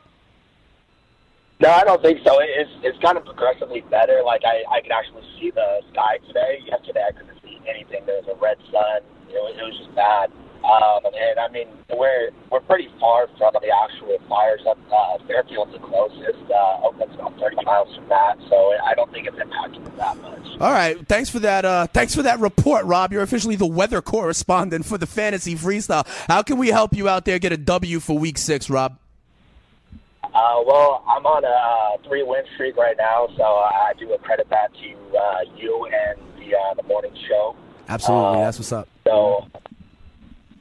No, 1.60 1.70
I 1.70 1.84
don't 1.84 2.02
think 2.02 2.20
so. 2.26 2.40
It's 2.40 2.72
it's 2.84 2.98
kind 3.04 3.18
of 3.18 3.26
progressively 3.26 3.82
better. 3.92 4.22
Like 4.24 4.44
I 4.46 4.64
I 4.72 4.80
could 4.82 4.94
actually 4.94 5.24
see 5.40 5.52
the 5.52 5.82
sky 5.92 6.18
today. 6.28 6.64
Yesterday 6.66 7.04
I 7.04 7.12
couldn't 7.12 7.36
see 7.44 7.60
anything. 7.68 8.06
There 8.06 8.16
was 8.16 8.32
a 8.32 8.40
red 8.40 8.56
sun. 8.72 9.04
It 9.28 9.36
was 9.36 9.56
it 9.60 9.64
was 9.64 9.76
just 9.78 9.94
bad. 9.94 10.32
Um, 10.64 11.04
and 11.04 11.40
I 11.40 11.52
mean 11.52 11.68
we're 11.92 12.32
we're 12.50 12.62
pretty 12.62 12.88
far 12.98 13.28
from 13.38 13.52
the 13.60 13.68
actual 13.76 14.16
fires. 14.30 14.62
Up 14.70 14.78
uh, 14.88 15.18
Fairfield's 15.28 15.74
the 15.74 15.80
closest. 15.80 16.40
Uh, 16.48 16.88
Oakland's 16.88 17.16
about 17.16 17.38
30 17.38 17.58
miles 17.66 17.94
from 17.94 18.08
that. 18.08 18.38
So 18.48 18.56
I 18.86 18.94
don't 18.96 19.12
think 19.12 19.28
it's 19.28 19.36
impacting 19.36 19.84
that 19.98 20.16
much. 20.22 20.62
All 20.62 20.72
right, 20.72 20.96
thanks 21.10 21.30
for 21.30 21.40
that. 21.40 21.66
Uh, 21.66 21.88
thanks 21.88 22.16
for 22.16 22.24
that 22.24 22.40
report, 22.40 22.86
Rob. 22.86 23.12
You're 23.12 23.24
officially 23.24 23.58
the 23.58 23.68
weather 23.68 24.02
correspondent 24.02 24.86
for 24.86 24.98
the 24.98 25.08
fantasy 25.08 25.56
freestyle. 25.56 26.08
How 26.28 26.42
can 26.42 26.58
we 26.58 26.70
help 26.70 26.96
you 26.96 27.10
out 27.10 27.26
there 27.26 27.38
get 27.38 27.52
a 27.52 27.58
W 27.58 28.00
for 28.00 28.18
Week 28.18 28.38
Six, 28.38 28.70
Rob? 28.70 28.98
Uh, 30.34 30.62
well, 30.66 31.04
I'm 31.08 31.26
on 31.26 31.44
a 31.44 31.98
three 32.08 32.24
win 32.24 32.44
streak 32.54 32.78
right 32.78 32.96
now, 32.98 33.28
so 33.36 33.44
I 33.44 33.94
do 33.98 34.14
accredit 34.14 34.48
that 34.50 34.72
to 34.74 35.18
uh, 35.18 35.40
you 35.58 35.90
and 35.90 36.20
the 36.38 36.56
uh, 36.56 36.74
the 36.76 36.84
morning 36.84 37.14
show. 37.28 37.56
Absolutely, 37.88 38.40
Uh, 38.40 38.46
that's 38.46 38.60
what's 38.60 38.72
up. 38.72 38.88
So 39.08 39.48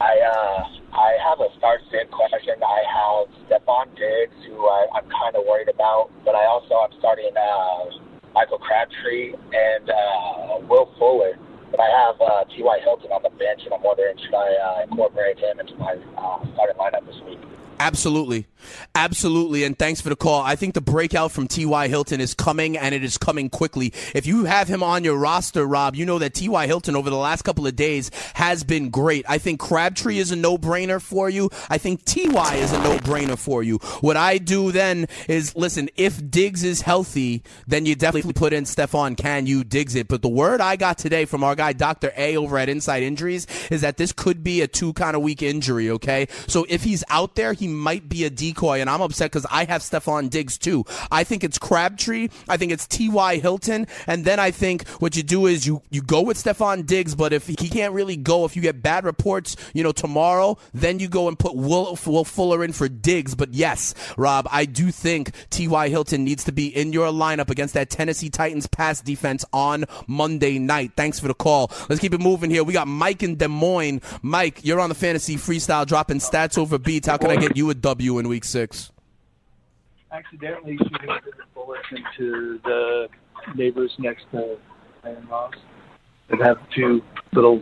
I 0.01 0.17
uh, 0.25 0.63
I 0.97 1.17
have 1.21 1.39
a 1.39 1.49
start 1.57 1.81
sit 1.91 2.09
question. 2.09 2.55
I 2.63 2.81
have 2.89 3.27
Stefon 3.45 3.93
Diggs, 3.95 4.33
who 4.47 4.65
I, 4.65 4.87
I'm 4.95 5.07
kind 5.09 5.35
of 5.35 5.45
worried 5.45 5.69
about, 5.69 6.09
but 6.25 6.33
I 6.33 6.45
also 6.45 6.73
I'm 6.75 6.97
starting 6.97 7.29
uh, 7.37 7.85
Michael 8.33 8.57
Crabtree 8.57 9.33
and 9.53 9.89
uh, 9.89 10.65
Will 10.67 10.89
Fuller. 10.97 11.37
But 11.69 11.81
I 11.81 11.89
have 12.07 12.15
uh, 12.19 12.43
T.Y. 12.49 12.79
Hilton 12.83 13.11
on 13.11 13.21
the 13.21 13.29
bench, 13.37 13.61
and 13.63 13.73
I'm 13.73 13.83
wondering 13.83 14.17
should 14.17 14.33
I 14.33 14.49
uh, 14.57 14.83
incorporate 14.89 15.37
him 15.37 15.59
into 15.59 15.75
my 15.75 15.93
uh, 16.17 16.41
starting 16.55 16.75
lineup 16.81 17.05
this 17.05 17.21
week. 17.29 17.37
Absolutely. 17.79 18.45
Absolutely. 18.93 19.63
And 19.63 19.77
thanks 19.77 20.01
for 20.01 20.09
the 20.09 20.15
call. 20.15 20.41
I 20.41 20.55
think 20.55 20.73
the 20.73 20.81
breakout 20.81 21.31
from 21.31 21.47
T.Y. 21.47 21.87
Hilton 21.87 22.19
is 22.19 22.33
coming 22.33 22.77
and 22.77 22.93
it 22.93 23.03
is 23.03 23.17
coming 23.17 23.49
quickly. 23.49 23.93
If 24.13 24.27
you 24.27 24.45
have 24.45 24.67
him 24.67 24.83
on 24.83 25.05
your 25.05 25.17
roster, 25.17 25.65
Rob, 25.65 25.95
you 25.95 26.05
know 26.05 26.19
that 26.19 26.33
T.Y. 26.33 26.67
Hilton 26.67 26.95
over 26.95 27.09
the 27.09 27.15
last 27.15 27.43
couple 27.43 27.65
of 27.65 27.77
days 27.77 28.11
has 28.33 28.65
been 28.65 28.89
great. 28.89 29.25
I 29.29 29.37
think 29.37 29.61
Crabtree 29.61 30.17
is 30.17 30.31
a 30.31 30.35
no 30.35 30.57
brainer 30.57 31.01
for 31.01 31.29
you. 31.29 31.49
I 31.69 31.77
think 31.77 32.03
T.Y. 32.03 32.55
is 32.55 32.73
a 32.73 32.83
no 32.83 32.97
brainer 32.97 33.37
for 33.37 33.63
you. 33.63 33.77
What 34.01 34.17
I 34.17 34.37
do 34.39 34.71
then 34.73 35.07
is 35.29 35.55
listen, 35.55 35.89
if 35.95 36.29
Diggs 36.29 36.63
is 36.63 36.81
healthy, 36.81 37.43
then 37.65 37.85
you 37.85 37.95
definitely 37.95 38.33
put 38.33 38.51
in 38.51 38.65
Stefon 38.65 39.15
Can 39.15 39.45
you 39.47 39.63
Diggs 39.63 39.95
it. 39.95 40.09
But 40.09 40.21
the 40.21 40.29
word 40.29 40.59
I 40.59 40.75
got 40.75 40.97
today 40.97 41.23
from 41.23 41.45
our 41.45 41.55
guy, 41.55 41.71
Dr. 41.73 42.11
A 42.17 42.35
over 42.35 42.57
at 42.57 42.67
Inside 42.67 43.03
Injuries, 43.03 43.47
is 43.71 43.81
that 43.81 43.95
this 43.95 44.11
could 44.11 44.43
be 44.43 44.61
a 44.61 44.67
two 44.67 44.91
kind 44.93 45.15
of 45.15 45.21
week 45.21 45.41
injury, 45.41 45.89
okay? 45.91 46.27
So 46.47 46.65
if 46.67 46.83
he's 46.83 47.03
out 47.09 47.35
there, 47.35 47.53
he 47.53 47.68
might 47.69 48.09
be 48.09 48.25
a 48.25 48.29
decoy, 48.29 48.81
and 48.81 48.89
I'm 48.89 49.01
upset 49.01 49.31
because 49.31 49.45
I 49.51 49.65
have 49.65 49.81
Stefon 49.81 50.29
Diggs 50.29 50.57
too. 50.57 50.85
I 51.11 51.23
think 51.23 51.43
it's 51.43 51.57
Crabtree. 51.57 52.29
I 52.47 52.57
think 52.57 52.71
it's 52.71 52.87
T.Y. 52.87 53.37
Hilton, 53.37 53.87
and 54.07 54.25
then 54.25 54.39
I 54.39 54.51
think 54.51 54.87
what 54.99 55.15
you 55.15 55.23
do 55.23 55.45
is 55.45 55.65
you 55.65 55.81
you 55.89 56.01
go 56.01 56.21
with 56.21 56.37
Stefon 56.37 56.85
Diggs, 56.85 57.15
but 57.15 57.33
if 57.33 57.47
he 57.47 57.55
can't 57.55 57.93
really 57.93 58.17
go, 58.17 58.45
if 58.45 58.55
you 58.55 58.61
get 58.61 58.81
bad 58.81 59.05
reports, 59.05 59.55
you 59.73 59.83
know 59.83 59.91
tomorrow, 59.91 60.57
then 60.73 60.99
you 60.99 61.07
go 61.07 61.27
and 61.27 61.37
put 61.37 61.55
Will, 61.55 61.97
Will 62.05 62.25
Fuller 62.25 62.63
in 62.63 62.73
for 62.73 62.87
Diggs. 62.89 63.35
But 63.35 63.53
yes, 63.53 63.93
Rob, 64.17 64.47
I 64.51 64.65
do 64.65 64.91
think 64.91 65.31
T.Y. 65.49 65.89
Hilton 65.89 66.23
needs 66.23 66.43
to 66.45 66.51
be 66.51 66.67
in 66.67 66.93
your 66.93 67.07
lineup 67.07 67.49
against 67.49 67.73
that 67.73 67.89
Tennessee 67.89 68.29
Titans 68.29 68.67
pass 68.67 69.01
defense 69.01 69.45
on 69.53 69.85
Monday 70.07 70.59
night. 70.59 70.91
Thanks 70.95 71.19
for 71.19 71.27
the 71.27 71.33
call. 71.33 71.71
Let's 71.89 72.01
keep 72.01 72.13
it 72.13 72.21
moving 72.21 72.49
here. 72.49 72.63
We 72.63 72.73
got 72.73 72.87
Mike 72.87 73.23
in 73.23 73.35
Des 73.35 73.47
Moines. 73.47 74.01
Mike, 74.21 74.63
you're 74.63 74.79
on 74.79 74.89
the 74.89 74.95
fantasy 74.95 75.35
freestyle 75.35 75.85
dropping 75.85 76.19
stats 76.19 76.57
over 76.57 76.77
beats. 76.77 77.07
How 77.07 77.17
can 77.17 77.31
I 77.31 77.35
get 77.35 77.57
you 77.57 77.58
a 77.69 77.73
W 77.73 78.19
in 78.19 78.27
week 78.27 78.45
six? 78.45 78.91
accidentally 80.11 80.77
shooting 80.77 81.07
the 81.07 81.43
bullets 81.53 81.85
into 81.91 82.59
the 82.63 83.07
neighbors 83.55 83.91
next 83.99 84.25
to 84.31 84.57
my 85.03 85.11
in-laws 85.11 85.53
and 86.29 86.41
have 86.41 86.57
two 86.75 87.01
little 87.33 87.61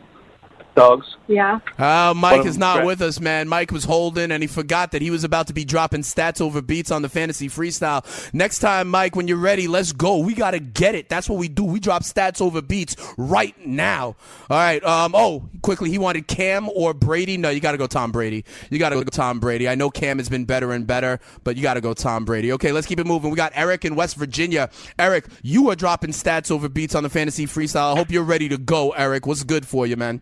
dogs. 0.77 1.15
Yeah. 1.27 1.59
Uh, 1.77 2.13
Mike 2.15 2.39
One 2.39 2.47
is 2.47 2.57
not 2.57 2.77
them- 2.77 2.85
with 2.85 3.01
us, 3.01 3.19
man. 3.19 3.49
Mike 3.49 3.71
was 3.71 3.83
holding, 3.83 4.31
and 4.31 4.41
he 4.41 4.47
forgot 4.47 4.91
that 4.91 5.01
he 5.01 5.11
was 5.11 5.25
about 5.25 5.47
to 5.47 5.53
be 5.53 5.65
dropping 5.65 6.01
stats 6.03 6.39
over 6.39 6.61
beats 6.61 6.91
on 6.91 7.01
the 7.01 7.09
fantasy 7.09 7.49
freestyle. 7.49 8.05
Next 8.33 8.59
time, 8.59 8.87
Mike, 8.87 9.15
when 9.15 9.27
you're 9.27 9.37
ready, 9.37 9.67
let's 9.67 9.91
go. 9.91 10.19
We 10.19 10.33
got 10.33 10.51
to 10.51 10.59
get 10.59 10.95
it. 10.95 11.09
That's 11.09 11.27
what 11.29 11.37
we 11.39 11.49
do. 11.49 11.65
We 11.65 11.79
drop 11.81 12.03
stats 12.03 12.39
over 12.41 12.61
beats 12.61 12.95
right 13.17 13.53
now. 13.65 14.15
All 14.49 14.57
right. 14.57 14.81
Um. 14.83 15.13
Oh, 15.15 15.49
quickly, 15.61 15.89
he 15.89 15.97
wanted 15.97 16.27
Cam 16.27 16.69
or 16.73 16.93
Brady. 16.93 17.35
No, 17.37 17.49
you 17.49 17.59
got 17.59 17.73
to 17.73 17.77
go 17.77 17.87
Tom 17.87 18.11
Brady. 18.11 18.45
You 18.69 18.79
got 18.79 18.89
to 18.89 18.95
go 18.95 19.03
Tom 19.03 19.39
Brady. 19.39 19.67
I 19.67 19.75
know 19.75 19.89
Cam 19.89 20.19
has 20.19 20.29
been 20.29 20.45
better 20.45 20.71
and 20.71 20.87
better, 20.87 21.19
but 21.43 21.57
you 21.57 21.61
got 21.63 21.73
to 21.73 21.81
go 21.81 21.93
Tom 21.93 22.23
Brady. 22.23 22.53
Okay, 22.53 22.71
let's 22.71 22.87
keep 22.87 22.99
it 22.99 23.05
moving. 23.07 23.31
We 23.31 23.35
got 23.35 23.51
Eric 23.55 23.83
in 23.83 23.95
West 23.95 24.15
Virginia. 24.15 24.69
Eric, 24.97 25.25
you 25.41 25.69
are 25.69 25.75
dropping 25.75 26.11
stats 26.11 26.51
over 26.51 26.69
beats 26.69 26.95
on 26.95 27.03
the 27.03 27.09
fantasy 27.09 27.45
freestyle. 27.47 27.93
I 27.93 27.97
hope 27.97 28.11
you're 28.11 28.23
ready 28.23 28.47
to 28.49 28.57
go, 28.57 28.91
Eric. 28.91 29.25
What's 29.25 29.43
good 29.43 29.65
for 29.67 29.85
you, 29.87 29.97
man? 29.97 30.21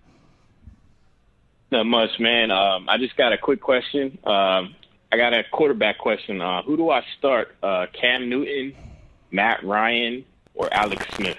Not 1.72 1.86
much, 1.86 2.20
man. 2.20 2.52
Um, 2.52 2.88
I 2.88 2.98
just 2.98 3.18
got 3.18 3.34
a 3.34 3.38
quick 3.38 3.62
question. 3.62 4.18
Um, 4.24 4.76
I 5.12 5.18
got 5.18 5.34
a 5.34 5.44
quarterback 5.52 5.98
question. 5.98 6.42
Uh, 6.42 6.62
who 6.64 6.78
do 6.78 6.90
I 6.90 7.04
start? 7.18 7.56
Uh, 7.64 7.88
Cam 8.00 8.30
Newton, 8.30 8.76
Matt 9.32 9.64
Ryan, 9.64 10.26
or 10.54 10.72
Alex 10.74 11.06
Smith? 11.16 11.38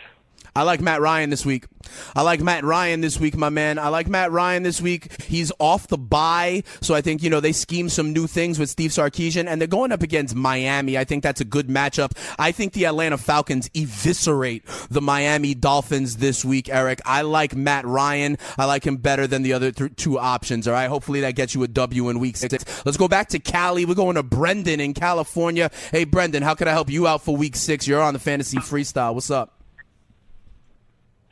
I 0.56 0.62
like 0.62 0.80
Matt 0.80 1.02
Ryan 1.02 1.28
this 1.28 1.44
week. 1.44 1.66
I 2.14 2.22
like 2.22 2.40
Matt 2.40 2.64
Ryan 2.64 3.02
this 3.02 3.20
week, 3.20 3.36
my 3.36 3.50
man. 3.50 3.78
I 3.78 3.88
like 3.88 4.08
Matt 4.08 4.32
Ryan 4.32 4.62
this 4.62 4.80
week. 4.80 5.20
He's 5.20 5.52
off 5.58 5.86
the 5.86 5.98
bye, 5.98 6.62
so 6.80 6.94
I 6.94 7.02
think 7.02 7.22
you 7.22 7.28
know 7.28 7.40
they 7.40 7.52
scheme 7.52 7.90
some 7.90 8.14
new 8.14 8.26
things 8.26 8.58
with 8.58 8.70
Steve 8.70 8.90
Sarkisian, 8.90 9.46
and 9.48 9.60
they're 9.60 9.68
going 9.68 9.92
up 9.92 10.02
against 10.02 10.34
Miami. 10.34 10.96
I 10.96 11.04
think 11.04 11.22
that's 11.22 11.42
a 11.42 11.44
good 11.44 11.68
matchup. 11.68 12.12
I 12.38 12.52
think 12.52 12.72
the 12.72 12.86
Atlanta 12.86 13.18
Falcons 13.18 13.68
eviscerate 13.74 14.64
the 14.90 15.02
Miami 15.02 15.52
Dolphins 15.52 16.16
this 16.16 16.42
week, 16.42 16.70
Eric. 16.70 17.02
I 17.04 17.20
like 17.20 17.54
Matt 17.54 17.84
Ryan. 17.84 18.38
I 18.56 18.64
like 18.64 18.86
him 18.86 18.96
better 18.96 19.26
than 19.26 19.42
the 19.42 19.52
other 19.52 19.72
th- 19.72 19.94
two 19.96 20.18
options. 20.18 20.66
All 20.66 20.72
right, 20.72 20.88
hopefully 20.88 21.20
that 21.20 21.34
gets 21.34 21.54
you 21.54 21.62
a 21.64 21.68
W 21.68 22.08
in 22.08 22.18
week 22.18 22.38
six. 22.38 22.64
Let's 22.86 22.96
go 22.96 23.08
back 23.08 23.28
to 23.28 23.38
Cali. 23.38 23.84
We're 23.84 23.94
going 23.94 24.14
to 24.14 24.22
Brendan 24.22 24.80
in 24.80 24.94
California. 24.94 25.70
Hey, 25.92 26.04
Brendan, 26.04 26.42
how 26.42 26.54
can 26.54 26.66
I 26.66 26.72
help 26.72 26.88
you 26.88 27.06
out 27.06 27.22
for 27.22 27.36
week 27.36 27.56
six? 27.56 27.86
You're 27.86 28.00
on 28.00 28.14
the 28.14 28.20
fantasy 28.20 28.56
freestyle. 28.56 29.12
What's 29.12 29.30
up? 29.30 29.55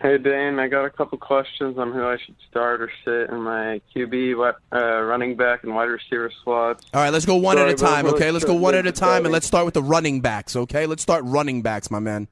Hey 0.04 0.18
Dane, 0.18 0.58
I 0.58 0.68
got 0.68 0.84
a 0.84 0.90
couple 0.90 1.16
questions 1.16 1.78
on 1.78 1.90
who 1.90 2.04
I 2.04 2.18
should 2.18 2.34
start 2.50 2.82
or 2.82 2.90
sit 3.06 3.34
in 3.34 3.40
my 3.40 3.80
QB, 3.96 4.52
uh, 4.70 5.00
running 5.00 5.34
back, 5.34 5.64
and 5.64 5.74
wide 5.74 5.84
receiver 5.84 6.30
slots. 6.44 6.84
All 6.92 7.00
right, 7.00 7.08
let's 7.08 7.24
go 7.24 7.36
one 7.36 7.56
Sorry, 7.56 7.70
at 7.70 7.80
a 7.80 7.82
time, 7.82 8.04
okay? 8.08 8.30
Let's 8.30 8.44
go 8.44 8.52
one 8.52 8.74
at 8.74 8.86
a 8.86 8.92
time, 8.92 9.24
and 9.24 9.32
let's 9.32 9.46
start 9.46 9.64
with 9.64 9.72
the 9.72 9.82
running 9.82 10.20
backs, 10.20 10.56
okay? 10.56 10.84
Let's 10.84 11.02
start 11.02 11.24
running 11.24 11.62
backs, 11.62 11.90
my 11.90 12.00
man. 12.00 12.28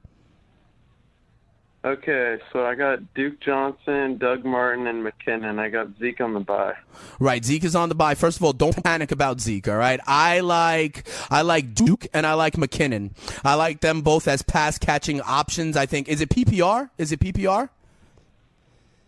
Okay, 1.85 2.37
so 2.53 2.65
I 2.65 2.75
got 2.75 3.13
Duke 3.13 3.41
Johnson, 3.41 4.17
Doug 4.17 4.45
Martin, 4.45 4.87
and 4.87 5.05
McKinnon. 5.05 5.59
I 5.59 5.67
got 5.67 5.87
Zeke 5.99 6.21
on 6.21 6.33
the 6.33 6.39
bye. 6.39 6.75
Right, 7.19 7.43
Zeke 7.43 7.65
is 7.65 7.75
on 7.75 7.89
the 7.89 7.95
bye. 7.95 8.15
First 8.15 8.37
of 8.37 8.43
all, 8.43 8.53
don't 8.53 8.81
panic 8.85 9.11
about 9.11 9.41
Zeke, 9.41 9.67
all 9.67 9.75
right? 9.75 9.99
I 10.07 10.39
like 10.39 11.05
I 11.29 11.41
like 11.41 11.75
Duke 11.75 12.07
and 12.13 12.25
I 12.25 12.35
like 12.35 12.53
McKinnon. 12.53 13.11
I 13.43 13.55
like 13.55 13.81
them 13.81 14.01
both 14.01 14.29
as 14.29 14.41
pass 14.41 14.77
catching 14.77 15.19
options. 15.21 15.75
I 15.75 15.85
think 15.85 16.07
is 16.07 16.21
it 16.21 16.29
PPR? 16.29 16.89
Is 16.97 17.11
it 17.11 17.19
PPR? 17.19 17.67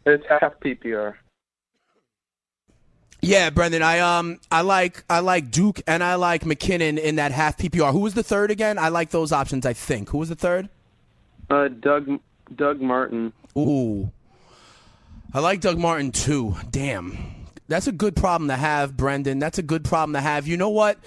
It's 0.05 0.25
half 0.27 0.59
PPR. 0.59 1.13
Yeah, 3.21 3.51
Brendan. 3.51 3.83
I 3.83 3.99
um 3.99 4.41
I 4.51 4.61
like 4.61 5.05
I 5.09 5.19
like 5.19 5.49
Duke 5.49 5.81
and 5.87 6.03
I 6.03 6.15
like 6.15 6.43
McKinnon 6.43 6.97
in 6.99 7.15
that 7.15 7.31
half 7.31 7.57
PPR. 7.57 7.93
Who 7.93 7.99
was 7.99 8.15
the 8.15 8.23
third 8.23 8.51
again? 8.51 8.77
I 8.77 8.89
like 8.89 9.11
those 9.11 9.31
options. 9.31 9.65
I 9.65 9.71
think. 9.71 10.09
Who 10.09 10.17
was 10.17 10.27
the 10.27 10.35
third? 10.35 10.67
Uh, 11.49 11.69
Doug 11.69 12.19
Doug 12.53 12.81
Martin. 12.81 13.33
Ooh. 13.57 14.11
I 15.33 15.39
like 15.39 15.61
Doug 15.61 15.77
Martin 15.77 16.11
too. 16.11 16.55
Damn. 16.69 17.17
That's 17.67 17.87
a 17.87 17.91
good 17.91 18.15
problem 18.15 18.49
to 18.49 18.55
have, 18.55 18.95
Brendan. 18.95 19.39
That's 19.39 19.57
a 19.57 19.63
good 19.63 19.83
problem 19.83 20.13
to 20.13 20.21
have. 20.21 20.47
You 20.47 20.57
know 20.57 20.69
what? 20.69 20.99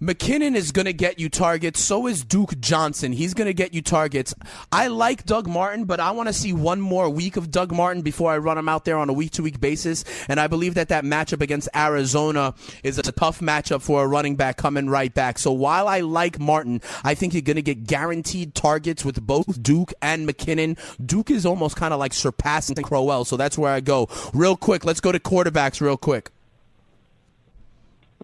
McKinnon 0.00 0.56
is 0.56 0.72
going 0.72 0.86
to 0.86 0.94
get 0.94 1.18
you 1.18 1.28
targets. 1.28 1.78
So 1.78 2.06
is 2.06 2.24
Duke 2.24 2.58
Johnson. 2.58 3.12
He's 3.12 3.34
going 3.34 3.48
to 3.48 3.52
get 3.54 3.74
you 3.74 3.82
targets. 3.82 4.34
I 4.72 4.86
like 4.86 5.26
Doug 5.26 5.46
Martin, 5.46 5.84
but 5.84 6.00
I 6.00 6.12
want 6.12 6.28
to 6.28 6.32
see 6.32 6.54
one 6.54 6.80
more 6.80 7.10
week 7.10 7.36
of 7.36 7.50
Doug 7.50 7.70
Martin 7.70 8.00
before 8.00 8.32
I 8.32 8.38
run 8.38 8.56
him 8.56 8.66
out 8.66 8.86
there 8.86 8.96
on 8.96 9.10
a 9.10 9.12
week 9.12 9.32
to 9.32 9.42
week 9.42 9.60
basis. 9.60 10.06
And 10.26 10.40
I 10.40 10.46
believe 10.46 10.72
that 10.74 10.88
that 10.88 11.04
matchup 11.04 11.42
against 11.42 11.68
Arizona 11.76 12.54
is 12.82 12.98
a 12.98 13.02
tough 13.02 13.40
matchup 13.40 13.82
for 13.82 14.02
a 14.02 14.08
running 14.08 14.36
back 14.36 14.56
coming 14.56 14.88
right 14.88 15.12
back. 15.12 15.38
So 15.38 15.52
while 15.52 15.86
I 15.86 16.00
like 16.00 16.40
Martin, 16.40 16.80
I 17.04 17.14
think 17.14 17.34
you're 17.34 17.42
going 17.42 17.56
to 17.56 17.62
get 17.62 17.84
guaranteed 17.86 18.54
targets 18.54 19.04
with 19.04 19.20
both 19.26 19.62
Duke 19.62 19.92
and 20.00 20.26
McKinnon. 20.26 20.78
Duke 21.04 21.30
is 21.30 21.44
almost 21.44 21.76
kind 21.76 21.92
of 21.92 22.00
like 22.00 22.14
surpassing 22.14 22.76
Crowell. 22.76 23.26
So 23.26 23.36
that's 23.36 23.58
where 23.58 23.72
I 23.72 23.80
go. 23.80 24.08
Real 24.32 24.56
quick, 24.56 24.86
let's 24.86 25.00
go 25.00 25.12
to 25.12 25.20
quarterbacks 25.20 25.82
real 25.82 25.98
quick. 25.98 26.30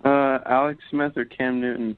Uh, 0.07 0.39
Alex 0.47 0.85
Smith 0.89 1.17
or 1.17 1.25
Cam 1.25 1.61
Newton? 1.61 1.97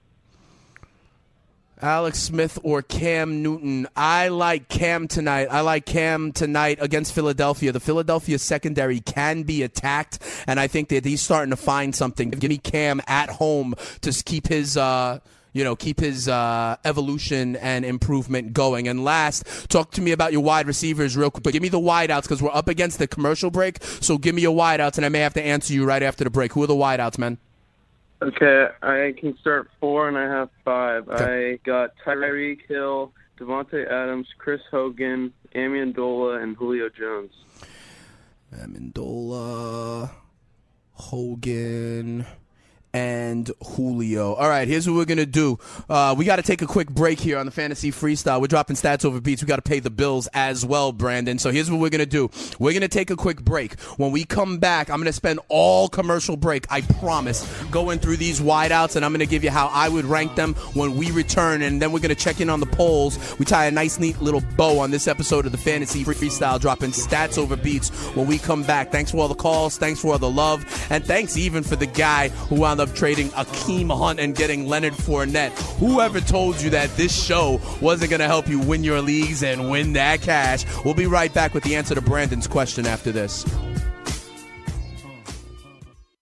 Alex 1.82 2.18
Smith 2.18 2.58
or 2.62 2.80
Cam 2.80 3.42
Newton. 3.42 3.86
I 3.94 4.28
like 4.28 4.68
Cam 4.68 5.08
tonight. 5.08 5.48
I 5.50 5.60
like 5.60 5.84
Cam 5.84 6.32
tonight 6.32 6.78
against 6.80 7.14
Philadelphia. 7.14 7.70
The 7.70 7.80
Philadelphia 7.80 8.38
secondary 8.38 9.00
can 9.00 9.42
be 9.42 9.62
attacked, 9.62 10.20
and 10.46 10.58
I 10.58 10.68
think 10.68 10.88
that 10.88 11.04
he's 11.04 11.20
starting 11.20 11.50
to 11.50 11.56
find 11.56 11.94
something. 11.94 12.30
Give 12.30 12.48
me 12.48 12.56
Cam 12.56 13.02
at 13.06 13.28
home 13.28 13.74
to 14.00 14.22
keep 14.24 14.48
his. 14.48 14.78
Uh, 14.78 15.18
you 15.54 15.64
know, 15.64 15.74
keep 15.74 15.98
his 15.98 16.28
uh, 16.28 16.76
evolution 16.84 17.56
and 17.56 17.84
improvement 17.84 18.52
going. 18.52 18.86
And 18.86 19.02
last, 19.02 19.68
talk 19.68 19.90
to 19.92 20.00
me 20.02 20.12
about 20.12 20.30
your 20.30 20.42
wide 20.42 20.66
receivers 20.66 21.16
real 21.16 21.30
quick. 21.30 21.42
But 21.42 21.52
give 21.54 21.62
me 21.62 21.70
the 21.70 21.80
wideouts 21.80 22.22
because 22.22 22.40
we're 22.40 22.54
up 22.54 22.68
against 22.68 22.98
the 22.98 23.08
commercial 23.08 23.50
break. 23.50 23.82
So 23.82 24.18
give 24.18 24.34
me 24.34 24.42
your 24.42 24.54
wideouts, 24.54 24.98
and 24.98 25.06
I 25.06 25.08
may 25.08 25.20
have 25.20 25.34
to 25.34 25.42
answer 25.42 25.72
you 25.72 25.84
right 25.84 26.02
after 26.02 26.22
the 26.22 26.30
break. 26.30 26.52
Who 26.52 26.62
are 26.62 26.66
the 26.66 26.74
wideouts, 26.74 27.18
man? 27.18 27.38
Okay, 28.20 28.68
I 28.82 29.14
can 29.16 29.38
start 29.38 29.70
four 29.78 30.08
and 30.08 30.18
I 30.18 30.24
have 30.24 30.50
five. 30.64 31.08
I 31.08 31.60
got 31.64 31.92
Tyreek 32.04 32.66
Hill, 32.66 33.12
Davante 33.38 33.86
Adams, 33.86 34.26
Chris 34.38 34.60
Hogan, 34.70 35.32
Amendola, 35.54 36.42
and 36.42 36.56
Julio 36.56 36.88
Jones. 36.88 37.32
Amendola, 38.52 40.10
Hogan, 40.92 42.26
and 42.92 43.50
Julio. 43.62 44.34
All 44.34 44.48
right, 44.48 44.66
here's 44.66 44.88
what 44.88 44.96
we're 44.96 45.04
gonna 45.04 45.26
do. 45.26 45.58
Uh, 45.88 46.14
we 46.16 46.24
got 46.24 46.36
to 46.36 46.42
take 46.42 46.62
a 46.62 46.66
quick 46.66 46.90
break 46.90 47.20
here 47.20 47.38
on 47.38 47.46
the 47.46 47.52
fantasy 47.52 47.90
freestyle. 47.90 48.40
We're 48.40 48.46
dropping 48.46 48.76
stats 48.76 49.04
over 49.04 49.20
beats. 49.20 49.42
We 49.42 49.46
got 49.46 49.56
to 49.56 49.62
pay 49.62 49.80
the 49.80 49.90
bills 49.90 50.28
as 50.34 50.64
well, 50.64 50.92
Brandon. 50.92 51.38
So 51.38 51.50
here's 51.50 51.70
what 51.70 51.80
we're 51.80 51.90
gonna 51.90 52.06
do. 52.06 52.30
We're 52.58 52.72
gonna 52.72 52.88
take 52.88 53.10
a 53.10 53.16
quick 53.16 53.42
break. 53.42 53.78
When 53.96 54.10
we 54.10 54.24
come 54.24 54.58
back, 54.58 54.90
I'm 54.90 54.98
gonna 54.98 55.12
spend 55.12 55.40
all 55.48 55.88
commercial 55.88 56.36
break. 56.36 56.66
I 56.70 56.80
promise, 56.80 57.46
going 57.70 57.98
through 57.98 58.16
these 58.16 58.40
wideouts, 58.40 58.96
and 58.96 59.04
I'm 59.04 59.12
gonna 59.12 59.26
give 59.26 59.44
you 59.44 59.50
how 59.50 59.68
I 59.68 59.88
would 59.88 60.04
rank 60.04 60.34
them 60.34 60.54
when 60.74 60.96
we 60.96 61.10
return, 61.10 61.62
and 61.62 61.80
then 61.80 61.92
we're 61.92 62.00
gonna 62.00 62.14
check 62.14 62.40
in 62.40 62.50
on 62.50 62.60
the 62.60 62.66
polls. 62.66 63.18
We 63.38 63.44
tie 63.44 63.66
a 63.66 63.70
nice, 63.70 63.98
neat 63.98 64.20
little 64.20 64.42
bow 64.56 64.78
on 64.78 64.90
this 64.90 65.08
episode 65.08 65.46
of 65.46 65.52
the 65.52 65.58
fantasy 65.58 66.04
freestyle, 66.04 66.60
dropping 66.60 66.90
stats 66.90 67.38
over 67.38 67.56
beats 67.56 67.90
when 68.14 68.26
we 68.26 68.38
come 68.38 68.62
back. 68.62 68.90
Thanks 68.90 69.10
for 69.10 69.18
all 69.18 69.28
the 69.28 69.34
calls. 69.34 69.78
Thanks 69.78 70.00
for 70.00 70.12
all 70.12 70.18
the 70.18 70.30
love, 70.30 70.64
and 70.90 71.04
thanks 71.04 71.36
even 71.36 71.62
for 71.62 71.76
the 71.76 71.86
guy 71.86 72.28
who 72.28 72.64
wound 72.78 72.90
up 72.90 72.96
trading 72.96 73.28
Akeem 73.30 73.96
Hunt 73.96 74.20
and 74.20 74.34
getting 74.34 74.66
Leonard 74.66 74.94
Fournette. 74.94 75.50
Whoever 75.78 76.20
told 76.20 76.60
you 76.60 76.70
that 76.70 76.90
this 76.96 77.24
show 77.24 77.60
wasn't 77.80 78.10
going 78.10 78.20
to 78.20 78.26
help 78.26 78.48
you 78.48 78.58
win 78.58 78.84
your 78.84 79.00
leagues 79.00 79.42
and 79.42 79.70
win 79.70 79.92
that 79.94 80.22
cash? 80.22 80.64
We'll 80.84 80.94
be 80.94 81.06
right 81.06 81.32
back 81.32 81.54
with 81.54 81.64
the 81.64 81.76
answer 81.76 81.94
to 81.94 82.00
Brandon's 82.00 82.46
question 82.46 82.86
after 82.86 83.12
this. 83.12 83.44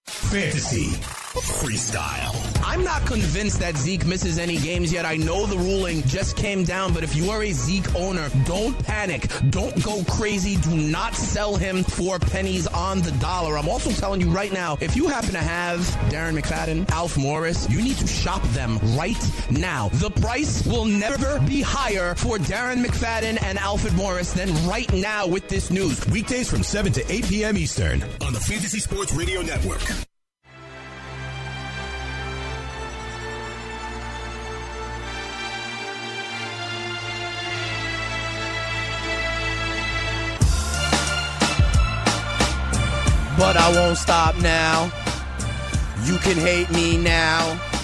Fantasy 0.04 1.15
freestyle. 1.41 2.34
I'm 2.64 2.82
not 2.82 3.07
convinced 3.07 3.61
that 3.61 3.76
Zeke 3.76 4.07
misses 4.07 4.39
any 4.39 4.57
games 4.57 4.93
yet. 4.93 5.05
I 5.05 5.16
know 5.16 5.47
the 5.47 5.57
ruling 5.57 6.03
just 6.03 6.37
came 6.37 6.64
down, 6.64 6.93
but 6.93 7.03
if 7.03 7.14
you 7.14 7.30
are 7.30 7.43
a 7.43 7.53
Zeke 7.53 7.95
owner, 7.95 8.28
don't 8.45 8.76
panic. 8.84 9.28
Don't 9.51 9.80
go 9.82 10.03
crazy. 10.05 10.57
Do 10.57 10.76
not 10.76 11.14
sell 11.14 11.57
him 11.57 11.84
for 11.84 12.18
pennies 12.18 12.66
on 12.66 13.03
the 13.03 13.12
dollar. 13.12 13.57
I'm 13.59 13.68
also 13.68 13.91
telling 13.91 14.20
you 14.20 14.30
right 14.30 14.53
now, 14.53 14.78
if 14.80 14.97
you 14.97 15.09
happen 15.09 15.30
to 15.32 15.39
have 15.39 15.80
Darren 16.11 16.39
McFadden, 16.39 16.91
Alf 16.91 17.16
Morris, 17.16 17.68
you 17.70 17.82
need 17.82 17.97
to 17.99 18.07
shop 18.07 18.43
them 18.49 18.78
right 18.97 19.16
now. 19.51 19.89
The 19.95 20.11
price 20.11 20.66
will 20.66 20.84
never 20.84 21.39
be 21.41 21.62
higher 21.62 22.14
for 22.14 22.39
Darren 22.39 22.84
McFadden 22.84 23.43
and 23.43 23.59
Alfred 23.59 23.95
Morris 23.95 24.32
than 24.32 24.53
right 24.66 24.91
now 24.93 25.26
with 25.26 25.49
this 25.49 25.70
news. 25.70 26.05
Weekdays 26.07 26.51
from 26.51 26.62
7 26.62 26.93
to 26.93 27.12
8 27.12 27.24
p.m. 27.26 27.57
Eastern 27.57 28.03
on 28.24 28.32
the 28.32 28.41
Fantasy 28.41 28.80
Sports 28.80 29.12
Radio 29.12 29.43
Network. 29.43 29.82
But 43.39 43.57
I 43.57 43.70
won't 43.72 43.99
stop 43.99 44.34
now. 44.41 44.91
You 46.05 46.16
can 46.18 46.37
hate 46.37 46.70
me 46.70 46.97
now. 46.97 47.76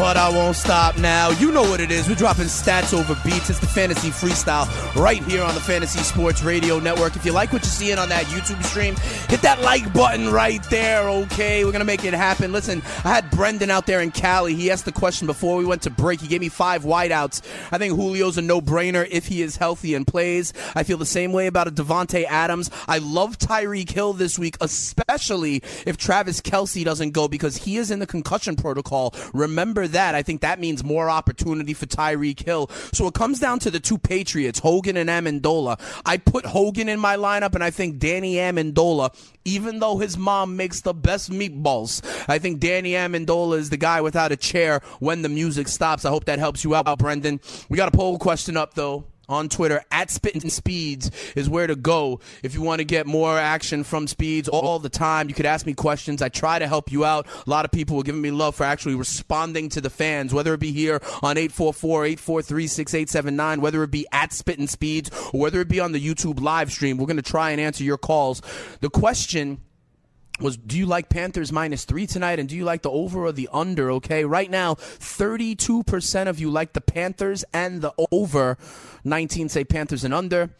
But 0.00 0.16
I 0.16 0.30
won't 0.30 0.56
stop 0.56 0.96
now. 0.96 1.28
You 1.28 1.52
know 1.52 1.60
what 1.60 1.78
it 1.78 1.90
is. 1.90 2.08
We're 2.08 2.14
dropping 2.14 2.46
stats 2.46 2.98
over 2.98 3.14
beats. 3.22 3.50
It's 3.50 3.58
the 3.58 3.66
fantasy 3.66 4.08
freestyle 4.08 4.66
right 4.96 5.22
here 5.24 5.42
on 5.42 5.54
the 5.54 5.60
Fantasy 5.60 5.98
Sports 5.98 6.42
Radio 6.42 6.78
Network. 6.78 7.16
If 7.16 7.26
you 7.26 7.32
like 7.32 7.52
what 7.52 7.60
you're 7.60 7.70
seeing 7.70 7.98
on 7.98 8.08
that 8.08 8.24
YouTube 8.24 8.64
stream, 8.64 8.96
hit 9.28 9.42
that 9.42 9.60
like 9.60 9.92
button 9.92 10.32
right 10.32 10.64
there, 10.70 11.06
okay? 11.06 11.66
We're 11.66 11.72
going 11.72 11.80
to 11.80 11.84
make 11.84 12.06
it 12.06 12.14
happen. 12.14 12.50
Listen, 12.50 12.80
I 13.04 13.10
had 13.10 13.30
Brendan 13.30 13.70
out 13.70 13.84
there 13.84 14.00
in 14.00 14.10
Cali. 14.10 14.54
He 14.54 14.70
asked 14.70 14.86
the 14.86 14.92
question 14.92 15.26
before 15.26 15.58
we 15.58 15.66
went 15.66 15.82
to 15.82 15.90
break. 15.90 16.22
He 16.22 16.28
gave 16.28 16.40
me 16.40 16.48
five 16.48 16.82
wideouts. 16.84 17.42
I 17.70 17.76
think 17.76 17.94
Julio's 17.94 18.38
a 18.38 18.42
no 18.42 18.62
brainer 18.62 19.06
if 19.10 19.26
he 19.26 19.42
is 19.42 19.58
healthy 19.58 19.94
and 19.94 20.06
plays. 20.06 20.54
I 20.74 20.82
feel 20.82 20.96
the 20.96 21.04
same 21.04 21.34
way 21.34 21.46
about 21.46 21.68
a 21.68 21.70
Davante 21.70 22.24
Adams. 22.24 22.70
I 22.88 22.98
love 22.98 23.36
Tyreek 23.36 23.90
Hill 23.90 24.14
this 24.14 24.38
week, 24.38 24.56
especially 24.62 25.62
if 25.84 25.98
Travis 25.98 26.40
Kelce 26.40 26.86
doesn't 26.86 27.10
go 27.10 27.28
because 27.28 27.58
he 27.58 27.76
is 27.76 27.90
in 27.90 27.98
the 27.98 28.06
concussion 28.06 28.56
protocol. 28.56 29.14
Remember 29.34 29.89
that. 29.90 30.14
I 30.14 30.22
think 30.22 30.40
that 30.40 30.60
means 30.60 30.82
more 30.82 31.10
opportunity 31.10 31.74
for 31.74 31.86
Tyreek 31.86 32.44
Hill. 32.44 32.68
So 32.92 33.06
it 33.06 33.14
comes 33.14 33.38
down 33.38 33.58
to 33.60 33.70
the 33.70 33.80
two 33.80 33.98
Patriots, 33.98 34.58
Hogan 34.58 34.96
and 34.96 35.10
Amendola. 35.10 35.80
I 36.04 36.16
put 36.16 36.46
Hogan 36.46 36.88
in 36.88 36.98
my 36.98 37.16
lineup, 37.16 37.54
and 37.54 37.62
I 37.64 37.70
think 37.70 37.98
Danny 37.98 38.34
Amendola, 38.34 39.14
even 39.44 39.80
though 39.80 39.98
his 39.98 40.16
mom 40.16 40.56
makes 40.56 40.80
the 40.80 40.94
best 40.94 41.30
meatballs, 41.30 42.02
I 42.28 42.38
think 42.38 42.60
Danny 42.60 42.92
Amendola 42.92 43.58
is 43.58 43.70
the 43.70 43.76
guy 43.76 44.00
without 44.00 44.32
a 44.32 44.36
chair 44.36 44.80
when 44.98 45.22
the 45.22 45.28
music 45.28 45.68
stops. 45.68 46.04
I 46.04 46.10
hope 46.10 46.24
that 46.26 46.38
helps 46.38 46.64
you 46.64 46.74
out, 46.74 46.98
Brendan. 46.98 47.40
We 47.68 47.76
got 47.76 47.92
a 47.92 47.96
poll 47.96 48.18
question 48.18 48.56
up, 48.56 48.74
though 48.74 49.04
on 49.30 49.48
Twitter 49.48 49.82
at 49.90 50.10
Spittin' 50.10 50.50
Speeds 50.50 51.10
is 51.34 51.48
where 51.48 51.66
to 51.66 51.76
go 51.76 52.20
if 52.42 52.54
you 52.54 52.60
want 52.60 52.80
to 52.80 52.84
get 52.84 53.06
more 53.06 53.38
action 53.38 53.84
from 53.84 54.06
Speeds 54.06 54.48
all 54.48 54.78
the 54.78 54.90
time. 54.90 55.28
You 55.28 55.34
could 55.34 55.46
ask 55.46 55.64
me 55.64 55.72
questions. 55.72 56.20
I 56.20 56.28
try 56.28 56.58
to 56.58 56.66
help 56.66 56.92
you 56.92 57.04
out. 57.04 57.26
A 57.46 57.48
lot 57.48 57.64
of 57.64 57.70
people 57.70 57.96
were 57.96 58.02
giving 58.02 58.20
me 58.20 58.30
love 58.30 58.56
for 58.56 58.64
actually 58.64 58.96
responding 58.96 59.70
to 59.70 59.80
the 59.80 59.88
fans, 59.88 60.34
whether 60.34 60.52
it 60.52 60.60
be 60.60 60.72
here 60.72 61.00
on 61.22 61.36
844-843-6879, 61.36 63.58
whether 63.58 63.82
it 63.84 63.90
be 63.90 64.06
at 64.12 64.32
Spittin' 64.32 64.66
Speeds, 64.66 65.10
or 65.32 65.40
whether 65.40 65.60
it 65.60 65.68
be 65.68 65.80
on 65.80 65.92
the 65.92 66.04
YouTube 66.04 66.40
live 66.40 66.72
stream. 66.72 66.98
We're 66.98 67.06
going 67.06 67.16
to 67.16 67.22
try 67.22 67.52
and 67.52 67.60
answer 67.60 67.84
your 67.84 67.98
calls. 67.98 68.42
The 68.80 68.90
question 68.90 69.60
was 70.40 70.56
do 70.56 70.78
you 70.78 70.86
like 70.86 71.08
Panthers 71.08 71.52
minus 71.52 71.84
three 71.84 72.06
tonight 72.06 72.38
and 72.38 72.48
do 72.48 72.56
you 72.56 72.64
like 72.64 72.82
the 72.82 72.90
over 72.90 73.24
or 73.26 73.32
the 73.32 73.48
under? 73.52 73.90
Okay, 73.92 74.24
right 74.24 74.50
now, 74.50 74.74
32% 74.74 76.26
of 76.26 76.38
you 76.38 76.50
like 76.50 76.72
the 76.72 76.80
Panthers 76.80 77.44
and 77.52 77.82
the 77.82 77.92
over. 78.10 78.56
19 79.04 79.48
say 79.48 79.64
Panthers 79.64 80.04
and 80.04 80.14
under. 80.14 80.50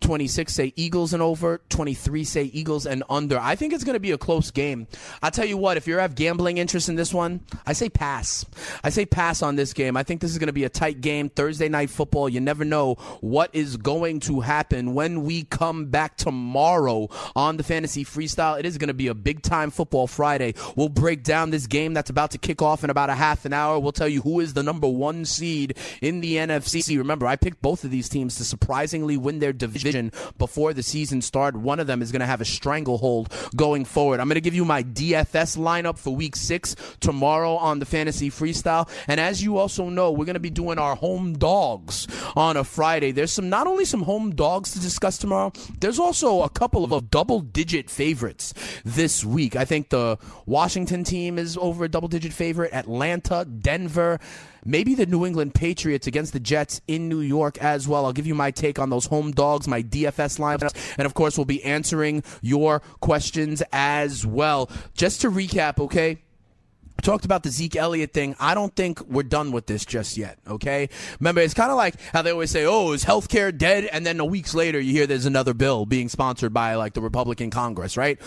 26 0.00 0.52
say 0.52 0.72
Eagles 0.76 1.12
and 1.12 1.22
over, 1.22 1.60
23 1.68 2.24
say 2.24 2.44
Eagles 2.44 2.86
and 2.86 3.02
under. 3.08 3.38
I 3.38 3.54
think 3.56 3.72
it's 3.72 3.84
going 3.84 3.94
to 3.94 4.00
be 4.00 4.12
a 4.12 4.18
close 4.18 4.50
game. 4.50 4.86
I'll 5.22 5.30
tell 5.30 5.44
you 5.44 5.56
what, 5.56 5.76
if 5.76 5.86
you 5.86 5.96
have 5.96 6.14
gambling 6.14 6.58
interest 6.58 6.88
in 6.88 6.96
this 6.96 7.14
one, 7.14 7.40
I 7.66 7.72
say 7.72 7.88
pass. 7.88 8.44
I 8.82 8.90
say 8.90 9.06
pass 9.06 9.42
on 9.42 9.56
this 9.56 9.72
game. 9.72 9.96
I 9.96 10.02
think 10.02 10.20
this 10.20 10.30
is 10.30 10.38
going 10.38 10.48
to 10.48 10.52
be 10.52 10.64
a 10.64 10.68
tight 10.68 11.00
game. 11.00 11.28
Thursday 11.28 11.68
night 11.68 11.90
football, 11.90 12.28
you 12.28 12.40
never 12.40 12.64
know 12.64 12.94
what 13.20 13.50
is 13.54 13.76
going 13.76 14.20
to 14.20 14.40
happen 14.40 14.94
when 14.94 15.22
we 15.22 15.44
come 15.44 15.86
back 15.86 16.16
tomorrow 16.16 17.08
on 17.34 17.56
the 17.56 17.62
Fantasy 17.62 18.04
Freestyle. 18.04 18.58
It 18.58 18.66
is 18.66 18.78
going 18.78 18.88
to 18.88 18.94
be 18.94 19.08
a 19.08 19.14
big 19.14 19.42
time 19.42 19.70
football 19.70 20.06
Friday. 20.06 20.54
We'll 20.76 20.88
break 20.88 21.22
down 21.22 21.50
this 21.50 21.66
game 21.66 21.94
that's 21.94 22.10
about 22.10 22.32
to 22.32 22.38
kick 22.38 22.60
off 22.62 22.84
in 22.84 22.90
about 22.90 23.10
a 23.10 23.14
half 23.14 23.44
an 23.44 23.52
hour. 23.52 23.78
We'll 23.78 23.92
tell 23.92 24.08
you 24.08 24.20
who 24.22 24.40
is 24.40 24.54
the 24.54 24.62
number 24.62 24.88
one 24.88 25.24
seed 25.24 25.78
in 26.02 26.20
the 26.20 26.36
NFC. 26.36 26.98
Remember, 26.98 27.26
I 27.26 27.36
picked 27.36 27.62
both 27.62 27.84
of 27.84 27.90
these 27.90 28.08
teams 28.08 28.36
to 28.36 28.44
surprisingly 28.44 29.16
win 29.16 29.38
their 29.38 29.52
division 29.52 29.93
decision 29.94 30.12
before 30.38 30.72
the 30.72 30.82
season 30.82 31.22
started. 31.22 31.62
One 31.62 31.80
of 31.80 31.86
them 31.86 32.02
is 32.02 32.12
going 32.12 32.20
to 32.20 32.26
have 32.26 32.40
a 32.40 32.44
stranglehold 32.44 33.32
going 33.56 33.84
forward. 33.84 34.20
I'm 34.20 34.28
going 34.28 34.34
to 34.34 34.40
give 34.40 34.54
you 34.54 34.64
my 34.64 34.82
DFS 34.82 35.56
lineup 35.56 35.98
for 35.98 36.14
week 36.14 36.36
six 36.36 36.74
tomorrow 37.00 37.54
on 37.56 37.78
the 37.78 37.86
Fantasy 37.86 38.30
Freestyle. 38.30 38.88
And 39.08 39.20
as 39.20 39.42
you 39.42 39.58
also 39.58 39.88
know, 39.88 40.10
we're 40.10 40.24
going 40.24 40.34
to 40.34 40.40
be 40.40 40.50
doing 40.50 40.78
our 40.78 40.96
home 40.96 41.38
dogs 41.38 42.06
on 42.36 42.56
a 42.56 42.64
Friday. 42.64 43.12
There's 43.12 43.32
some 43.32 43.48
not 43.48 43.66
only 43.66 43.84
some 43.84 44.02
home 44.02 44.34
dogs 44.34 44.72
to 44.72 44.80
discuss 44.80 45.18
tomorrow, 45.18 45.52
there's 45.80 45.98
also 45.98 46.42
a 46.42 46.48
couple 46.48 46.84
of 46.84 47.10
double 47.10 47.40
digit 47.40 47.90
favorites 47.90 48.54
this 48.84 49.24
week. 49.24 49.56
I 49.56 49.64
think 49.64 49.90
the 49.90 50.18
Washington 50.46 51.04
team 51.04 51.38
is 51.38 51.56
over 51.56 51.84
a 51.84 51.88
double 51.88 52.08
digit 52.08 52.32
favorite, 52.32 52.72
Atlanta, 52.72 53.44
Denver 53.44 54.18
maybe 54.64 54.94
the 54.94 55.06
New 55.06 55.24
England 55.24 55.54
Patriots 55.54 56.06
against 56.06 56.32
the 56.32 56.40
Jets 56.40 56.80
in 56.88 57.08
New 57.08 57.20
York 57.20 57.58
as 57.58 57.86
well. 57.86 58.06
I'll 58.06 58.12
give 58.12 58.26
you 58.26 58.34
my 58.34 58.50
take 58.50 58.78
on 58.78 58.90
those 58.90 59.06
home 59.06 59.32
dogs, 59.32 59.68
my 59.68 59.82
DFS 59.82 60.38
lineups, 60.38 60.94
and 60.98 61.06
of 61.06 61.14
course, 61.14 61.36
we'll 61.36 61.44
be 61.44 61.62
answering 61.64 62.22
your 62.42 62.80
questions 63.00 63.62
as 63.72 64.26
well. 64.26 64.70
Just 64.94 65.20
to 65.22 65.30
recap, 65.30 65.78
okay? 65.78 66.18
talked 67.02 67.24
about 67.24 67.42
the 67.42 67.50
Zeke 67.50 67.76
Elliott 67.76 68.12
thing. 68.12 68.34
I 68.40 68.54
don't 68.54 68.74
think 68.74 69.00
we're 69.02 69.22
done 69.22 69.52
with 69.52 69.66
this 69.66 69.84
just 69.84 70.16
yet, 70.16 70.38
okay? 70.48 70.88
Remember, 71.20 71.40
it's 71.40 71.54
kind 71.54 71.70
of 71.70 71.76
like 71.76 72.00
how 72.12 72.22
they 72.22 72.30
always 72.30 72.50
say, 72.50 72.64
oh, 72.64 72.92
is 72.92 73.04
healthcare 73.04 73.56
dead? 73.56 73.84
And 73.84 74.04
then 74.04 74.18
a 74.20 74.24
weeks 74.24 74.54
later, 74.54 74.80
you 74.80 74.92
hear 74.92 75.06
there's 75.06 75.26
another 75.26 75.54
bill 75.54 75.86
being 75.86 76.08
sponsored 76.08 76.52
by 76.52 76.74
like 76.74 76.94
the 76.94 77.02
Republican 77.02 77.50
Congress, 77.50 77.96
right? 77.96 78.18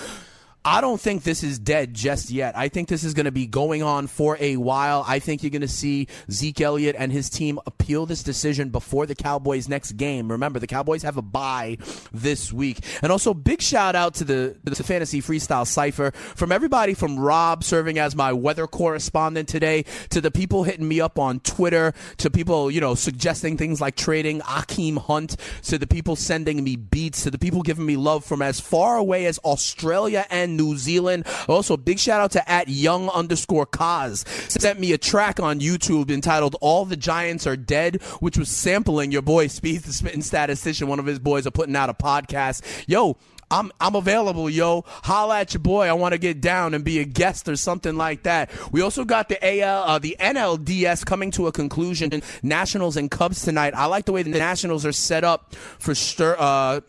I 0.68 0.82
don't 0.82 1.00
think 1.00 1.24
this 1.24 1.44
is 1.44 1.60
dead 1.60 1.94
just 1.94 2.30
yet. 2.30 2.58
I 2.58 2.68
think 2.68 2.90
this 2.90 3.06
is 3.06 3.14
going 3.14 3.24
to 3.24 3.32
be 3.32 3.48
going 3.48 3.84
on 3.84 4.06
for 4.08 4.36
a 4.38 4.58
while. 4.58 5.06
I 5.08 5.20
think 5.20 5.42
you're 5.42 5.50
going 5.50 5.62
to 5.62 5.68
see 5.70 6.10
Zeke 6.30 6.60
Elliott 6.60 6.98
and 7.00 7.10
his 7.10 7.30
team 7.30 7.58
appeal 7.66 8.06
this 8.06 8.22
decision 8.22 8.68
before 8.68 9.06
the 9.06 9.16
Cowboys' 9.16 9.70
next 9.70 9.94
game. 9.94 10.30
Remember, 10.30 10.60
the 10.60 10.68
Cowboys 10.68 11.04
have 11.04 11.16
a 11.16 11.22
bye 11.22 11.78
this 12.12 12.52
week. 12.52 12.80
And 13.02 13.14
also, 13.14 13.34
big 13.34 13.62
shout 13.62 13.96
out 13.96 14.16
to 14.16 14.26
the, 14.26 14.58
the 14.66 14.76
Fantasy 14.76 15.22
Freestyle 15.22 15.66
Cypher 15.66 16.12
from 16.12 16.52
everybody 16.52 16.94
from 16.94 17.18
Rob 17.18 17.64
serving 17.64 17.98
as 17.98 18.14
my 18.14 18.34
weather 18.34 18.68
correspondent 18.68 19.48
today 19.48 19.86
to 20.10 20.20
the 20.20 20.32
people 20.32 20.66
hitting 20.66 20.86
me 20.86 21.00
up 21.00 21.18
on 21.18 21.40
Twitter, 21.40 21.94
to 22.18 22.30
people, 22.30 22.70
you 22.70 22.82
know, 22.82 22.94
suggesting 22.94 23.56
things 23.56 23.80
like 23.80 23.96
trading 23.96 24.42
Akeem 24.42 24.98
Hunt, 24.98 25.38
to 25.64 25.78
the 25.78 25.88
people 25.88 26.18
sending 26.18 26.62
me 26.62 26.76
beats, 26.76 27.24
to 27.24 27.32
the 27.32 27.40
people 27.40 27.62
giving 27.62 27.86
me 27.86 27.96
love 27.96 28.26
from 28.26 28.42
as 28.42 28.60
far 28.60 28.98
away 28.98 29.28
as 29.28 29.40
Australia 29.46 30.26
and 30.30 30.57
New 30.58 30.78
Zealand. 30.78 31.26
Also, 31.48 31.78
big 31.78 32.00
shout 32.00 32.20
out 32.20 32.32
to 32.32 32.50
at 32.50 32.68
young 32.68 33.10
underscore 33.10 33.66
Kaz. 33.66 34.28
Sent 34.50 34.80
me 34.80 34.92
a 34.92 34.98
track 34.98 35.40
on 35.40 35.60
YouTube 35.60 36.12
entitled 36.12 36.56
All 36.62 36.86
the 36.86 36.98
Giants 36.98 37.48
Are 37.48 37.56
Dead, 37.56 38.02
which 38.20 38.38
was 38.38 38.50
sampling 38.50 39.12
your 39.12 39.22
boy 39.22 39.48
Speed 39.48 39.84
the 39.84 39.94
Spitting 39.94 40.22
Statistician. 40.22 40.88
One 40.88 41.00
of 41.00 41.06
his 41.06 41.20
boys 41.20 41.48
are 41.48 41.52
putting 41.52 41.76
out 41.76 41.90
a 41.90 41.94
podcast. 41.94 42.62
Yo, 42.88 43.18
I'm 43.50 43.72
I'm 43.80 43.96
available, 43.96 44.50
yo. 44.50 44.84
Holla 44.88 45.40
at 45.40 45.54
your 45.54 45.62
boy. 45.62 45.88
I 45.88 45.94
want 45.94 46.14
to 46.14 46.18
get 46.18 46.42
down 46.42 46.74
and 46.74 46.84
be 46.84 47.00
a 47.00 47.06
guest 47.06 47.48
or 47.48 47.56
something 47.56 47.96
like 47.96 48.24
that. 48.24 48.52
We 48.72 48.82
also 48.82 49.06
got 49.06 49.30
the 49.30 49.62
AL, 49.62 49.84
uh, 49.84 50.00
the 50.00 50.18
NLDS 50.20 51.06
coming 51.06 51.32
to 51.32 51.48
a 51.48 51.52
conclusion. 51.52 52.22
Nationals 52.44 52.98
and 52.98 53.10
Cubs 53.10 53.44
tonight. 53.44 53.74
I 53.76 53.86
like 53.86 54.06
the 54.06 54.12
way 54.12 54.24
the 54.24 54.32
Nationals 54.32 54.86
are 54.86 54.92
set 54.92 55.24
up 55.24 55.56
for 55.56 55.96
stir. 55.96 56.36
Uh, 56.38 56.82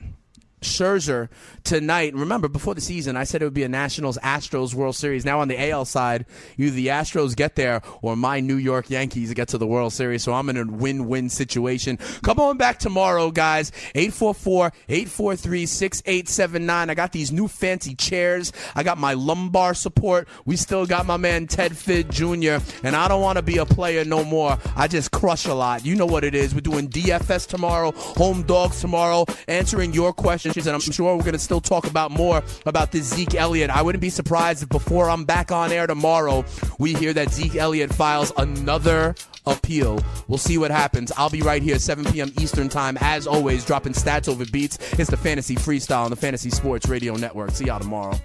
Scherzer 0.61 1.29
tonight. 1.65 2.15
Remember, 2.15 2.49
before 2.49 2.75
the 2.75 2.81
season, 2.81 3.17
I 3.17 3.25
said 3.25 3.43
it 3.43 3.45
would 3.45 3.55
be 3.55 3.63
a 3.63 3.69
Nationals 3.69 4.19
Astros 4.19 4.75
World 4.75 4.97
Series. 4.97 5.25
Now 5.25 5.41
on 5.41 5.49
the 5.49 5.71
AL 5.71 5.85
side, 5.85 6.27
either 6.57 6.75
the 6.75 6.89
Astros 6.89 7.37
get 7.37 7.57
there 7.57 7.83
or 8.03 8.17
my 8.17 8.41
New 8.41 8.57
York 8.57 8.91
Yankees 8.91 9.33
get 9.35 9.49
to 9.49 9.59
the 9.59 9.67
World 9.67 9.93
Series. 9.93 10.23
So 10.23 10.33
I'm 10.33 10.49
in 10.49 10.57
a 10.57 10.65
win-win 10.65 11.29
situation. 11.29 11.99
Come 12.23 12.41
on 12.41 12.57
back 12.57 12.79
tomorrow, 12.79 13.31
guys. 13.31 13.71
844-843-6879. 13.95 16.91
I 16.91 16.95
got 16.95 17.13
these 17.13 17.33
new 17.33 17.49
fancy 17.49 17.95
chairs. 17.95 18.53
I 18.75 18.83
got 18.83 18.99
my 18.99 19.15
lumbar 19.15 19.75
support. 19.75 20.29
We 20.45 20.57
still 20.57 20.87
got 20.87 21.07
my 21.07 21.17
man 21.17 21.47
Ted 21.47 21.77
Fitt 21.77 22.11
Jr. 22.11 22.59
And 22.83 22.97
I 22.97 23.09
don't 23.09 23.23
want 23.23 23.37
to 23.37 23.43
be 23.43 23.59
a 23.59 23.67
player 23.67 24.05
no 24.05 24.25
more. 24.25 24.59
I 24.77 24.89
just 24.89 25.11
crush 25.11 25.47
a 25.47 25.55
lot. 25.55 25.85
You 25.85 25.95
know 25.95 26.07
what 26.07 26.25
it 26.25 26.35
is. 26.35 26.55
We're 26.55 26.61
doing 26.61 26.89
DFS 26.89 27.47
tomorrow, 27.47 27.93
home 27.93 28.43
dogs 28.43 28.81
tomorrow, 28.81 29.27
answering 29.47 29.93
your 29.93 30.13
questions 30.13 30.48
and 30.57 30.75
I'm 30.75 30.81
sure 30.81 31.17
we're 31.17 31.23
going 31.23 31.33
to 31.33 31.39
still 31.39 31.61
talk 31.61 31.87
about 31.87 32.11
more 32.11 32.43
about 32.67 32.93
this 32.93 33.05
Zeke 33.05 33.35
Elliott. 33.35 33.71
I 33.71 33.83
wouldn't 33.83 34.03
be 34.03 34.11
surprised 34.11 34.63
if 34.63 34.69
before 34.69 35.11
I'm 35.11 35.25
back 35.25 35.53
on 35.53 35.73
air 35.73 35.87
tomorrow, 35.87 36.45
we 36.79 36.95
hear 36.95 37.13
that 37.13 37.31
Zeke 37.31 37.57
Elliott 37.57 37.93
files 37.93 38.33
another 38.37 39.15
appeal. 39.47 40.03
We'll 40.27 40.39
see 40.39 40.59
what 40.59 40.71
happens. 40.71 41.13
I'll 41.17 41.31
be 41.31 41.43
right 41.43 41.63
here, 41.63 41.79
7 41.79 42.05
p.m. 42.13 42.33
Eastern 42.39 42.69
Time, 42.69 42.99
as 43.01 43.27
always, 43.27 43.65
dropping 43.65 43.93
stats 43.93 44.29
over 44.29 44.45
beats. 44.47 44.79
It's 44.99 45.11
the 45.11 45.17
Fantasy 45.17 45.57
Freestyle 45.57 46.05
on 46.05 46.11
the 46.11 46.17
Fantasy 46.17 46.51
Sports 46.51 46.89
Radio 46.89 47.17
Network. 47.17 47.51
See 47.51 47.67
y'all 47.67 47.81
tomorrow. 47.81 48.19